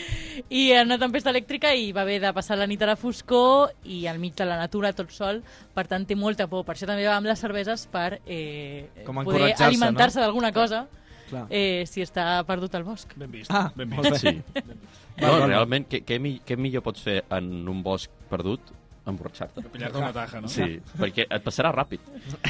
i 0.49 0.70
en 0.72 0.88
una 0.88 0.99
tempesta 1.01 1.28
elèctrica 1.32 1.72
i 1.76 1.90
va 1.92 2.03
haver 2.07 2.18
de 2.22 2.30
passar 2.36 2.57
la 2.57 2.66
nit 2.68 2.80
a 2.82 2.88
la 2.88 2.97
foscor 2.97 3.72
i 3.84 4.07
al 4.09 4.18
mig 4.22 4.34
de 4.38 4.47
la 4.49 4.57
natura 4.61 4.92
tot 4.97 5.12
sol, 5.12 5.42
per 5.76 5.84
tant 5.90 6.07
té 6.09 6.16
molta 6.16 6.47
por. 6.49 6.64
Per 6.64 6.76
això 6.76 6.88
també 6.88 7.05
va 7.09 7.16
amb 7.18 7.28
les 7.28 7.40
cerveses 7.42 7.84
per 7.92 8.20
eh, 8.24 9.03
Com 9.07 9.20
poder 9.26 9.53
alimentar-se 9.59 10.20
no? 10.20 10.24
d'alguna 10.24 10.53
cosa 10.57 10.86
Clar. 11.28 11.44
eh, 11.51 11.84
si 11.90 12.01
està 12.05 12.38
perdut 12.49 12.74
al 12.78 12.84
bosc. 12.86 13.12
Ben 13.20 13.30
vist, 13.32 13.51
Ah, 13.53 13.68
ben 13.76 13.90
vist. 13.92 14.16
Sí. 14.22 14.32
Val, 14.57 14.72
No, 15.20 15.28
val, 15.32 15.47
realment, 15.49 15.86
què, 15.88 16.03
què, 16.05 16.18
mi- 16.20 16.40
què 16.47 16.57
millor 16.61 16.82
pots 16.84 17.03
fer 17.05 17.22
en 17.32 17.68
un 17.68 17.82
bosc 17.82 18.11
perdut? 18.30 18.61
Emborratxar-te. 19.07 19.62
Pillar-te 19.70 19.98
una 20.02 20.12
taja, 20.12 20.40
no? 20.42 20.48
Sí, 20.50 20.80
perquè 20.98 21.28
et 21.30 21.44
passarà 21.44 21.70
ràpid. 21.74 22.02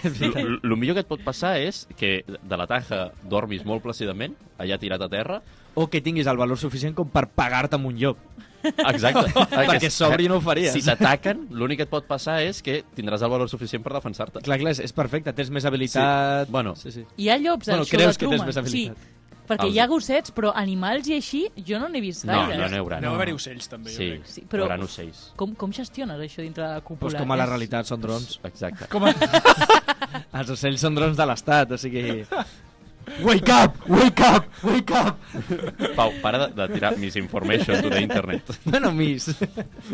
El 0.03 0.77
millor 0.77 0.97
que 0.97 1.05
et 1.05 1.09
pot 1.11 1.21
passar 1.25 1.57
és 1.61 1.85
que 1.99 2.19
de 2.27 2.57
la 2.57 2.67
taja 2.71 3.11
dormis 3.29 3.65
molt 3.69 3.85
plàcidament, 3.85 4.35
allà 4.59 4.79
tirat 4.81 5.05
a 5.05 5.11
terra, 5.13 5.43
O 5.77 5.91
que 5.93 6.01
tinguis 6.01 6.25
el 6.27 6.39
valor 6.41 6.57
suficient 6.57 6.95
com 6.97 7.09
per 7.13 7.27
pagar-te 7.37 7.77
amb 7.77 7.91
un 7.91 7.99
llop. 8.01 8.17
Exacte. 8.65 9.29
Perquè 9.69 9.91
sobri 9.93 10.25
no 10.27 10.39
ho 10.39 10.41
faries. 10.41 10.73
Si 10.73 10.81
t'ataquen, 10.81 11.43
l'únic 11.53 11.83
que 11.83 11.85
et 11.85 11.91
pot 11.93 12.07
passar 12.09 12.39
és 12.47 12.63
que 12.65 12.79
tindràs 12.97 13.21
el 13.21 13.29
valor 13.29 13.51
suficient 13.53 13.85
per 13.85 13.93
defensar-te. 13.93 14.41
Clar, 14.47 14.57
clar, 14.63 14.73
és, 14.73 14.81
és 14.89 14.97
perfecte, 14.97 15.35
tens 15.37 15.53
més 15.53 15.69
habilitat... 15.69 16.47
Sí. 16.49 16.53
Bueno. 16.57 16.73
sí, 16.81 16.95
sí. 16.95 17.05
Hi 17.21 17.29
ha 17.29 17.37
llops 17.37 17.69
al 17.69 17.75
Bueno, 17.83 17.91
show 17.91 17.99
creus 17.99 18.17
de 18.17 18.23
que 18.23 18.31
tens 18.33 18.41
Truman. 18.41 18.49
més 18.49 18.61
habilitat. 18.63 18.97
Sí, 19.05 19.16
perquè 19.47 19.65
Els- 19.69 19.75
hi 19.75 19.79
ha 19.81 19.87
gossets, 19.91 20.33
però 20.35 20.53
animals 20.55 21.09
i 21.09 21.15
així 21.15 21.45
jo 21.67 21.79
no 21.81 21.89
n'he 21.89 22.01
vist 22.01 22.25
No, 22.25 22.33
gaire. 22.33 22.59
no 22.59 22.69
n'hi 22.69 22.81
haurà. 22.83 23.01
Deu 23.01 23.11
No. 23.11 23.17
haver-hi 23.17 23.33
ocells, 23.39 23.69
també, 23.69 23.91
jo 23.91 23.97
Sí, 23.99 24.09
crec. 24.11 24.27
Sí, 24.27 24.45
però... 24.51 24.67
haurà 24.69 24.79
ocells. 24.83 25.33
Com, 25.37 25.55
com 25.55 25.73
gestiones 25.73 26.19
això 26.21 26.43
dintre 26.43 26.65
de 26.67 26.75
la 26.75 26.81
cúpula? 26.81 27.11
Pues 27.11 27.15
com 27.21 27.33
a 27.33 27.37
la 27.37 27.47
realitat 27.47 27.87
són 27.87 28.01
drons. 28.01 28.41
Exacte. 28.45 28.87
Com 28.93 29.05
a... 29.05 29.15
Els 30.41 30.51
ocells 30.51 30.81
són 30.81 30.95
drons 30.99 31.17
de 31.17 31.27
l'estat, 31.27 31.73
o 31.73 31.79
sigui... 31.79 32.25
Wake 33.23 33.49
up! 33.53 33.77
Wake 33.89 34.21
up! 34.21 34.45
Wake 34.65 34.91
up! 34.93 35.17
Pau, 35.95 36.11
para 36.23 36.47
de, 36.49 36.55
de 36.55 36.69
tirar 36.75 36.97
misinformation 36.99 37.81
to 37.83 37.89
the 37.91 38.01
internet. 38.01 38.43
Bueno, 38.65 38.91
miss. 38.93 39.29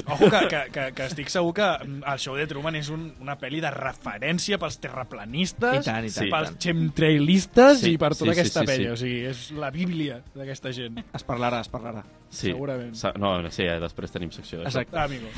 Ojo, 0.06 0.30
que, 0.30 0.48
que, 0.48 0.60
que, 0.72 0.92
que 0.96 1.04
estic 1.06 1.28
segur 1.28 1.52
que 1.54 1.62
mm, 1.84 2.02
el 2.12 2.18
show 2.18 2.36
de 2.40 2.46
Truman 2.48 2.76
és 2.80 2.88
un, 2.88 3.10
una 3.20 3.36
pel·li 3.38 3.60
de 3.60 3.70
referència 3.74 4.58
pels 4.58 4.78
terraplanistes, 4.80 5.82
I 5.82 5.90
tant, 5.90 6.08
i 6.08 6.10
tant, 6.10 6.24
Sí. 6.24 6.30
pels 6.32 6.56
chemtrailistes 6.62 7.80
Sí, 7.84 7.92
i 7.94 7.98
per 8.00 8.14
tota 8.16 8.30
sí, 8.30 8.32
sí, 8.32 8.40
aquesta 8.40 8.60
sí, 8.64 8.66
pella. 8.72 8.88
sí. 8.88 8.92
O 8.92 8.96
sigui, 9.04 9.20
és 9.28 9.44
la 9.60 9.70
bíblia 9.74 10.22
d'aquesta 10.34 10.72
gent. 10.72 11.02
Es 11.12 11.24
parlarà, 11.28 11.60
es 11.60 11.70
parlarà. 11.72 12.02
Sí. 12.32 12.46
Segurament. 12.48 12.94
Sa 12.96 13.12
no, 13.20 13.34
sí, 13.52 13.66
eh, 13.68 13.76
després 13.82 14.10
tenim 14.14 14.30
secció 14.32 14.62
d'això. 14.62 14.80
Exacte. 14.86 14.96
Ah, 14.96 15.04
amigo. 15.04 15.28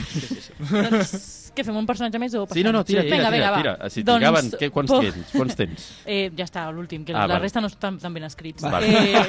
Doncs, 0.70 1.50
què 1.56 1.64
fem, 1.66 1.74
un 1.76 1.86
personatge 1.88 2.20
més 2.22 2.34
o 2.38 2.44
Sí, 2.52 2.62
no, 2.62 2.70
no, 2.70 2.84
tira, 2.86 3.02
passem? 3.02 3.10
tira, 3.10 3.30
Vinga, 3.30 3.30
tira, 3.32 3.50
vinga, 3.50 3.56
tira. 3.58 3.72
va. 3.82 3.90
Si 3.90 4.02
Doncs, 4.06 4.20
trigaven, 4.22 4.50
què, 4.60 4.70
quants, 4.70 4.92
tens? 5.00 5.32
quants 5.34 5.56
tens? 5.58 5.88
Eh, 6.06 6.30
ja 6.38 6.46
està, 6.46 6.68
l'últim, 6.70 7.02
que 7.04 7.12
Ah, 7.14 7.26
la 7.26 7.34
val. 7.34 7.42
resta 7.42 7.60
no 7.60 7.63
estan 7.70 7.98
tan 7.98 8.14
ben 8.14 8.24
escrits. 8.24 8.62
Val. 8.62 8.84
Eh, 8.84 9.22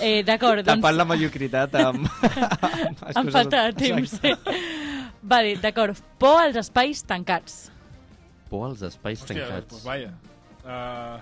eh, 0.00 0.22
D'acord, 0.26 0.62
doncs... 0.62 0.78
Tapant 0.80 0.96
la 0.96 1.04
mediocritat 1.08 1.74
amb... 1.80 2.06
amb 3.14 3.16
coses- 3.16 3.32
falta 3.34 3.64
temps. 3.72 4.18
vale, 5.22 5.56
d'acord. 5.62 5.96
Por 6.18 6.40
als 6.42 6.56
espais 6.62 7.02
tancats. 7.04 7.70
Por 8.48 8.68
als 8.70 8.82
espais 8.86 9.20
Hòstia, 9.24 9.44
tancats. 9.48 9.68
pues 9.74 9.84
vaja. 9.84 10.12
Uh, 10.64 11.18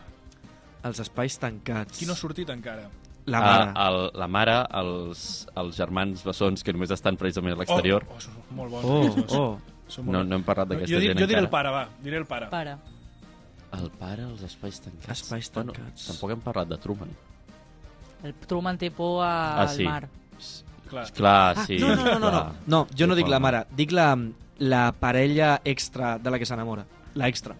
Els 0.86 1.00
espais 1.02 1.38
tancats. 1.42 1.98
qui 1.98 2.06
no 2.06 2.12
ha 2.14 2.16
sortit 2.20 2.50
encara? 2.54 2.88
La 3.26 3.40
mare. 3.42 3.70
Ah, 3.74 3.86
el, 3.90 3.96
la 4.14 4.28
mare, 4.30 4.52
els, 4.78 5.22
els 5.58 5.74
germans 5.80 6.20
bessons 6.22 6.62
que 6.62 6.70
només 6.76 6.92
estan 6.94 7.16
precisament 7.18 7.56
a 7.56 7.58
l'exterior. 7.58 8.04
Oh, 8.06 8.14
oh, 8.14 8.20
són 8.22 8.36
molt 8.54 8.70
bons. 8.76 8.84
Oh, 8.86 9.16
dos. 9.16 9.32
oh. 9.34 9.56
Són 9.90 10.04
molt 10.06 10.14
No, 10.14 10.20
no 10.26 10.36
hem 10.38 10.44
parlat 10.46 10.68
d'aquesta 10.70 10.92
jo, 10.94 11.00
di- 11.02 11.08
gent 11.10 11.18
jo 11.18 11.26
diré 11.26 11.40
encara. 11.40 11.46
el 11.46 11.50
pare, 11.50 11.72
va. 11.74 11.82
Diré 12.04 12.20
el 12.22 12.26
pare. 12.30 12.46
Pare. 12.54 12.76
El 13.76 13.90
pare, 13.90 14.22
els 14.24 14.42
espais 14.46 14.78
tancats. 14.80 15.10
Espais 15.20 15.50
tancats. 15.52 15.80
Bueno, 15.82 16.06
tampoc 16.06 16.30
hem 16.32 16.40
parlat 16.44 16.68
de 16.70 16.78
Truman. 16.80 17.10
El 18.24 18.34
Truman 18.48 18.78
té 18.80 18.90
por 18.90 19.22
a- 19.24 19.56
Ah, 19.56 19.62
al 19.62 19.68
sí. 19.74 19.84
mar. 19.84 20.08
Clar. 20.88 21.10
Clar, 21.12 21.66
sí. 21.66 21.78
No, 21.82 21.94
no, 21.96 22.04
no, 22.04 22.04
no, 22.04 22.18
no. 22.18 22.30
clar. 22.30 22.52
No, 22.66 22.86
jo 22.96 23.06
no 23.10 23.14
dic 23.18 23.26
la 23.28 23.40
mare, 23.42 23.64
dic 23.76 23.90
la, 23.92 24.16
la 24.58 24.92
parella 24.92 25.60
extra 25.64 26.16
de 26.18 26.30
la 26.30 26.38
que 26.38 26.46
s'enamora. 26.46 26.86
La 27.14 27.28
extra. 27.28 27.56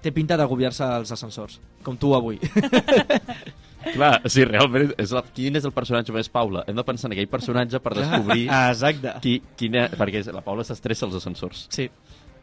Té 0.00 0.10
pinta 0.16 0.36
d'agobiar-se 0.40 0.82
als 0.82 1.12
ascensors, 1.12 1.60
com 1.84 1.98
tu 2.00 2.14
avui. 2.16 2.38
Clar, 3.94 4.20
sí, 4.28 4.44
realment, 4.44 4.90
és 5.00 5.12
la, 5.12 5.22
quin 5.34 5.56
és 5.56 5.64
el 5.64 5.72
personatge 5.72 6.12
més 6.12 6.28
Paula? 6.32 6.64
Hem 6.68 6.76
de 6.76 6.84
pensar 6.84 7.08
en 7.08 7.14
aquell 7.16 7.28
personatge 7.32 7.80
per 7.80 7.94
descobrir 7.96 8.46
Exacte. 8.70 9.14
qui, 9.24 9.38
quina... 9.56 9.86
Perquè 9.96 10.20
la 10.32 10.42
Paula 10.44 10.64
s'estressa 10.68 11.06
als 11.08 11.16
ascensors. 11.20 11.66
Sí, 11.72 11.86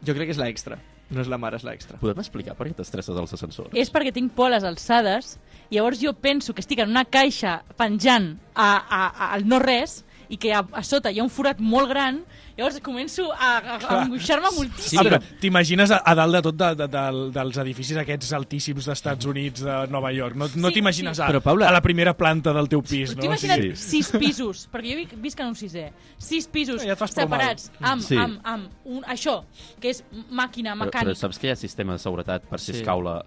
jo 0.02 0.14
crec 0.16 0.26
que 0.30 0.34
és 0.34 0.40
la 0.40 0.48
extra. 0.50 0.78
No 1.10 1.22
és 1.22 1.28
la 1.30 1.38
mare, 1.40 1.56
és 1.56 1.64
la 1.64 1.72
extra. 1.72 1.96
Podem 2.00 2.20
explicar 2.20 2.54
per 2.56 2.66
què 2.68 2.74
t'estresses 2.76 3.16
als 3.16 3.32
ascensors? 3.32 3.72
És 3.72 3.88
perquè 3.92 4.12
tinc 4.12 4.34
por 4.36 4.50
a 4.50 4.56
les 4.56 4.66
alçades, 4.68 5.36
i 5.70 5.78
llavors 5.78 6.02
jo 6.02 6.12
penso 6.12 6.52
que 6.52 6.60
estic 6.64 6.82
en 6.84 6.92
una 6.92 7.06
caixa 7.08 7.62
penjant 7.80 8.34
a, 8.54 8.68
a, 8.68 9.00
a, 9.08 9.30
al 9.38 9.46
no-res, 9.48 10.02
i 10.28 10.36
que 10.36 10.52
a, 10.52 10.60
a 10.72 10.82
sota 10.84 11.10
hi 11.10 11.18
ha 11.20 11.24
un 11.24 11.30
forat 11.32 11.58
molt 11.60 11.88
gran, 11.88 12.18
llavors 12.58 12.80
començo 12.84 13.30
a, 13.32 13.50
a, 13.58 13.76
a 13.78 14.00
angoixar-me 14.02 14.50
moltíssim. 14.56 14.98
Sí, 14.98 15.04
però... 15.06 15.18
T'imagines 15.40 15.90
a, 15.94 16.02
a 16.04 16.14
dalt 16.18 16.34
de 16.36 16.42
tot 16.48 16.56
de, 16.58 16.68
de, 16.76 16.88
de, 16.92 17.04
dels 17.32 17.56
edificis 17.62 17.96
aquests 18.02 18.32
altíssims 18.36 18.88
d'Estats 18.90 19.26
Units, 19.30 19.62
de 19.64 19.76
Nova 19.94 20.10
York. 20.12 20.36
No, 20.36 20.48
no 20.54 20.68
Sí, 20.68 20.74
t'imagines 20.78 21.16
sí. 21.16 21.22
a, 21.22 21.28
Però, 21.30 21.40
Paula- 21.44 21.68
a 21.70 21.72
la 21.72 21.80
primera 21.80 22.12
planta 22.18 22.52
del 22.52 22.68
teu 22.68 22.82
pis, 22.82 23.14
no? 23.16 23.22
T'ho 23.22 23.30
imagina't 23.30 23.62
Sí. 23.72 24.02
sis 24.02 24.10
pisos, 24.18 24.66
perquè 24.72 24.92
jo 24.92 24.96
vic, 25.00 25.14
visc 25.22 25.40
en 25.40 25.52
un 25.54 25.56
sisè, 25.56 25.88
sis 26.18 26.46
pisos 26.52 26.82
Ja 26.84 26.96
separats 26.98 27.70
amb, 27.80 28.02
Sí. 28.02 28.16
amb, 28.16 28.40
amb 28.44 28.68
un, 28.84 29.02
això, 29.04 29.42
que 29.80 29.90
és 29.94 30.02
màquina, 30.30 30.74
Però, 30.74 30.90
però 30.90 30.92
mecànic, 30.92 31.16
saps 31.16 31.38
que 31.38 31.48
hi 31.48 31.50
ha 31.52 31.56
sistema 31.56 31.94
de 31.96 31.98
seguretat 32.04 32.42
per 32.50 32.60
si 32.60 32.72
Sí. 32.72 32.78
es 32.80 32.84
cau 32.86 33.00
la... 33.02 33.22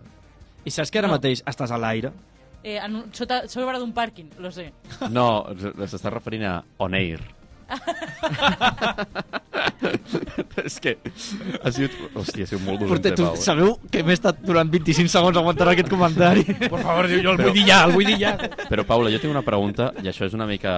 I 0.65 0.69
saps 0.69 0.91
que 0.91 0.99
ara 0.99 1.07
No. 1.09 1.15
mateix 1.17 1.41
estàs 1.49 1.71
a 1.71 1.77
l'aire? 1.81 2.11
Eh, 2.63 2.77
en 2.77 2.95
un, 2.95 3.03
sota, 3.13 3.47
sobre 3.51 3.79
d'un 3.79 3.93
pàrquing, 3.93 4.29
lo 4.39 4.51
sé. 4.53 4.71
No, 5.17 5.45
s'està 5.85 6.09
referint 6.13 6.45
a 6.47 6.55
On 6.83 6.97
Air. 6.97 7.21
és 10.65 10.79
que 10.83 10.97
ha 11.61 11.71
sigut... 11.71 11.91
Hòstia, 12.13 12.43
ha 12.43 12.47
sigut 12.49 12.65
molt 12.65 12.79
dolent, 12.81 12.91
Porte, 12.91 13.11
tu, 13.15 13.25
eh? 13.29 13.41
sabeu 13.41 13.77
que 13.91 14.03
m'he 14.03 14.13
estat 14.17 14.41
durant 14.43 14.69
25 14.71 15.09
segons 15.11 15.37
aguantant 15.39 15.69
aquest 15.71 15.89
comentari? 15.91 16.43
Per 16.61 16.79
favor, 16.79 17.07
jo 17.11 17.35
el 17.35 17.41
vull 17.41 17.55
dir 17.55 17.65
ja, 17.69 17.83
el 17.87 17.95
vull 17.95 18.09
dir 18.11 18.19
ja. 18.21 18.33
Però, 18.67 18.85
Paula, 18.87 19.11
jo 19.13 19.19
tinc 19.23 19.33
una 19.33 19.47
pregunta, 19.47 19.91
i 20.03 20.05
això 20.11 20.23
és 20.27 20.35
una 20.37 20.47
mica 20.49 20.71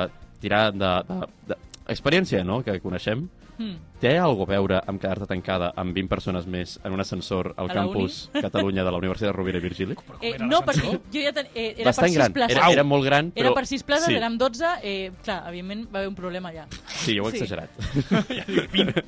tirar 0.43 0.63
de, 0.75 0.91
de, 1.09 1.17
de 1.49 1.55
experiència, 1.93 2.39
no?, 2.47 2.55
que 2.65 2.73
coneixem. 2.84 3.19
Mm. 3.57 3.75
Té 4.03 4.17
alguna 4.17 4.43
a 4.43 4.47
veure 4.57 4.81
amb 4.87 4.99
quedar-te 4.99 5.25
tancada 5.29 5.71
amb 5.79 5.93
20 5.95 6.09
persones 6.09 6.45
més 6.45 6.79
en 6.83 6.91
un 6.91 6.99
ascensor 6.99 7.53
al 7.55 7.65
A 7.65 7.67
la 7.69 7.73
campus 7.73 8.29
Catalunya 8.33 8.83
de 8.83 8.91
la 8.91 8.97
Universitat 8.97 9.29
de 9.29 9.33
Rovira 9.33 9.59
i 9.59 9.61
Virgili? 9.61 9.95
Eh, 10.21 10.33
no, 10.39 10.59
perquè 10.65 10.89
jo 11.13 11.21
ja 11.21 11.31
ten... 11.31 11.47
eh, 11.53 11.75
era 11.77 11.85
Bastant 11.91 12.03
per 12.05 12.09
sis 12.09 12.17
gran. 12.17 12.33
places. 12.33 12.57
Era- 12.57 12.71
era 12.73 12.83
molt 12.83 13.05
gran, 13.05 13.31
Era 13.35 13.49
però- 13.49 13.53
per 13.55 13.65
sis 13.67 13.83
places, 13.83 14.07
sí. 14.07 14.15
érem 14.15 14.37
12, 14.37 14.65
eh, 14.83 15.11
clar, 15.23 15.43
evidentment 15.47 15.85
va 15.93 15.99
haver 15.99 16.09
un 16.09 16.15
problema 16.15 16.49
allà. 16.49 16.65
Sí, 16.87 17.15
jo 17.17 17.23
ho 17.23 17.29
he 17.29 17.31
Sí. 17.31 17.43
exagerat. 17.43 17.69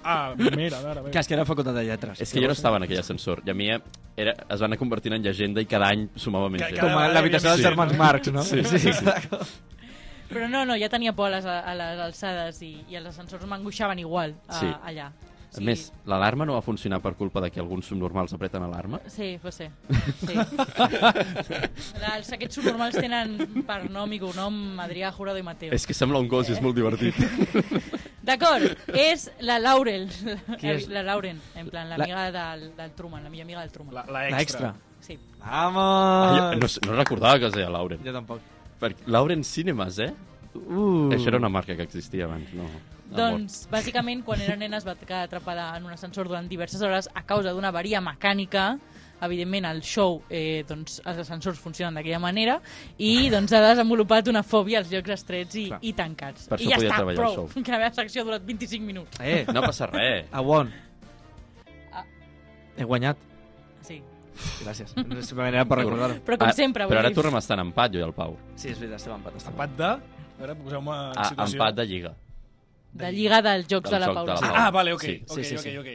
Ah, 0.03 0.33
mira, 0.37 0.79
ara, 0.79 1.03
Que 1.11 1.19
és 1.19 1.27
que 1.27 1.33
era 1.33 1.45
facultat 1.45 1.75
de 1.75 1.83
lletres. 1.83 2.21
És 2.21 2.31
que 2.31 2.39
jo 2.39 2.47
no 2.47 2.53
estava 2.53 2.77
en 2.77 2.83
aquell 2.83 2.99
ascensor 2.99 3.41
i 3.45 3.49
a 3.49 3.53
mi 3.53 3.69
era, 3.69 4.31
es 4.47 4.59
van 4.61 4.69
anar 4.69 4.77
convertint 4.79 5.15
en 5.17 5.23
llegenda 5.23 5.59
i 5.61 5.65
cada 5.65 5.89
any 5.89 6.07
sumava 6.15 6.49
més 6.49 6.61
Que- 6.61 6.75
gent. 6.75 6.81
Com 6.85 6.97
a 6.97 7.07
l'habitació 7.09 7.49
dels 7.51 7.61
germans 7.61 7.97
Marx, 7.97 8.31
no? 8.31 8.43
Sí, 8.43 8.63
sí, 8.63 8.79
sí. 8.79 8.93
sí. 8.93 9.05
Però 10.29 10.47
no, 10.49 10.63
no, 10.65 10.75
ja 10.79 10.89
tenia 10.89 11.13
por 11.13 11.27
a 11.29 11.35
les, 11.37 11.45
a 11.45 11.73
les 11.77 11.99
alçades 12.07 12.61
i, 12.65 12.73
i 12.89 12.95
els 12.97 13.07
ascensors 13.13 13.45
m'angoixaven 13.45 13.99
igual 13.99 14.33
a, 14.47 14.59
Sí. 14.59 14.71
allà. 14.83 15.11
A 15.55 15.61
més, 15.63 15.85
l'alarma 16.03 16.43
no 16.43 16.51
va 16.57 16.61
funcionar 16.61 16.97
per 16.99 17.13
culpa 17.15 17.39
de 17.39 17.47
que 17.49 17.61
alguns 17.61 17.85
subnormals 17.87 18.33
apreten 18.35 18.63
alarma? 18.65 18.99
Sí, 19.07 19.37
pot 19.41 19.53
ser. 19.55 19.69
Sí. 20.19 20.35
els, 22.15 22.31
aquests 22.35 22.57
subnormals 22.59 22.97
tenen 22.99 23.37
per 23.67 23.85
nom 23.91 24.11
i 24.11 24.19
cognom 24.19 24.57
Adrià, 24.83 25.13
Jurado 25.15 25.39
i 25.39 25.45
Mateo. 25.47 25.71
És 25.77 25.85
que 25.87 25.95
sembla 25.95 26.19
un 26.19 26.27
gos 26.27 26.49
i 26.49 26.55
és 26.57 26.61
molt 26.63 26.75
divertit. 26.75 27.15
D'acord, 28.27 28.65
és 28.97 29.27
la 29.45 29.59
Laurel. 29.61 30.09
Qui 30.59 30.71
és? 30.73 30.89
La 30.91 31.03
Lauren, 31.05 31.39
en 31.55 31.69
plan, 31.71 31.87
La- 31.87 32.01
l'amiga 32.01 32.25
del, 32.35 32.71
del 32.75 32.91
Truman, 32.97 33.23
la 33.23 33.29
millor 33.29 33.45
amiga 33.47 33.61
del 33.63 33.71
Truman. 33.71 33.93
La, 33.95 34.03
la 34.09 34.25
La 34.35 34.41
extra. 34.41 34.73
Sí. 35.05 35.15
Vamos! 35.39 35.85
Ah, 35.85 36.51
jo 36.55 36.59
no, 36.59 36.67
no 36.89 36.95
recordava 36.99 37.37
que 37.39 37.47
es 37.51 37.53
deia 37.53 37.69
Lauren. 37.69 38.01
Jo 38.03 38.11
tampoc. 38.15 38.41
Per 38.79 38.91
Lauren 39.07 39.43
Cinemas, 39.43 39.99
eh? 39.99 40.11
Uh. 40.55 41.11
Això 41.13 41.31
era 41.31 41.39
una 41.39 41.49
marca 41.51 41.75
que 41.75 41.83
existia 41.83 42.25
abans, 42.25 42.51
no? 42.55 42.67
Doncs, 43.15 43.65
bàsicament, 43.71 44.23
quan 44.25 44.41
era 44.41 44.55
nena 44.57 44.79
es 44.79 44.85
va 44.87 44.95
quedar 44.97 45.25
atrapada 45.27 45.69
en 45.77 45.85
un 45.85 45.93
ascensor 45.93 46.27
durant 46.27 46.47
diverses 46.49 46.81
hores 46.81 47.07
a 47.13 47.21
causa 47.27 47.53
d'una 47.53 47.69
avaria 47.69 48.01
mecànica. 48.03 48.75
Evidentment, 49.25 49.63
al 49.69 49.79
show 49.85 50.17
eh, 50.27 50.65
doncs, 50.67 50.97
els 51.07 51.21
ascensors 51.23 51.59
funcionen 51.61 51.95
d'aquella 51.95 52.19
manera 52.19 52.57
i 52.99 53.29
doncs, 53.31 53.53
ha 53.55 53.61
desenvolupat 53.63 54.27
una 54.27 54.41
fòbia 54.43 54.81
als 54.81 54.91
llocs 54.91 55.13
estrets 55.15 55.55
i, 55.55 55.67
Clar. 55.69 55.79
i 55.87 55.93
tancats. 55.95 56.49
Per 56.51 56.59
I 56.59 56.67
ja 56.73 56.81
està, 56.81 56.97
prou, 57.13 57.45
que 57.55 57.71
la 57.71 57.79
meva 57.79 57.93
secció 57.95 58.25
ha 58.25 58.27
durat 58.27 58.43
25 58.43 58.83
minuts. 58.83 59.21
Eh, 59.23 59.45
No 59.53 59.63
passa 59.63 59.87
res. 59.87 60.27
a 60.31 60.43
on? 60.43 60.73
Ah. 61.93 62.03
He 62.75 62.83
guanyat. 62.83 63.23
Gràcies. 64.63 64.91
Simplement 64.95 65.53
era 65.55 65.65
per 65.65 65.77
recordar-ho. 65.79 66.19
Però 66.25 66.37
com 66.37 66.47
Ah, 66.49 66.53
sempre, 66.53 66.85
Però 66.87 66.99
ara 66.99 67.09
dir... 67.09 67.15
tornem 67.15 67.35
a 67.35 67.39
estar 67.39 67.57
en 67.59 67.65
empat, 67.67 67.91
jo 67.93 67.99
i 67.99 68.05
el 68.05 68.13
Pau. 68.13 68.37
Sí, 68.55 68.69
és 68.69 68.79
veritat, 68.79 68.99
estem 69.01 69.13
empat. 69.15 69.35
Estem 69.41 69.53
Empat 69.55 69.75
de... 69.79 69.89
A 70.35 70.39
veure, 70.41 70.55
poseu-me 70.59 70.91
en 70.91 71.13
Ah, 71.17 71.29
situació. 71.29 71.55
empat 71.61 71.75
de 71.75 71.85
lliga. 71.87 72.13
De 72.95 73.11
lliga 73.11 73.41
dels 73.41 73.67
Jocs 73.71 73.89
Del 73.89 73.99
de 74.01 74.05
la 74.05 74.13
joc 74.13 74.25
de 74.27 74.33
la 74.33 74.47
Ah, 74.51 74.65
ah, 74.67 74.71
vale, 74.71 74.93
ok. 74.93 75.01
Sí. 75.01 75.21
ok, 75.27 75.35
Sí, 75.37 75.43
sí, 75.43 75.55
ok, 75.55 75.61
sí. 75.63 75.77
ok. 75.77 75.87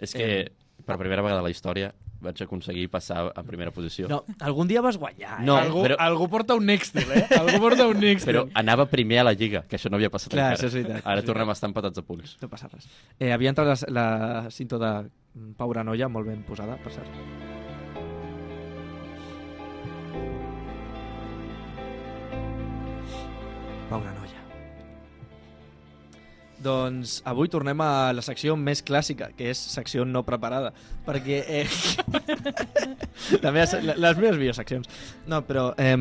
És 0.00 0.12
que 0.14 0.52
per 0.86 0.96
primera 0.98 1.22
vegada 1.22 1.40
a 1.40 1.42
la 1.42 1.50
història 1.50 1.92
vaig 2.20 2.40
aconseguir 2.42 2.88
passar 2.90 3.32
en 3.36 3.46
primera 3.46 3.70
posició. 3.70 4.08
No, 4.10 4.24
algun 4.40 4.66
dia 4.66 4.80
vas 4.82 4.96
guanyar. 4.98 5.40
Eh? 5.40 5.44
No, 5.46 5.54
algú, 5.56 5.84
però- 5.84 5.96
algú 6.02 6.28
porta 6.28 6.54
un 6.58 6.66
Nextel, 6.66 7.06
eh? 7.14 7.26
Algú 7.38 7.60
porta 7.62 7.86
un 7.86 8.00
Nextel. 8.00 8.34
Però 8.34 8.48
anava 8.54 8.86
primer 8.90 9.20
a 9.20 9.24
la 9.24 9.32
lliga, 9.34 9.62
que 9.68 9.76
això 9.78 9.88
no 9.90 9.96
havia 10.00 10.10
passat 10.10 10.30
Clar, 10.32 10.52
encara. 10.52 10.58
això 10.58 10.66
és 10.66 10.74
veritat, 10.74 11.06
Ara 11.06 11.20
és 11.22 11.24
tornem 11.26 11.48
a 11.48 11.52
estar 11.52 11.68
empatats 11.70 11.98
a 11.98 12.02
punts. 12.02 12.36
No 12.42 12.48
passa 12.48 12.66
res. 12.72 12.88
Eh, 13.20 13.30
havia 13.32 13.50
entrat 13.50 13.84
la, 13.88 14.42
la 14.44 14.50
cinta 14.50 14.78
de 14.78 15.10
Paura 15.56 15.84
Noia, 15.84 16.08
molt 16.08 16.26
ben 16.26 16.42
posada, 16.42 16.74
per 16.82 16.90
cert. 16.92 17.47
Paura 23.88 24.12
Noia. 24.12 24.42
Doncs 26.60 27.20
avui 27.28 27.48
tornem 27.48 27.80
a 27.80 28.10
la 28.12 28.24
secció 28.26 28.56
més 28.58 28.82
clàssica, 28.84 29.30
que 29.38 29.52
és 29.52 29.60
secció 29.72 30.04
no 30.04 30.24
preparada, 30.26 30.72
perquè... 31.06 31.38
Eh, 31.46 31.64
la 33.44 33.54
meva, 33.54 33.80
les 33.94 34.18
meves 34.18 34.36
millors 34.40 34.60
seccions. 34.60 34.90
No, 35.30 35.40
però 35.46 35.70
eh, 35.78 35.94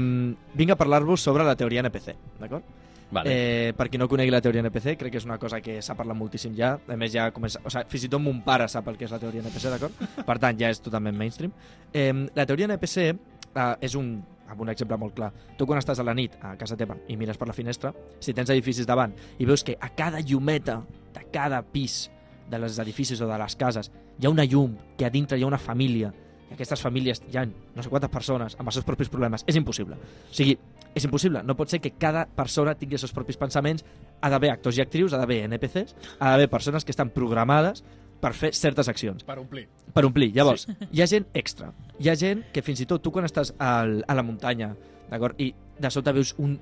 vinc 0.57 0.73
a 0.73 0.79
parlar-vos 0.79 1.23
sobre 1.23 1.45
la 1.47 1.55
teoria 1.55 1.85
NPC, 1.85 2.17
d'acord? 2.41 2.75
Vale. 3.09 3.31
Eh, 3.31 3.73
per 3.77 3.87
qui 3.87 3.97
no 4.01 4.09
conegui 4.11 4.33
la 4.33 4.41
teoria 4.43 4.65
NPC, 4.65 4.97
crec 4.99 5.13
que 5.13 5.21
és 5.21 5.27
una 5.27 5.37
cosa 5.39 5.61
que 5.63 5.77
s'ha 5.79 5.95
parlat 5.95 6.17
moltíssim 6.19 6.57
ja. 6.57 6.73
A 6.75 6.97
més, 6.99 7.13
ja 7.13 7.29
comença... 7.31 7.61
O 7.63 7.71
sigui, 7.71 7.87
fins 7.93 8.07
i 8.09 8.11
tot 8.11 8.23
mon 8.23 8.41
pare 8.43 8.67
sap 8.67 8.89
el 8.91 8.99
que 8.99 9.07
és 9.07 9.13
la 9.15 9.21
teoria 9.21 9.45
NPC, 9.45 9.69
d'acord? 9.71 10.03
Per 10.27 10.37
tant, 10.43 10.59
ja 10.59 10.73
és 10.73 10.83
totalment 10.83 11.15
mainstream. 11.15 11.53
Eh, 11.93 12.11
la 12.35 12.45
teoria 12.49 12.67
NPC 12.67 13.13
eh, 13.57 13.87
és 13.87 13.95
un 13.97 14.17
amb 14.47 14.61
un 14.63 14.69
exemple 14.71 14.95
molt 14.95 15.15
clar. 15.15 15.31
Tu 15.57 15.65
quan 15.67 15.81
estàs 15.81 15.99
a 15.99 16.05
la 16.07 16.15
nit 16.15 16.37
a 16.39 16.53
casa 16.59 16.77
teva 16.79 16.95
i 17.11 17.17
mires 17.19 17.37
per 17.37 17.49
la 17.49 17.55
finestra, 17.55 17.91
si 18.23 18.33
tens 18.33 18.51
edificis 18.53 18.87
davant 18.87 19.11
i 19.37 19.47
veus 19.49 19.63
que 19.63 19.75
a 19.75 19.89
cada 19.95 20.21
llumeta 20.23 20.79
de 21.13 21.25
cada 21.33 21.61
pis 21.61 22.05
de 22.47 22.61
les 22.63 22.79
edificis 22.79 23.19
o 23.21 23.27
de 23.27 23.41
les 23.41 23.57
cases 23.59 23.91
hi 24.17 24.25
ha 24.25 24.31
una 24.31 24.45
llum, 24.47 24.77
que 24.97 25.05
a 25.05 25.11
dintre 25.11 25.37
hi 25.37 25.43
ha 25.43 25.49
una 25.49 25.59
família, 25.59 26.13
i 26.47 26.55
aquestes 26.55 26.81
famílies 26.81 27.21
hi 27.27 27.37
ha 27.37 27.43
no 27.45 27.83
sé 27.83 27.91
quantes 27.91 28.09
persones 28.09 28.55
amb 28.55 28.69
els 28.69 28.79
seus 28.79 28.87
propis 28.87 29.11
problemes, 29.11 29.43
és 29.47 29.59
impossible. 29.59 29.97
O 29.99 30.33
sigui, 30.33 30.55
és 30.95 31.05
impossible. 31.05 31.43
No 31.43 31.57
pot 31.59 31.69
ser 31.69 31.81
que 31.83 31.91
cada 31.99 32.25
persona 32.25 32.73
tingui 32.79 32.97
els 32.97 33.03
seus 33.03 33.13
propis 33.13 33.37
pensaments. 33.37 33.83
Ha 34.21 34.31
d'haver 34.33 34.49
actors 34.53 34.79
i 34.79 34.81
actrius, 34.81 35.13
ha 35.13 35.19
d'haver 35.21 35.43
NPCs, 35.45 35.93
ha 36.17 36.31
d'haver 36.31 36.47
persones 36.49 36.85
que 36.85 36.95
estan 36.95 37.11
programades 37.13 37.83
per 38.21 38.33
fer 38.33 38.49
certes 38.55 38.87
accions 38.89 39.23
Per 39.23 39.37
omplir. 39.39 39.67
per 39.93 40.05
omplir. 40.05 40.31
Llavors, 40.35 40.65
sí. 40.67 40.75
hi 40.91 41.01
ha 41.03 41.07
gent 41.07 41.27
extra. 41.33 41.71
Hi 41.99 42.09
ha 42.09 42.15
gent 42.15 42.45
que 42.53 42.61
fins 42.65 42.81
i 42.81 42.87
tot 42.89 43.01
tu 43.03 43.11
quan 43.11 43.25
estàs 43.25 43.53
al, 43.59 43.99
a 44.07 44.13
la 44.17 44.23
muntanya, 44.25 44.71
d'acord, 45.09 45.39
i 45.41 45.51
de 45.79 45.91
sobte 45.93 46.13
veus 46.13 46.33
un, 46.41 46.57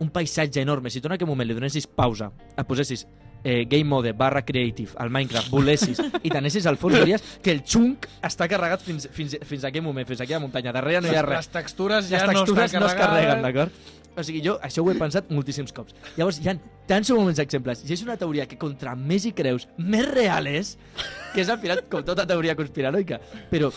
un 0.00 0.10
paisatge 0.10 0.60
enorme, 0.62 0.90
si 0.90 1.00
tu 1.00 1.08
en 1.10 1.14
aquell 1.16 1.30
moment 1.30 1.48
li 1.48 1.54
donessis 1.56 1.86
pausa, 1.86 2.30
et 2.56 2.66
posessis 2.66 3.06
eh, 3.44 3.64
game 3.70 3.86
mode 3.86 4.12
barra 4.18 4.42
creative 4.44 4.92
al 4.98 5.10
Minecraft, 5.14 5.50
volessis 5.50 6.00
i 6.26 6.30
t'anessis 6.30 6.66
al 6.66 6.76
fons, 6.76 6.96
veuries 6.98 7.22
que 7.42 7.54
el 7.54 7.62
xunk 7.64 8.08
està 8.26 8.48
carregat 8.50 8.82
fins, 8.82 9.08
fins, 9.14 9.36
fins 9.46 9.64
a 9.64 9.70
aquell 9.70 9.84
moment, 9.86 10.06
fins 10.08 10.20
a 10.20 10.26
aquella 10.26 10.42
muntanya. 10.42 10.74
Darrere 10.74 11.02
no 11.06 11.12
hi 11.12 11.18
ha 11.18 11.22
res. 11.26 11.46
Les 11.46 11.52
textures 11.54 12.10
ja 12.10 12.24
Les 12.26 12.34
textures 12.34 12.74
no 12.74 12.80
no, 12.82 12.90
es 12.90 12.98
carreguen, 12.98 13.42
d'acord? 13.46 13.72
O 14.16 14.24
sigui, 14.24 14.42
jo 14.44 14.56
això 14.64 14.82
ho 14.82 14.90
he 14.90 14.96
pensat 14.98 15.28
moltíssims 15.30 15.74
cops. 15.74 15.94
Llavors, 16.16 16.40
hi 16.42 16.50
ha 16.50 16.56
tants 16.90 17.10
moments 17.14 17.42
exemples. 17.42 17.84
I 17.86 17.92
és 17.94 18.02
una 18.06 18.16
teoria 18.20 18.46
que 18.50 18.58
contra 18.60 18.94
més 18.98 19.26
hi 19.28 19.34
creus, 19.36 19.68
més 19.78 20.08
real 20.10 20.48
és, 20.50 20.76
que 21.34 21.42
és 21.44 21.52
al 21.52 21.60
final 21.62 21.84
com 21.90 22.06
tota 22.06 22.26
teoria 22.26 22.56
conspiranoica. 22.58 23.20
Però 23.52 23.70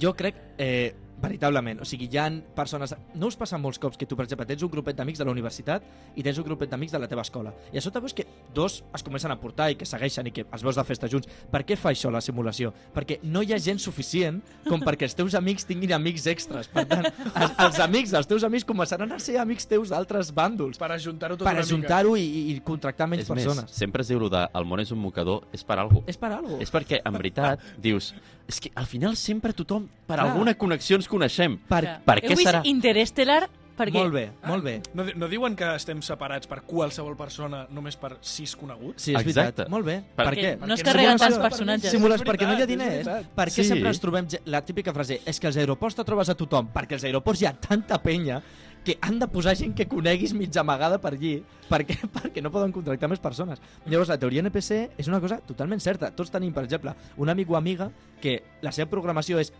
jo 0.00 0.14
crec, 0.18 0.40
eh, 0.58 0.94
veritablement, 1.20 1.80
o 1.82 1.86
sigui, 1.88 2.08
hi 2.12 2.18
ha 2.20 2.28
persones... 2.56 2.94
No 3.18 3.28
us 3.30 3.36
passa 3.38 3.58
molts 3.58 3.80
cops 3.82 3.98
que 3.98 4.06
tu, 4.06 4.16
per 4.16 4.26
exemple, 4.26 4.46
tens 4.48 4.62
un 4.62 4.70
grupet 4.72 4.96
d'amics 4.98 5.20
de 5.20 5.26
la 5.26 5.32
universitat 5.34 5.84
i 6.16 6.24
tens 6.24 6.38
un 6.38 6.46
grupet 6.46 6.70
d'amics 6.70 6.94
de 6.94 7.00
la 7.02 7.08
teva 7.10 7.24
escola. 7.26 7.52
I 7.72 7.80
a 7.80 7.84
sota 7.84 8.02
veus 8.02 8.14
que 8.14 8.26
dos 8.54 8.82
es 8.94 9.04
comencen 9.06 9.34
a 9.34 9.38
portar 9.40 9.70
i 9.72 9.78
que 9.78 9.88
segueixen 9.88 10.30
i 10.30 10.34
que 10.34 10.46
els 10.46 10.64
veus 10.64 10.78
de 10.78 10.84
festa 10.86 11.10
junts. 11.10 11.28
Per 11.50 11.64
què 11.66 11.76
fa 11.78 11.92
això 11.92 12.12
la 12.14 12.22
simulació? 12.24 12.72
Perquè 12.94 13.18
no 13.26 13.42
hi 13.42 13.52
ha 13.54 13.60
gent 13.62 13.80
suficient 13.82 14.40
com 14.68 14.82
perquè 14.84 15.08
els 15.08 15.16
teus 15.18 15.34
amics 15.38 15.66
tinguin 15.68 15.96
amics 15.98 16.28
extras. 16.30 16.70
Per 16.72 16.86
tant, 16.88 17.08
els, 17.08 17.58
els 17.66 17.82
amics 17.84 18.14
dels 18.14 18.30
teus 18.30 18.46
amics 18.46 18.66
començaran 18.68 19.12
a 19.12 19.20
ser 19.22 19.38
amics 19.42 19.68
teus 19.68 19.92
d'altres 19.94 20.32
bàndols. 20.34 20.78
Per 20.78 20.90
ajuntar-ho 20.94 21.38
tot 21.38 21.46
Per 21.48 21.56
una 21.56 21.66
ajuntar-ho 21.66 22.16
i, 22.16 22.24
i, 22.24 22.42
i 22.54 22.58
contractar 22.64 23.08
menys 23.10 23.26
és 23.26 23.32
persones. 23.32 23.66
més, 23.66 23.78
sempre 23.82 24.04
es 24.06 24.12
diu 24.12 24.22
de 24.28 24.46
el 24.46 24.66
món 24.68 24.82
és 24.82 24.92
un 24.94 25.00
mocador, 25.02 25.46
és 25.56 25.64
per 25.66 25.78
algo. 25.82 26.04
És 26.06 26.18
per 26.20 26.32
algo. 26.36 26.60
És 26.62 26.72
perquè, 26.74 27.02
en 27.04 27.18
veritat, 27.18 27.64
dius... 27.78 28.12
És 28.48 28.62
que 28.64 28.70
al 28.80 28.86
final 28.88 29.12
sempre 29.20 29.52
tothom, 29.52 29.90
per 30.08 30.16
Clar. 30.16 30.30
alguna 30.30 30.54
connexió 30.56 30.96
ens 30.96 31.07
coneixem. 31.08 31.58
Per, 31.68 31.82
Per 32.04 32.18
Heu 32.22 32.28
què 32.30 32.36
vist 32.36 32.46
serà? 32.48 32.60
Interestelar? 32.64 33.48
Per 33.78 33.86
què? 33.92 33.94
Molt 33.94 34.10
bé, 34.12 34.24
molt 34.42 34.64
bé. 34.66 34.72
No, 34.98 35.04
di- 35.06 35.12
no 35.14 35.28
diuen 35.30 35.54
que 35.54 35.66
estem 35.76 36.00
separats 36.02 36.48
per 36.50 36.64
qualsevol 36.66 37.14
persona 37.16 37.60
només 37.70 37.94
per 37.96 38.16
sis 38.20 38.56
coneguts? 38.58 39.04
Sí, 39.04 39.12
és 39.14 39.20
Exacte. 39.20 39.40
veritat. 39.62 39.68
Molt 39.70 39.86
bé. 39.86 40.00
Per 40.16 40.24
Per, 40.26 40.34
què? 40.34 40.48
No 40.58 40.74
es 40.74 40.80
Perquè 40.80 40.84
carreguen 40.88 41.16
tants 41.22 41.38
personatges. 41.38 41.92
Simules 41.92 42.24
perquè 42.26 42.48
no 42.48 42.56
hi 42.58 42.62
ha 42.62 42.66
diners. 42.66 43.06
Per 43.36 43.46
què 43.46 43.62
Sí. 43.62 43.64
sempre 43.70 43.88
ens 43.92 44.00
trobem... 44.02 44.26
ge- 44.28 44.40
La 44.46 44.64
típica 44.64 44.92
frase 44.92 45.20
és 45.24 45.38
que 45.38 45.46
als 45.46 45.56
aeroports 45.56 45.94
te 45.94 46.02
trobes 46.04 46.28
a 46.28 46.34
tothom. 46.34 46.72
Perquè 46.74 46.94
als 46.98 47.04
aeroports 47.04 47.40
hi 47.42 47.46
ha 47.46 47.52
tanta 47.54 48.02
penya 48.02 48.42
que 48.84 48.98
han 49.00 49.18
de 49.20 49.28
posar 49.28 49.54
gent 49.56 49.76
que 49.76 49.86
coneguis 49.86 50.34
mig 50.34 50.50
amagada 50.58 50.98
per 50.98 51.12
allí 51.14 51.44
perquè, 51.70 52.00
perquè 52.18 52.42
no 52.42 52.50
poden 52.50 52.72
contractar 52.72 53.08
més 53.08 53.20
persones. 53.20 53.60
Llavors, 53.86 54.08
la 54.08 54.18
teoria 54.18 54.40
NPC 54.42 54.90
és 54.98 55.06
una 55.06 55.20
cosa 55.20 55.38
totalment 55.38 55.78
certa. 55.78 56.10
Tots 56.10 56.32
tenim, 56.34 56.52
per 56.52 56.64
exemple, 56.64 56.96
un 57.16 57.28
amic 57.30 57.48
o 57.50 57.54
amiga 57.56 57.92
que 58.20 58.42
la 58.60 58.72
seva 58.72 58.90
programació 58.90 59.38
és 59.38 59.52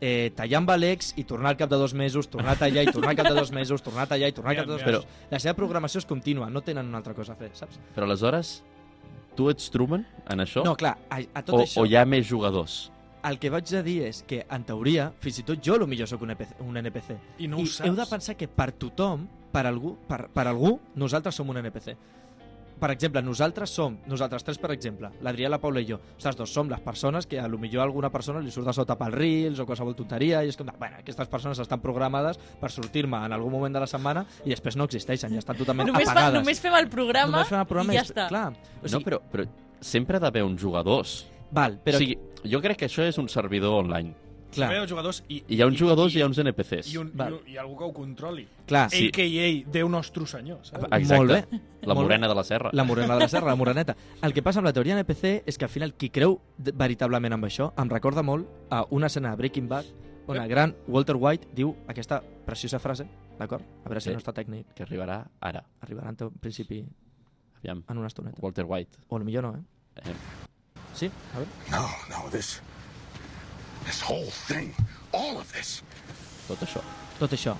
eh, 0.00 0.32
tallar 0.36 0.62
amb 0.62 0.72
Alex 0.74 1.12
i 1.16 1.24
tornar 1.24 1.54
al 1.54 1.60
cap 1.60 1.70
de 1.70 1.78
dos 1.80 1.94
mesos, 1.94 2.28
tornar 2.32 2.56
a 2.56 2.60
tallar 2.60 2.86
i 2.86 2.92
tornar 2.92 3.12
al 3.14 3.20
cap 3.20 3.28
de 3.30 3.36
dos 3.38 3.52
mesos, 3.52 3.82
tornar 3.82 4.06
a 4.06 4.10
tallar 4.14 4.30
i 4.30 4.36
tornar 4.36 4.54
al 4.54 4.62
cap 4.62 4.66
de 4.66 4.72
dos 4.72 4.86
mesos. 4.86 5.06
La 5.30 5.40
seva 5.42 5.56
programació 5.58 6.02
és 6.02 6.08
contínua, 6.08 6.50
no 6.50 6.62
tenen 6.64 6.88
una 6.88 7.00
altra 7.02 7.14
cosa 7.14 7.34
a 7.34 7.40
fer, 7.40 7.52
saps? 7.56 7.80
Però 7.94 8.08
aleshores, 8.08 8.58
tu 9.36 9.50
ets 9.52 9.70
Truman 9.72 10.06
en 10.32 10.44
això? 10.44 10.64
No, 10.66 10.76
clar, 10.76 10.96
a, 11.08 11.22
a 11.22 11.42
tot 11.42 11.60
o, 11.60 11.64
això... 11.64 11.82
o 11.82 11.88
hi 11.88 11.96
ha 11.96 12.04
més 12.08 12.28
jugadors? 12.28 12.86
el 13.26 13.40
que 13.42 13.50
vaig 13.50 13.72
a 13.74 13.82
dir 13.82 13.96
és 14.06 14.20
que, 14.28 14.44
en 14.54 14.64
teoria, 14.66 15.08
fins 15.22 15.40
i 15.40 15.44
tot 15.46 15.62
jo 15.62 15.78
millor 15.86 16.06
sóc 16.06 16.22
un, 16.22 16.30
NPC, 16.30 16.60
un 16.62 16.76
NPC. 16.78 17.16
I 17.42 17.48
no 17.50 17.58
ho 17.58 17.64
I 17.64 17.70
saps. 17.72 17.88
heu 17.88 17.96
de 17.98 18.06
pensar 18.06 18.36
que 18.38 18.46
per 18.46 18.70
tothom, 18.78 19.26
per 19.52 19.64
algú, 19.66 19.96
per, 20.06 20.28
per 20.30 20.46
algú, 20.46 20.76
nosaltres 20.94 21.34
som 21.34 21.50
un 21.50 21.58
NPC. 21.58 21.96
Per 22.76 22.90
exemple, 22.92 23.22
nosaltres 23.24 23.70
som, 23.72 23.94
nosaltres 24.06 24.44
tres, 24.44 24.58
per 24.60 24.70
exemple, 24.74 25.08
l'Adrià, 25.24 25.48
la 25.48 25.56
Paula 25.62 25.80
i 25.80 25.86
jo, 25.88 25.96
nosaltres 26.18 26.36
dos 26.42 26.52
som 26.52 26.68
les 26.68 26.80
persones 26.84 27.24
que 27.26 27.38
a 27.40 27.46
lo 27.48 27.56
millor 27.58 27.80
a 27.80 27.84
alguna 27.86 28.10
persona 28.12 28.42
li 28.44 28.50
surt 28.52 28.66
de 28.68 28.74
sota 28.76 28.98
pel 29.00 29.14
Reels 29.16 29.58
o 29.62 29.64
qualsevol 29.64 29.94
tonteria 29.96 30.42
i 30.44 30.50
és 30.52 30.58
com, 30.60 30.66
de, 30.68 30.74
bueno, 30.78 30.98
aquestes 31.00 31.30
persones 31.32 31.58
estan 31.62 31.80
programades 31.80 32.36
per 32.60 32.68
sortir-me 32.70 33.22
en 33.24 33.32
algun 33.32 33.52
moment 33.54 33.72
de 33.72 33.80
la 33.80 33.88
setmana 33.88 34.26
i 34.44 34.50
després 34.52 34.76
no 34.76 34.84
existeixen, 34.84 35.32
ja 35.32 35.40
estan 35.40 35.56
totalment 35.56 35.88
Només, 35.88 36.04
fa, 36.04 36.12
apagades. 36.12 36.40
només 36.42 36.60
fem 36.60 36.76
el 36.82 36.90
programa, 36.92 37.38
Només 37.38 37.48
fem 37.54 37.60
el 37.62 37.66
programa 37.72 37.94
i 37.94 37.96
ja 37.96 38.02
és- 38.04 38.10
està. 38.12 38.28
Clar, 38.28 38.44
o 38.52 38.82
no, 38.82 38.88
sigui, 38.92 39.04
però, 39.08 39.22
però 39.32 39.48
sempre 39.80 40.18
ha 40.18 40.20
d'haver 40.20 40.44
uns 40.44 40.60
jugadors. 40.60 41.16
Val, 41.50 41.78
però... 41.82 41.96
O 41.96 41.98
sigui, 42.04 42.18
jo 42.44 42.60
crec 42.60 42.76
que 42.84 42.90
això 42.90 43.08
és 43.08 43.16
un 43.16 43.28
servidor 43.32 43.80
online. 43.80 44.12
Clar. 44.56 44.70
Hi 44.72 44.76
ha 44.80 44.86
jugadors 44.90 45.22
i, 45.28 45.42
Hi 45.48 45.60
ha 45.62 45.66
uns 45.68 45.78
jugadors 45.78 46.14
i 46.14 46.18
hi 46.18 46.22
ha 46.22 46.26
uns 46.26 46.38
NPCs. 46.42 46.88
i, 46.92 46.96
un, 46.98 47.08
i, 47.12 47.16
Val. 47.16 47.34
un, 47.38 47.48
i 47.52 47.56
algú 47.60 47.76
que 47.78 47.84
ho 47.84 47.92
controli. 47.94 48.46
Clar, 48.66 48.88
sí. 48.90 49.06
A.K.A. 49.08 49.70
Déu 49.72 49.88
nostre 49.92 50.26
senyor, 50.26 50.58
saps? 50.66 50.84
Exacte. 50.90 51.16
Molt 51.16 51.30
bé. 51.32 51.60
La 51.86 51.94
morena 51.94 52.26
de 52.28 52.34
la 52.34 52.42
serra. 52.44 52.70
La 52.72 52.84
morena 52.84 53.14
de 53.14 53.20
la 53.20 53.28
serra, 53.28 53.46
la 53.52 53.54
moreneta. 53.56 53.94
El 54.22 54.32
que 54.34 54.42
passa 54.42 54.58
amb 54.60 54.66
la 54.66 54.72
teoria 54.72 54.96
NPC 54.98 55.42
és 55.46 55.56
que 55.58 55.64
al 55.68 55.70
final 55.70 55.94
qui 55.94 56.10
creu 56.10 56.40
veritablement 56.58 57.32
amb 57.36 57.44
això 57.46 57.70
em 57.78 57.88
recorda 57.92 58.22
molt 58.26 58.48
a 58.70 58.84
una 58.90 59.06
escena 59.06 59.30
de 59.30 59.36
Breaking 59.36 59.68
Bad 59.68 59.84
on 60.26 60.36
el 60.42 60.48
gran 60.50 60.74
Walter 60.88 61.14
White 61.14 61.52
diu 61.54 61.76
aquesta 61.86 62.18
preciosa 62.44 62.80
frase, 62.82 63.04
d'acord? 63.38 63.62
A 63.84 63.88
veure 63.88 64.00
si 64.00 64.08
Sí. 64.08 64.14
no 64.16 64.18
està 64.18 64.32
tècnic. 64.34 64.72
Que 64.74 64.82
arribarà 64.82 65.20
ara. 65.40 65.62
Arribarà 65.80 66.08
en 66.10 66.16
principi 66.40 66.84
Aviam. 67.60 67.84
en 67.88 67.98
una 67.98 68.08
estoneta. 68.08 68.38
Walter 68.40 68.64
White. 68.64 68.98
O 69.08 69.18
millor 69.20 69.44
no, 69.44 69.54
eh? 69.54 69.62
Eh, 69.96 70.14
Sí? 70.94 71.10
A 71.34 71.38
veure. 71.38 71.50
No, 71.70 71.86
no, 72.10 72.30
this. 72.30 72.60
This 73.86 74.02
whole 74.02 74.30
thing, 74.48 74.74
all 75.14 75.38
of 75.38 75.52
this, 75.54 75.80
tot 76.48 76.62
això. 76.66 76.82
Tot 77.20 77.32
això. 77.32 77.56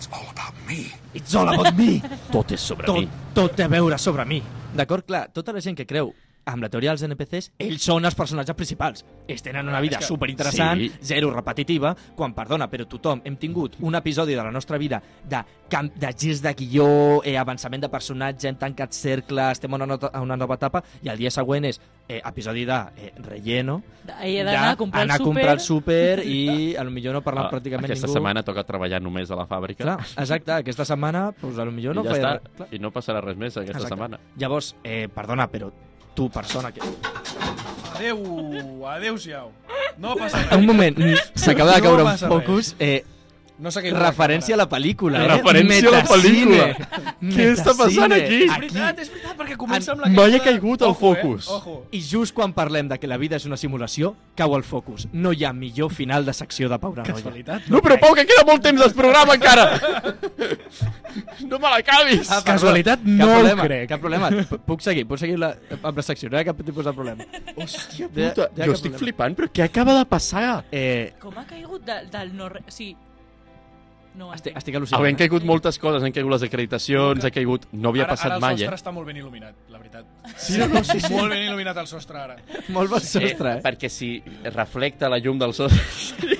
it's 0.00 0.08
all 0.12 0.28
about 0.30 0.54
me. 0.66 0.86
It's 1.12 1.34
all 1.34 1.48
about 1.52 1.76
me! 1.76 2.00
Tot 2.32 2.52
és 2.52 2.60
sobre 2.60 2.86
tot, 2.86 2.96
mi. 3.02 3.08
tot 3.34 3.52
té 3.52 3.66
a 3.66 3.68
veure 3.68 3.98
sobre 3.98 4.24
mi. 4.24 4.38
D'acord? 4.72 5.04
Clar, 5.04 5.26
tota 5.34 5.52
la 5.52 5.60
gent 5.60 5.76
que 5.76 5.84
creu 5.84 6.14
amb 6.52 6.62
la 6.62 6.68
teoria 6.68 6.90
dels 6.90 7.02
NPCs, 7.02 7.52
ells 7.58 7.82
són 7.82 8.04
els 8.04 8.14
personatges 8.14 8.56
principals. 8.56 9.04
Ells 9.28 9.42
tenen 9.42 9.68
una 9.68 9.80
vida 9.80 9.98
que- 9.98 10.04
superinteressant, 10.04 10.80
Sí. 10.80 10.92
zero 11.02 11.30
repetitiva, 11.32 11.94
quan, 12.16 12.34
perdona, 12.34 12.68
però 12.70 12.86
tothom 12.86 13.20
hem 13.24 13.36
tingut 13.36 13.76
un 13.80 13.94
episodi 13.94 14.34
de 14.34 14.42
la 14.42 14.50
nostra 14.50 14.78
vida 14.78 15.02
de, 15.28 15.38
camp, 15.68 15.92
de 15.94 16.12
girs 16.18 16.42
de 16.42 16.52
guió, 16.54 17.22
eh, 17.24 17.36
avançament 17.38 17.82
de 17.82 17.88
personatge, 17.88 18.48
hem 18.48 18.56
tancat 18.56 18.92
cercles, 18.92 19.52
estem 19.52 19.72
a 19.72 19.76
una, 19.76 19.86
nota, 19.86 20.08
a 20.12 20.20
una 20.20 20.36
nova 20.36 20.54
etapa, 20.54 20.82
i 21.02 21.08
el 21.08 21.18
dia 21.18 21.30
següent 21.30 21.64
és 21.64 21.80
eh, 22.08 22.20
episodi 22.26 22.64
de 22.64 22.74
eh, 22.96 23.12
relleno, 23.18 23.82
d'anar 24.04 24.70
a 24.72 24.76
comprar 24.76 25.02
anar 25.02 25.16
el 25.16 25.22
a 25.22 25.24
comprar 25.24 25.52
el 25.52 25.60
súper. 25.60 26.26
i 26.26 26.74
a 26.76 26.82
lo 26.82 26.90
millor 26.90 27.14
no 27.14 27.22
parlar 27.22 27.46
Ah, 27.46 27.50
pràcticament 27.50 27.84
Aquesta 27.84 28.06
ningú. 28.08 28.18
setmana 28.18 28.42
toca 28.42 28.64
treballar 28.64 29.00
només 29.00 29.30
a 29.30 29.36
la 29.36 29.46
fàbrica. 29.46 29.84
Clar, 29.84 29.98
exacte, 30.16 30.50
aquesta 30.52 30.84
setmana 30.84 31.32
pues, 31.32 31.56
a 31.58 31.64
lo 31.64 31.70
millor 31.70 31.94
no 31.94 32.02
I 32.02 32.04
ja 32.08 32.10
feia 32.14 32.24
està. 32.24 32.32
res. 32.42 32.56
Clar. 32.56 32.68
I 32.74 32.78
no 32.80 32.90
passarà 32.90 33.20
res 33.22 33.36
més 33.36 33.56
aquesta 33.56 33.78
Exacte. 33.78 33.88
setmana. 33.94 34.18
Llavors, 34.36 34.74
eh, 34.82 35.08
perdona, 35.14 35.48
però 35.50 35.70
tu, 36.20 36.28
persona 36.28 36.70
que... 36.70 36.80
Adéu, 37.94 38.18
adéu-siau. 38.86 39.52
No 39.96 40.14
passa 40.16 40.42
res. 40.42 40.52
Un 40.52 40.66
moment, 40.66 41.00
s'acaba 41.34 41.76
de 41.76 41.80
No 41.80 41.84
caure 41.84 42.04
un 42.04 42.10
passa 42.12 42.28
focus. 42.28 42.74
Eh, 42.78 43.04
No 43.60 43.70
sé 43.70 43.82
què 43.84 43.90
referència 43.92 44.54
a 44.56 44.58
la 44.58 44.66
pel·lícula, 44.70 45.20
eh? 45.20 45.28
Referència 45.34 45.88
a 45.88 45.92
la 45.92 46.02
pel·lícula. 46.08 46.66
Metacine. 46.70 47.34
Què 47.36 47.46
està 47.52 47.74
passant 47.76 48.08
Metacine. 48.08 48.20
aquí? 48.24 48.38
És 48.46 48.54
veritat, 48.56 48.98
és 49.04 49.10
veritat, 49.12 49.34
perquè 49.36 49.56
comença 49.60 49.92
amb 49.92 50.00
la 50.00 50.08
Mai 50.08 50.16
ha 50.16 50.38
caiguda- 50.38 50.44
caigut 50.44 50.82
el 50.82 50.88
Ojo, 50.88 50.98
focus. 51.00 51.48
Eh? 51.48 51.52
Ojo. 51.58 51.74
I 51.92 52.00
just 52.02 52.32
quan 52.34 52.54
parlem 52.56 52.88
de 52.88 52.98
que 52.98 53.06
la 53.06 53.18
vida 53.20 53.36
és 53.36 53.44
una 53.44 53.58
simulació, 53.60 54.14
cau 54.34 54.56
el 54.56 54.62
focus. 54.64 55.08
No 55.12 55.32
hi 55.34 55.44
ha 55.44 55.52
millor 55.52 55.90
final 55.92 56.24
de 56.24 56.32
secció 56.32 56.70
de 56.70 56.78
Pau 56.78 56.92
Granolla. 56.94 57.14
Casualitat. 57.14 57.68
No, 57.68 57.82
però 57.82 57.98
Pau, 58.00 58.14
que 58.14 58.24
queda 58.26 58.44
molt 58.46 58.62
temps 58.62 58.80
del 58.80 58.94
programa 58.94 59.34
encara! 59.34 59.66
no 61.50 61.58
me 61.58 61.68
l'acabis! 61.74 62.30
Ah. 62.30 62.40
Casualitat, 62.44 63.00
Cap 63.00 63.06
no 63.06 63.26
ho 63.28 63.34
problema, 63.40 63.62
crec. 63.68 63.88
Cap 63.90 64.00
problema. 64.00 64.30
Puc 64.66 64.80
seguir, 64.84 65.04
puc 65.06 65.18
seguir 65.20 65.38
la, 65.38 65.52
amb 65.82 65.96
la 66.00 66.02
secció, 66.06 66.30
no 66.30 66.38
hi 66.38 66.40
ha 66.40 66.48
cap 66.48 66.64
tipus 66.64 66.84
de 66.88 66.92
problema. 66.96 67.28
Hòstia 67.56 68.08
puta, 68.08 68.48
ja 68.56 68.64
jo 68.64 68.72
cap 68.72 68.74
estic 68.78 68.92
problema. 68.94 68.98
flipant, 69.04 69.36
però 69.36 69.50
què 69.52 69.64
acaba 69.68 69.98
de 69.98 70.04
passar? 70.08 70.64
Eh, 70.72 71.12
Com 71.20 71.36
ha 71.36 71.44
caigut 71.44 71.84
de, 71.84 72.00
del 72.10 72.34
no... 72.36 72.48
re- 72.48 72.64
Sí. 72.70 72.96
No 74.18 74.26
ho 74.26 74.32
estic, 74.34 74.50
entenc. 74.50 74.58
estic 74.58 74.74
al·lucinant. 74.74 75.04
Han 75.06 75.14
eh? 75.14 75.18
caigut 75.20 75.44
moltes 75.46 75.78
coses, 75.78 76.02
han 76.02 76.12
caigut 76.12 76.32
les 76.32 76.42
acreditacions, 76.42 77.24
ha 77.24 77.30
caigut... 77.30 77.66
No 77.72 77.92
havia 77.92 78.02
ara, 78.08 78.16
passat 78.16 78.32
ara 78.32 78.40
mai, 78.42 78.56
el 78.56 78.58
sostre 78.58 78.74
eh? 78.74 78.80
està 78.80 78.92
molt 78.94 79.06
ben 79.06 79.20
il·luminat, 79.20 79.54
la 79.70 79.78
veritat. 79.78 80.08
Sí, 80.34 80.56
no, 80.58 80.66
no, 80.72 80.82
sí, 80.82 80.98
sí. 80.98 81.12
Molt 81.14 81.30
ben 81.30 81.44
il·luminat 81.46 81.78
el 81.78 81.86
sostre 81.86 82.18
ara. 82.18 82.36
Molt 82.74 82.90
bon 82.90 83.04
sostre, 83.04 83.52
eh? 83.58 83.62
Perquè 83.62 83.90
si 83.92 84.10
reflecta 84.50 85.08
la 85.12 85.20
llum 85.22 85.38
del 85.38 85.54
sol... 85.54 85.70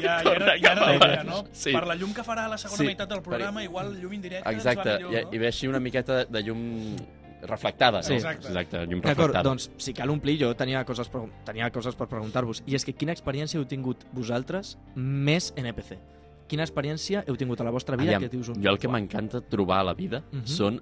Ja, 0.00 0.14
ja, 0.24 0.32
era, 0.32 0.54
ja 0.56 0.70
era 0.72 0.86
l'idea, 0.94 1.24
no? 1.28 1.42
Sí. 1.52 1.74
Per 1.76 1.82
la 1.86 1.94
llum 1.94 2.14
que 2.16 2.22
farà 2.24 2.46
a 2.48 2.52
la 2.54 2.56
segona 2.58 2.80
Sí, 2.80 2.86
meitat 2.88 3.10
del 3.10 3.20
programa, 3.22 3.60
igual 3.62 3.90
llum 4.00 4.14
indirecta 4.16 4.48
Exacte, 4.48 4.94
ens 4.96 5.04
va 5.04 5.10
millor, 5.10 5.34
i 5.36 5.40
ve 5.42 5.50
així 5.50 5.68
una 5.68 5.80
miqueta 5.84 6.22
de 6.24 6.42
llum 6.46 6.62
reflectada, 7.42 8.02
Sí. 8.02 8.14
no? 8.14 8.16
Exacte. 8.16 8.48
Exacte, 8.48 8.80
llum 8.86 9.00
D'acord, 9.00 9.18
reflectada. 9.28 9.42
doncs 9.44 9.70
si 9.76 9.92
cal 9.94 10.10
omplir, 10.10 10.38
jo 10.40 10.54
tenia 10.56 10.84
coses 10.88 11.08
per, 11.12 11.26
tenia 11.44 11.70
coses 11.70 11.94
per 11.96 12.08
preguntar-vos. 12.08 12.62
I 12.66 12.74
és 12.80 12.84
que 12.88 12.96
quina 12.96 13.12
experiència 13.12 13.60
heu 13.60 13.66
tingut 13.68 14.06
vosaltres 14.16 14.78
més 14.94 15.52
NPC? 15.56 15.98
Quina 16.50 16.64
experiència 16.66 17.22
heu 17.30 17.36
tingut 17.38 17.60
a 17.62 17.64
la 17.64 17.70
vostra 17.70 17.96
vida 17.96 18.16
Aviam, 18.16 18.24
que 18.26 18.32
dius 18.36 18.48
un... 18.50 18.58
jo 18.62 18.70
el 18.72 18.78
que 18.82 18.88
m'encanta 18.90 19.40
trobar 19.40 19.80
a 19.84 19.84
la 19.92 19.94
vida 19.94 20.24
Mhm. 20.32 20.46
són 20.50 20.80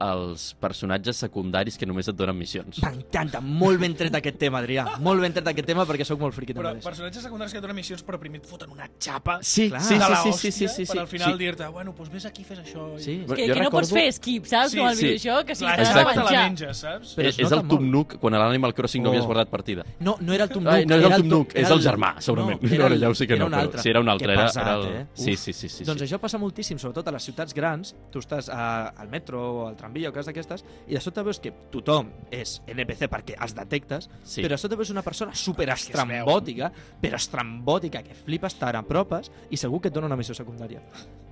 els 0.00 0.54
personatges 0.60 1.16
secundaris 1.16 1.76
que 1.78 1.86
només 1.86 2.06
et 2.08 2.16
donen 2.16 2.36
missions. 2.38 2.78
M'encanta, 2.82 3.40
molt 3.40 3.80
ben 3.80 3.94
tret 3.98 4.14
aquest 4.14 4.38
tema, 4.38 4.60
Adrià. 4.62 4.84
Molt 5.02 5.20
ben 5.20 5.32
tret 5.32 5.46
aquest 5.48 5.66
tema 5.66 5.84
perquè 5.88 6.04
sóc 6.06 6.20
molt 6.20 6.34
friqui 6.34 6.54
Però 6.54 6.72
personatges 6.82 7.22
secundaris 7.22 7.52
que 7.52 7.58
et 7.58 7.62
donen 7.62 7.76
missions, 7.76 8.04
però 8.06 8.18
primer 8.18 8.40
et 8.40 8.46
foten 8.46 8.70
una 8.70 8.88
xapa 8.98 9.38
Sí, 9.42 9.68
Clar. 9.70 9.80
sí, 9.82 9.94
de 9.94 10.00
sí, 10.04 10.10
la 10.10 10.22
sí, 10.22 10.32
sí, 10.32 10.52
sí, 10.52 10.68
sí, 10.68 10.84
per 10.86 10.94
sí. 10.94 10.98
al 10.98 11.08
final 11.08 11.32
sí. 11.32 11.38
dir-te, 11.38 11.66
bueno, 11.68 11.94
doncs 11.96 12.10
vés 12.10 12.24
aquí, 12.26 12.44
fes 12.44 12.58
això. 12.60 12.98
i- 12.98 13.02
Sí, 13.02 13.24
Que, 13.28 13.34
que 13.52 13.60
no 13.60 13.70
pots 13.70 13.88
recordo- 13.90 13.94
fer 13.94 14.12
skip, 14.12 14.44
saps? 14.46 14.70
Sí, 14.72 14.78
Com 14.78 14.88
el 14.88 14.96
sí. 14.96 15.06
videojoc, 15.08 15.46
que 15.46 15.54
si 15.54 15.64
Clar, 15.64 15.76
t'has 15.76 15.88
és 15.88 15.94
de 15.94 16.00
te 16.00 16.06
la 16.16 16.22
menjar. 16.24 16.44
menges, 16.48 16.76
saps? 16.78 17.16
Però 17.16 17.28
És, 17.28 17.38
es 17.38 17.44
és 17.46 17.52
el 17.52 17.64
molt. 17.64 17.80
Nook 17.82 18.16
quan 18.20 18.34
a 18.34 18.38
l'Animal 18.38 18.74
Crossing 18.74 19.02
no 19.02 19.08
Oh. 19.08 19.12
havies 19.12 19.24
guardat 19.26 19.48
partida. 19.48 19.84
No, 20.00 20.16
no 20.20 20.32
era 20.32 20.44
el 20.44 20.50
Tom 20.50 20.66
Ai, 20.68 20.84
Nook. 20.84 20.88
no 20.90 20.94
era 20.94 21.06
el 21.06 21.12
el 21.12 21.20
Tom 21.22 21.28
Tom- 21.28 21.38
Nook, 21.38 21.50
és 21.56 21.70
el 21.70 21.80
germà, 21.80 22.20
segurament. 22.20 22.62
No, 22.62 22.68
No, 22.68 22.74
era 22.74 22.88
no, 22.94 23.00
ja 23.00 23.08
ho 23.08 23.14
sé 23.14 23.26
que 23.26 23.32
era 23.34 23.40
no, 23.40 23.46
un 23.46 23.52
però 23.52 23.60
altre. 23.62 23.82
si 23.82 23.88
era 23.88 24.00
un 24.00 24.08
altre, 24.08 24.26
Que 24.26 24.32
era- 24.32 24.46
pesat, 24.46 24.62
era 24.62 24.74
el- 24.76 24.86
eh? 25.02 25.06
Sí, 25.14 25.36
sí, 25.36 25.52
sí, 25.52 25.68
sí, 25.68 25.84
Doncs 25.84 26.00
sí. 26.00 26.06
això 26.06 26.18
passa 26.18 26.38
moltíssim, 26.38 26.78
sobretot 26.78 27.08
a 27.08 27.12
les 27.12 27.22
ciutats 27.24 27.52
grans. 27.54 27.94
Tu 28.12 28.18
estàs 28.18 28.48
a, 28.48 28.88
al 28.88 29.08
metro 29.08 29.40
o 29.62 29.66
al 29.68 29.76
tramvia 29.88 30.10
o 30.10 30.12
coses 30.12 30.28
d'aquestes 30.28 30.64
i 30.86 30.94
de 30.96 31.00
sota 31.00 31.24
veus 31.24 31.40
que 31.40 31.52
tothom 31.72 32.10
és 32.30 32.58
NPC 32.68 33.08
perquè 33.10 33.36
els 33.40 33.54
detectes, 33.56 34.08
Sí. 34.24 34.42
però 34.44 34.54
a 34.54 34.58
sota 34.60 34.76
veus 34.76 34.90
una 34.90 35.02
persona 35.02 35.34
super 35.34 35.68
estrambòtica, 35.70 36.70
però 37.00 37.16
estrambòtica, 37.16 38.02
que 38.04 38.14
flipes, 38.14 38.54
t'apropes 38.58 39.30
i 39.50 39.56
segur 39.56 39.80
que 39.80 39.88
et 39.88 39.94
dona 39.94 40.06
una 40.06 40.16
missió 40.16 40.34
secundària. 40.34 40.82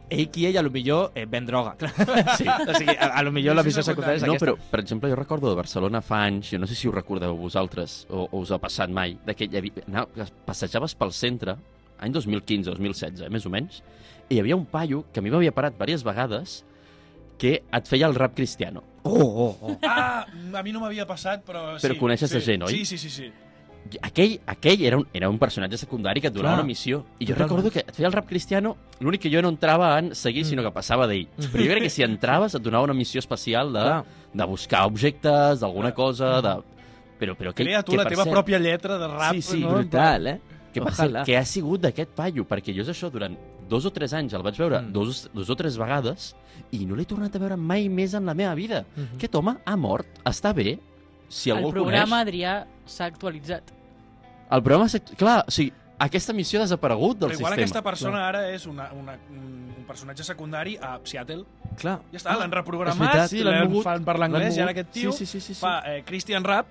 Ell 0.09 0.29
qui 0.31 0.47
ell, 0.47 0.57
a 0.57 0.63
lo 0.63 0.71
millor, 0.71 1.11
eh, 1.17 1.27
ven 1.27 1.45
droga. 1.47 1.75
Sí. 2.39 2.47
o 2.47 2.75
sigui, 2.75 2.95
a, 2.97 3.11
a 3.19 3.23
lo 3.23 3.33
millor 3.33 3.57
la 3.57 3.65
missió 3.65 3.83
secundària 3.83 4.17
és 4.17 4.23
No, 4.23 4.35
aquesta. 4.35 4.47
però, 4.47 4.71
per 4.71 4.81
exemple, 4.81 5.11
jo 5.11 5.17
recordo 5.17 5.51
de 5.51 5.57
Barcelona 5.57 6.01
fa 6.01 6.25
anys, 6.25 6.51
jo 6.53 6.59
no 6.59 6.67
sé 6.67 6.75
si 6.75 6.87
ho 6.89 6.93
recordeu 6.93 7.37
vosaltres 7.37 8.07
o, 8.09 8.29
o 8.31 8.39
us 8.39 8.53
ha 8.53 8.59
passat 8.59 8.89
mai, 8.91 9.19
que 9.37 9.51
havia, 9.51 9.83
anava, 9.89 10.29
passejaves 10.47 10.95
pel 10.95 11.13
centre, 11.13 11.57
any 11.99 12.13
2015-2016, 12.13 13.29
més 13.31 13.47
o 13.47 13.51
menys, 13.51 13.83
i 14.29 14.37
hi 14.37 14.41
havia 14.41 14.57
un 14.57 14.67
paio 14.67 15.05
que 15.13 15.21
a 15.21 15.23
mi 15.23 15.31
m'havia 15.31 15.53
parat 15.55 15.75
diverses 15.75 16.05
vegades 16.05 16.65
que 17.39 17.63
et 17.73 17.87
feia 17.89 18.07
el 18.07 18.15
rap 18.15 18.35
cristiano. 18.35 18.83
Oh, 19.03 19.23
oh, 19.23 19.57
oh. 19.63 19.79
Ah, 19.87 20.27
a 20.27 20.63
mi 20.63 20.73
no 20.73 20.81
m'havia 20.81 21.07
passat, 21.07 21.45
però 21.47 21.77
sí. 21.79 21.87
Però 21.87 21.99
coneixes 22.01 22.31
sí. 22.31 22.37
a 22.39 22.41
gent, 22.41 22.63
oi? 22.67 22.73
Sí, 22.73 22.85
sí, 22.87 22.99
sí, 22.99 23.11
sí. 23.11 23.33
Aquell, 24.03 24.41
aquell 24.51 24.81
era, 24.83 24.97
un, 24.99 25.05
era 25.15 25.29
un 25.31 25.37
personatge 25.39 25.79
secundari 25.79 26.21
que 26.21 26.27
et 26.27 26.35
donava 26.35 26.57
Clar. 26.57 26.65
una 26.65 26.67
missió. 26.67 27.05
I 27.21 27.27
jo 27.29 27.35
Totalment. 27.37 27.39
recordo 27.45 27.71
que 27.71 27.85
et 27.87 27.93
feia 27.95 28.09
el 28.09 28.13
rap 28.17 28.27
cristiano, 28.27 28.73
l'únic 28.99 29.23
que 29.23 29.31
jo 29.31 29.41
no 29.45 29.49
entrava 29.53 29.93
en 30.01 30.13
seguir, 30.19 30.43
Mm. 30.43 30.49
sinó 30.49 30.63
que 30.65 30.73
passava 30.75 31.07
d'ell. 31.07 31.29
Però 31.39 31.63
jo 31.63 31.71
crec 31.71 31.83
que 31.85 31.91
si 31.91 32.03
entraves 32.03 32.57
et 32.59 32.63
donava 32.63 32.83
una 32.89 32.95
missió 32.99 33.21
especial 33.21 33.71
de, 33.73 33.79
Clar. 33.85 34.05
de 34.35 34.45
buscar 34.45 34.87
objectes, 34.87 35.61
d'alguna 35.61 35.93
cosa, 35.95 36.41
de... 36.43 36.57
Però, 37.21 37.37
però 37.37 37.55
que, 37.55 37.63
Crea 37.65 37.83
tu 37.83 37.93
que 37.93 37.99
la 37.99 38.09
teva 38.11 38.25
cert, 38.25 38.35
pròpia 38.35 38.59
lletra 38.59 38.99
de 38.99 39.07
rap. 39.09 39.33
Sí, 39.35 39.43
sí, 39.43 39.61
no? 39.63 39.71
Brutal, 39.71 40.27
eh? 40.27 40.41
Que, 40.75 40.83
per 40.83 40.93
cert, 40.93 41.09
Ojalà. 41.09 41.23
que 41.25 41.37
ha 41.39 41.45
sigut 41.47 41.81
d'aquest 41.81 42.11
paio, 42.11 42.45
perquè 42.45 42.75
jo 42.77 42.83
és 42.83 42.91
això, 42.91 43.09
durant 43.09 43.39
dos 43.69 43.85
o 43.87 43.91
tres 43.93 44.13
anys 44.13 44.33
el 44.35 44.43
vaig 44.43 44.57
veure 44.57 44.81
Mm. 44.83 44.93
dos, 44.93 45.31
dos 45.35 45.51
o 45.51 45.57
tres 45.57 45.77
vegades 45.79 46.35
i 46.73 46.85
no 46.87 46.95
l'he 46.97 47.05
tornat 47.05 47.35
a 47.35 47.39
veure 47.39 47.57
mai 47.57 47.89
més 47.89 48.15
en 48.15 48.25
la 48.27 48.35
meva 48.35 48.55
vida. 48.55 48.85
Mm. 48.97 49.01
-hmm. 49.03 49.17
Aquest 49.17 49.35
home 49.35 49.57
ha 49.65 49.77
mort, 49.77 50.07
està 50.25 50.53
bé, 50.55 50.79
si 51.29 51.51
algú 51.51 51.69
El 51.71 51.75
el, 51.77 51.81
programa, 51.83 52.19
coneix. 52.25 52.29
Adrià, 52.35 52.67
s'ha 52.87 53.05
actualitzat. 53.07 53.63
El 54.51 54.63
programa, 54.63 54.89
s'ha- 54.89 55.01
clar, 55.17 55.45
o 55.47 55.51
sigui, 55.51 55.73
aquesta 55.99 56.33
missió 56.33 56.61
ha 56.61 56.63
desaparegut 56.63 57.19
del 57.19 57.31
Però 57.31 57.35
igual 57.39 57.53
sistema. 57.53 57.65
aquesta 57.65 57.83
persona 57.83 58.29
ara 58.29 58.51
és 58.51 58.67
una, 58.67 58.93
una, 58.93 59.19
un 59.31 59.85
personatge 59.87 60.23
secundari 60.25 60.77
a 60.77 61.01
Seattle. 61.03 61.45
Clar. 61.77 62.01
Ja 62.13 62.19
està, 62.19 62.37
l'han 62.39 62.49
és 62.51 62.55
reprogramat, 62.55 63.29
sí, 63.29 63.43
l'han 63.43 63.55
l'han 63.55 63.69
mogut, 63.69 63.85
fan 63.85 64.05
per 64.05 64.19
l'han 64.19 64.33
l'anglès 64.33 64.57
i 64.57 64.61
ara 64.61 64.71
aquest 64.71 64.91
tio 64.91 65.13
Sí, 65.13 65.27
sí, 65.27 65.41
sí, 65.41 65.41
sí, 65.41 65.55
sí. 65.55 65.61
fa 65.61 65.83
eh, 65.87 66.03
Christian 66.05 66.45
Rap? 66.45 66.67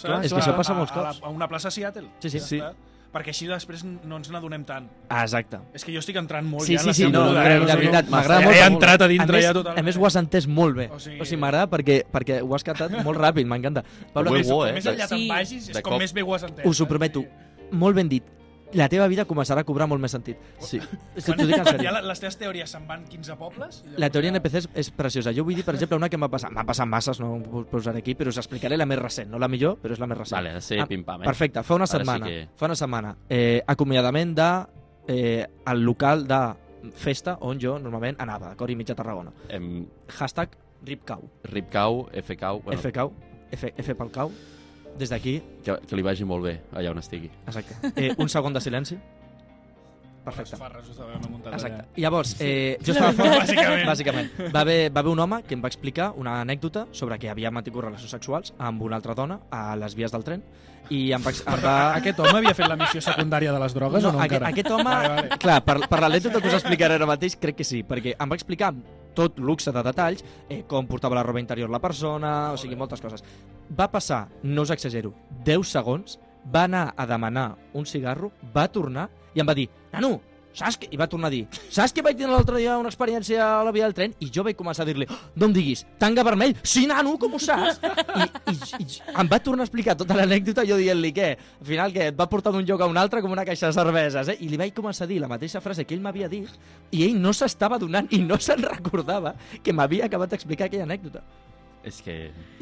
Clar, 0.00 0.24
és 0.24 0.32
que 0.32 0.38
això 0.40 0.54
passa 0.56 0.74
molts 0.74 0.92
a, 0.92 0.94
a, 1.00 1.04
cops. 1.04 1.20
la- 1.20 1.26
a 1.26 1.30
una 1.30 1.48
plaça 1.48 1.68
a 1.68 1.70
Seattle. 1.70 2.08
Sí, 2.20 2.30
sí. 2.30 2.38
Ja 2.38 2.44
Sí. 2.46 2.58
està. 2.58 2.72
Perquè 3.16 3.32
així 3.32 3.46
després 3.48 3.80
no 3.86 4.18
ens 4.20 4.28
n'adonem 4.28 4.66
tant. 4.68 4.90
Ah, 5.08 5.22
exacte. 5.24 5.56
És 5.72 5.86
que 5.86 5.94
jo 5.94 6.02
estic 6.02 6.18
entrant 6.20 6.44
molt 6.44 6.66
Sí, 6.68 6.74
ja 6.76 6.82
en 6.82 6.84
sí, 6.84 6.88
la 6.90 6.94
sí, 6.98 7.06
no, 7.08 7.22
moda, 7.24 7.40
de, 7.46 7.54
eh? 7.54 7.60
sigui, 7.62 7.76
veritat, 7.80 8.10
m'agrada 8.12 8.42
he 8.42 8.60
molt. 8.60 8.74
entrat 8.74 9.04
a 9.06 9.08
dintre 9.08 9.30
a 9.32 9.38
més, 9.38 9.46
ja 9.46 9.54
totalment. 9.56 9.80
A 9.80 9.86
més, 9.88 9.96
ho 9.96 10.04
has 10.10 10.16
entès 10.20 10.46
molt 10.46 10.76
bé. 10.76 10.88
O 10.92 10.96
O 10.96 11.00
sigui- 11.00 11.24
sigui, 11.24 11.40
m'agrada 11.40 11.70
perquè, 11.72 12.02
perquè 12.12 12.42
ho 12.44 12.54
has 12.54 12.62
catat 12.66 12.92
molt 13.08 13.16
ràpid, 13.18 13.48
m'encanta. 13.48 13.82
Pablo, 14.12 14.30
Molt 14.34 14.42
més, 14.42 14.50
bo, 14.52 14.66
eh? 14.66 14.72
més 14.76 14.84
enllà 14.92 15.08
te'n 15.08 15.26
vagis, 15.32 15.70
és 15.72 15.80
com 15.80 15.96
més 15.98 16.12
bé 16.12 16.20
ho 16.22 16.34
has 16.36 16.44
entès. 16.44 16.66
us 16.68 16.80
ho 16.80 16.84
eh? 16.84 16.88
prometo, 16.92 17.24
molt 17.72 17.96
ben 17.96 18.08
dit. 18.12 18.22
La 18.74 18.88
teva 18.88 19.06
vida 19.06 19.24
començarà 19.24 19.60
a 19.62 19.64
cobrar 19.64 19.86
molt 19.86 20.00
més 20.02 20.10
sentit. 20.10 20.36
Sí. 20.58 20.80
T'ho 21.14 21.34
dic 21.38 21.52
en 21.56 21.62
Quan 21.62 21.66
sèrio. 21.76 21.82
ja 21.86 21.92
la- 21.92 22.02
les 22.02 22.20
teves 22.20 22.36
teories 22.36 22.70
se'n 22.70 22.86
van 22.88 23.04
15 23.06 23.36
pobles... 23.38 23.84
i 23.86 24.00
La 24.00 24.10
teoria 24.10 24.32
ja- 24.32 24.36
NPC 24.40 24.54
és, 24.58 24.68
és 24.74 24.90
preciosa. 24.90 25.32
Jo 25.32 25.44
vull 25.44 25.54
dir, 25.54 25.64
per 25.64 25.74
exemple, 25.76 25.96
una 25.96 26.08
que 26.10 26.18
m'ha 26.18 26.28
passat. 26.28 26.50
M'ha 26.50 26.64
passat 26.66 26.86
masses, 26.90 27.20
no 27.22 27.34
ho 27.36 27.64
posaré 27.70 27.98
aquí, 28.02 28.14
però 28.18 28.28
us 28.34 28.38
explicaré 28.42 28.76
la 28.76 28.86
més 28.86 28.98
recent. 28.98 29.30
No 29.30 29.38
la 29.38 29.48
millor, 29.48 29.78
però 29.82 29.92
és 29.94 30.00
la 30.02 30.06
més 30.10 30.18
recent. 30.18 30.36
Vale, 30.40 30.60
ser 30.60 30.80
Ah, 30.82 30.86
pim-pam, 30.90 31.22
eh? 31.22 31.24
Perfecte, 31.30 31.62
fa 31.62 31.74
una 31.78 31.84
Ara 31.84 31.92
sí 31.92 31.96
setmana. 31.98 32.26
que- 32.26 32.48
Fa 32.56 32.66
una 32.66 32.74
setmana. 32.74 33.16
Eh, 33.28 33.62
acomiadament 33.66 34.34
de 34.36 34.50
eh, 35.08 35.46
el 35.66 35.82
local 35.86 36.26
de 36.26 36.40
festa 36.94 37.38
on 37.40 37.58
jo 37.62 37.78
normalment 37.78 38.20
anava, 38.20 38.48
d'acord? 38.50 38.70
I 38.70 38.76
mitja 38.76 38.94
Tarragona. 38.94 39.32
Em, 39.48 39.86
Hashtag 40.18 40.50
RipCau. 40.84 41.22
Ripcau, 41.44 42.08
FCau... 42.12 42.60
Bueno, 42.62 42.80
FCau. 42.80 43.12
F, 43.50 43.72
F 43.76 43.94
pel 43.94 44.10
cau. 44.10 44.30
Des 44.98 45.12
d'aquí... 45.12 45.38
Que, 45.64 45.78
que 45.86 45.98
li 45.98 46.04
vagi 46.06 46.24
molt 46.28 46.44
bé 46.46 46.56
allà 46.72 46.92
on 46.94 46.98
estigui. 47.02 47.30
Exacte. 47.46 47.92
Eh, 47.94 48.12
un 48.18 48.28
segon 48.32 48.56
de 48.56 48.60
silenci. 48.64 48.98
Perfecte. 50.26 50.56
Farres, 50.58 50.88
muntat 51.30 51.54
Exacte. 51.54 51.84
allà. 51.84 51.84
Llavors, 52.02 52.32
eh, 52.40 52.78
jo 52.82 52.92
estava 52.96 53.12
fora... 53.14 53.36
Bàsicament. 53.44 53.84
Bàsicament. 53.86 54.30
Va 54.50 54.64
haver, 54.64 54.78
va 54.90 55.04
haver 55.04 55.12
un 55.12 55.20
home 55.22 55.42
que 55.46 55.54
em 55.54 55.62
va 55.62 55.70
explicar 55.70 56.08
una 56.18 56.40
anècdota 56.40 56.88
sobre 56.90 57.18
que 57.22 57.30
havia 57.30 57.52
mantingut 57.54 57.86
relacions 57.86 58.10
sexuals 58.10 58.52
amb 58.58 58.82
una 58.82 58.98
altra 58.98 59.14
dona 59.14 59.38
a 59.54 59.76
les 59.78 59.94
vies 59.94 60.10
del 60.10 60.26
tren 60.26 60.42
i 60.90 61.12
em 61.14 61.22
va... 61.22 61.30
Em 61.30 61.62
va... 61.62 61.76
Aquest 62.00 62.18
home 62.24 62.40
havia 62.40 62.54
fet 62.58 62.68
la 62.70 62.78
missió 62.80 63.00
secundària 63.06 63.54
de 63.54 63.62
les 63.62 63.74
drogues 63.78 64.02
o 64.02 64.12
no 64.12 64.18
aquest, 64.18 64.42
encara? 64.42 64.50
aquest 64.50 64.70
home, 64.74 64.90
Vale, 64.90 65.14
vale. 65.14 65.38
clar, 65.46 65.60
per, 65.66 65.78
per 65.94 66.02
l'anècdota 66.02 66.42
que 66.42 66.50
us 66.50 66.58
explicaré 66.58 66.98
ara 66.98 67.06
mateix, 67.06 67.38
crec 67.38 67.60
que 67.62 67.66
sí, 67.66 67.84
perquè 67.86 68.16
em 68.18 68.34
va 68.34 68.38
explicar 68.38 68.72
tot 69.16 69.38
luxe 69.38 69.72
de 69.72 69.82
detalls 69.86 70.26
eh, 70.50 70.64
com 70.68 70.90
portava 70.90 71.16
la 71.16 71.22
roba 71.26 71.40
interior 71.40 71.70
la 71.70 71.80
persona, 71.80 72.34
o 72.52 72.58
sigui, 72.60 72.76
moltes 72.76 73.00
coses. 73.00 73.22
Va 73.74 73.90
passar, 73.90 74.28
no 74.42 74.62
us 74.62 74.70
exagero, 74.70 75.12
10 75.44 75.66
segons, 75.66 76.20
va 76.54 76.64
anar 76.64 76.92
a 76.96 77.06
demanar 77.06 77.56
un 77.74 77.86
cigarro, 77.86 78.30
va 78.54 78.68
tornar 78.70 79.08
i 79.34 79.42
em 79.42 79.48
va 79.48 79.54
dir, 79.58 79.66
nano, 79.92 80.20
saps 80.56 80.78
que... 80.80 80.88
I 80.90 80.96
va 80.96 81.08
tornar 81.10 81.28
a 81.28 81.34
dir, 81.34 81.42
saps 81.68 81.92
que 81.92 82.04
vaig 82.04 82.16
tenir 82.16 82.30
l'altre 82.30 82.60
dia 82.60 82.76
una 82.80 82.88
experiència 82.92 83.40
a 83.44 83.64
la 83.66 83.72
via 83.74 83.88
del 83.88 83.94
tren? 83.96 84.14
I 84.22 84.30
jo 84.32 84.44
vaig 84.46 84.56
començar 84.56 84.84
a 84.86 84.88
dir-li, 84.88 85.08
oh, 85.10 85.18
no 85.36 85.48
em 85.50 85.56
diguis, 85.56 85.82
tanga 86.00 86.24
vermell? 86.26 86.54
Sí, 86.62 86.86
nano, 86.88 87.16
com 87.20 87.34
ho 87.36 87.40
saps? 87.42 87.80
I, 87.82 88.28
i, 88.54 88.84
i 88.84 89.00
em 89.12 89.30
va 89.32 89.40
tornar 89.42 89.66
a 89.66 89.68
explicar 89.68 89.96
tota 89.98 90.16
l'anècdota 90.16 90.64
jo 90.68 90.78
dient-li 90.80 91.12
què? 91.16 91.32
Al 91.60 91.70
final 91.72 91.96
que 91.96 92.06
et 92.12 92.18
va 92.18 92.28
portar 92.30 92.54
d'un 92.54 92.64
lloc 92.68 92.84
a 92.86 92.90
un 92.90 93.00
altre 93.02 93.20
com 93.24 93.34
una 93.34 93.44
caixa 93.48 93.68
de 93.68 93.76
cerveses, 93.76 94.30
eh? 94.32 94.38
I 94.40 94.52
li 94.52 94.60
vaig 94.60 94.72
començar 94.76 95.04
a 95.04 95.10
dir 95.10 95.18
la 95.20 95.30
mateixa 95.32 95.60
frase 95.64 95.84
que 95.84 95.98
ell 95.98 96.04
m'havia 96.04 96.30
dit 96.32 96.48
i 96.94 97.04
ell 97.08 97.18
no 97.20 97.34
s'estava 97.36 97.80
donant 97.82 98.08
i 98.14 98.22
no 98.22 98.38
se'n 98.40 98.62
recordava 98.64 99.34
que 99.62 99.74
m'havia 99.76 100.06
acabat 100.06 100.32
d'explicar 100.32 100.70
aquella 100.70 100.88
anècdota. 100.88 101.24
És 101.86 102.00
que... 102.02 102.16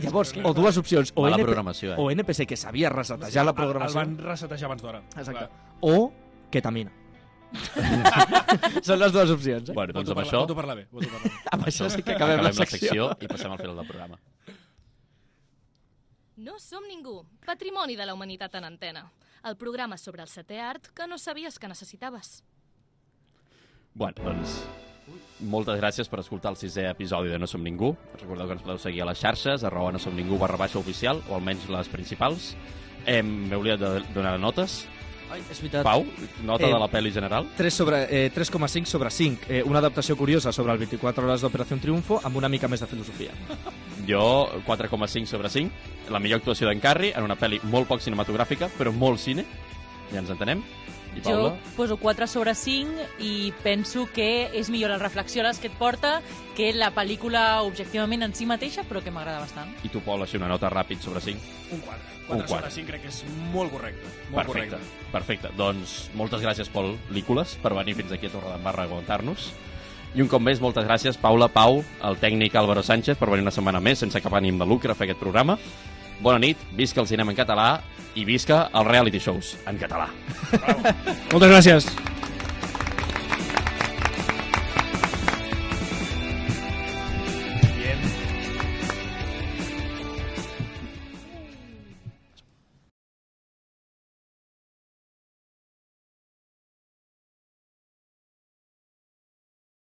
Llavors, 0.05 0.35
o 0.37 0.53
dues 0.57 0.77
opcions, 0.81 1.15
o, 1.17 1.25
Mala 1.25 1.39
NP, 1.39 1.47
programació, 1.49 1.95
eh? 1.95 1.97
o 1.97 2.11
NPC 2.13 2.45
que 2.51 2.59
sabia 2.61 2.91
resetejar 2.93 3.47
la 3.47 3.55
El, 3.55 3.57
el 3.57 3.63
programació, 3.63 4.03
van 4.03 4.19
resetejar 4.21 4.69
abans 4.69 4.85
d'hora. 4.85 5.01
Exacte. 5.17 5.49
o 5.81 6.13
ketamina. 6.53 6.93
Són 8.87 8.99
les 8.99 9.13
dues 9.15 9.31
opcions, 9.31 9.71
eh? 9.71 9.75
Bueno, 9.77 9.95
doncs 9.97 10.13
amb 10.13 10.23
això... 10.25 10.43
voto 10.45 10.57
per 10.59 10.67
la 10.69 10.77
B, 10.77 10.87
voto 10.93 11.09
per 11.09 11.21
la 11.21 11.25
B. 11.25 11.35
Amb 11.57 11.69
això 11.71 11.89
sí 11.93 12.03
que 12.03 12.17
acabem, 12.17 12.41
acabem 12.43 12.59
la 12.61 12.67
secció. 12.67 13.11
i 13.23 13.31
passem 13.31 13.53
al 13.53 13.61
final 13.61 13.79
del 13.81 13.89
programa. 13.89 14.19
No 16.45 16.59
som 16.59 16.83
ningú, 16.91 17.21
patrimoni 17.47 17.95
de 17.97 18.09
la 18.09 18.17
humanitat 18.17 18.57
en 18.59 18.67
antena. 18.67 19.05
El 19.47 19.57
programa 19.61 19.97
sobre 20.01 20.25
el 20.25 20.31
setè 20.33 20.59
art 20.61 20.91
que 20.97 21.07
no 21.07 21.19
sabies 21.19 21.61
que 21.61 21.71
necessitaves. 21.71 22.41
Bueno, 23.95 24.19
doncs, 24.25 24.65
moltes 25.41 25.77
gràcies 25.81 26.09
per 26.09 26.21
escoltar 26.23 26.53
el 26.55 26.57
sisè 26.57 26.87
episodi 26.91 27.29
de 27.33 27.39
No 27.39 27.47
Som 27.51 27.63
Ningú. 27.63 27.95
Recordeu 28.21 28.47
que 28.47 28.57
ens 28.59 28.63
podeu 28.65 28.79
seguir 28.79 29.03
a 29.03 29.09
les 29.11 29.21
xarxes, 29.21 29.65
arroba 29.65 29.93
no 29.93 29.99
som 29.99 30.15
ningú 30.17 30.39
barra 30.39 30.57
baixa 30.57 30.79
oficial, 30.79 31.23
o 31.29 31.35
almenys 31.37 31.69
les 31.69 31.89
principals. 31.93 32.55
Hem 33.07 33.49
M'he 33.51 33.57
oblidat 33.57 33.81
de 33.81 34.15
donar 34.15 34.39
notes. 34.41 34.87
Ai, 35.33 35.41
és 35.51 35.59
veritat. 35.59 35.83
Pau, 35.83 36.05
nota 36.45 36.67
Eh, 36.69 36.73
de 36.73 36.79
la 36.79 36.89
pel·li 36.89 37.11
general. 37.13 37.49
3 37.57 37.75
sobre, 37.75 38.07
eh, 38.09 38.31
3,5 38.33 38.87
sobre 38.87 39.11
5. 39.11 39.47
Eh, 39.49 39.63
una 39.65 39.79
adaptació 39.81 40.17
curiosa 40.17 40.53
sobre 40.53 40.73
el 40.73 40.79
24 40.79 41.25
hores 41.27 41.41
d'Operació 41.41 41.79
Triunfo 41.81 42.21
amb 42.23 42.37
una 42.37 42.49
mica 42.49 42.69
més 42.69 42.81
de 42.81 42.87
filosofia. 42.87 43.33
Jo, 44.07 44.51
4,5 44.67 45.27
sobre 45.27 45.49
5. 45.49 45.73
La 46.11 46.21
millor 46.21 46.39
actuació 46.39 46.69
d'en 46.69 46.79
Carri 46.81 47.11
en 47.17 47.25
una 47.25 47.37
pel·li 47.37 47.59
molt 47.65 47.89
poc 47.89 48.01
cinematogràfica, 48.01 48.69
però 48.79 48.93
molt 48.93 49.19
cine. 49.19 49.45
Ja 50.13 50.19
ens 50.21 50.29
entenem. 50.31 50.63
I 51.17 51.21
Jo 51.23 51.31
Paula? 51.31 51.57
poso 51.77 51.97
4 51.97 52.27
sobre 52.27 52.55
5 52.55 53.07
i 53.21 53.53
penso 53.63 54.07
que 54.13 54.51
és 54.53 54.71
millor 54.71 54.91
la 54.91 54.99
reflexió 54.99 55.43
a 55.43 55.49
les 55.49 55.59
que 55.59 55.69
et 55.69 55.77
porta 55.79 56.21
que 56.57 56.73
la 56.75 56.91
pel·lícula 56.95 57.63
objectivament 57.67 58.23
en 58.23 58.35
si 58.35 58.47
mateixa, 58.47 58.83
però 58.85 59.03
que 59.03 59.11
m'agrada 59.11 59.41
bastant. 59.41 59.71
I 59.85 59.89
tu, 59.89 60.01
Pol, 60.01 60.23
així 60.23 60.37
una 60.37 60.49
nota 60.49 60.71
ràpid 60.71 61.01
sobre 61.01 61.21
5. 61.21 61.39
Un 61.73 61.81
4. 61.81 62.01
Un 62.25 62.39
4 62.39 62.49
sobre 62.49 62.49
quatre. 62.49 62.71
5 62.71 62.87
crec 62.91 63.03
que 63.03 63.09
és 63.09 63.25
molt 63.53 63.73
correcte. 63.73 64.07
Molt 64.31 64.47
Perfecte, 64.47 64.77
correcte. 64.79 65.11
perfecte. 65.13 65.49
Doncs 65.57 66.11
moltes 66.15 66.41
gràcies, 66.43 66.69
Pol 66.71 66.97
Lícoles, 67.11 67.57
per 67.63 67.75
venir 67.75 67.95
fins 67.95 68.13
aquí 68.13 68.27
a 68.27 68.31
Torredembarra 68.31 68.83
a 68.83 68.87
aguantar-nos. 68.87 69.53
I 70.15 70.23
un 70.23 70.29
cop 70.31 70.41
més, 70.41 70.61
moltes 70.63 70.85
gràcies, 70.87 71.17
Paula, 71.19 71.49
Pau, 71.49 71.83
el 72.07 72.17
tècnic 72.23 72.55
Álvaro 72.55 72.85
Sánchez, 72.87 73.19
per 73.19 73.29
venir 73.29 73.43
una 73.43 73.51
setmana 73.51 73.81
més 73.83 73.99
sense 73.99 74.21
cap 74.23 74.33
ànim 74.39 74.59
de 74.61 74.65
lucre 74.65 74.93
a 74.93 74.95
fer 74.95 75.09
aquest 75.09 75.19
programa. 75.19 75.59
Bona 76.23 76.39
nit, 76.39 76.61
visca 76.77 77.03
el 77.03 77.11
cinema 77.11 77.35
en 77.35 77.39
català 77.39 77.69
i 78.15 78.25
visca 78.25 78.69
els 78.73 78.89
reality 78.89 79.21
shows 79.21 79.55
en 79.67 79.79
català. 79.81 80.09
Moltes 81.33 81.51
gràcies. 81.51 82.14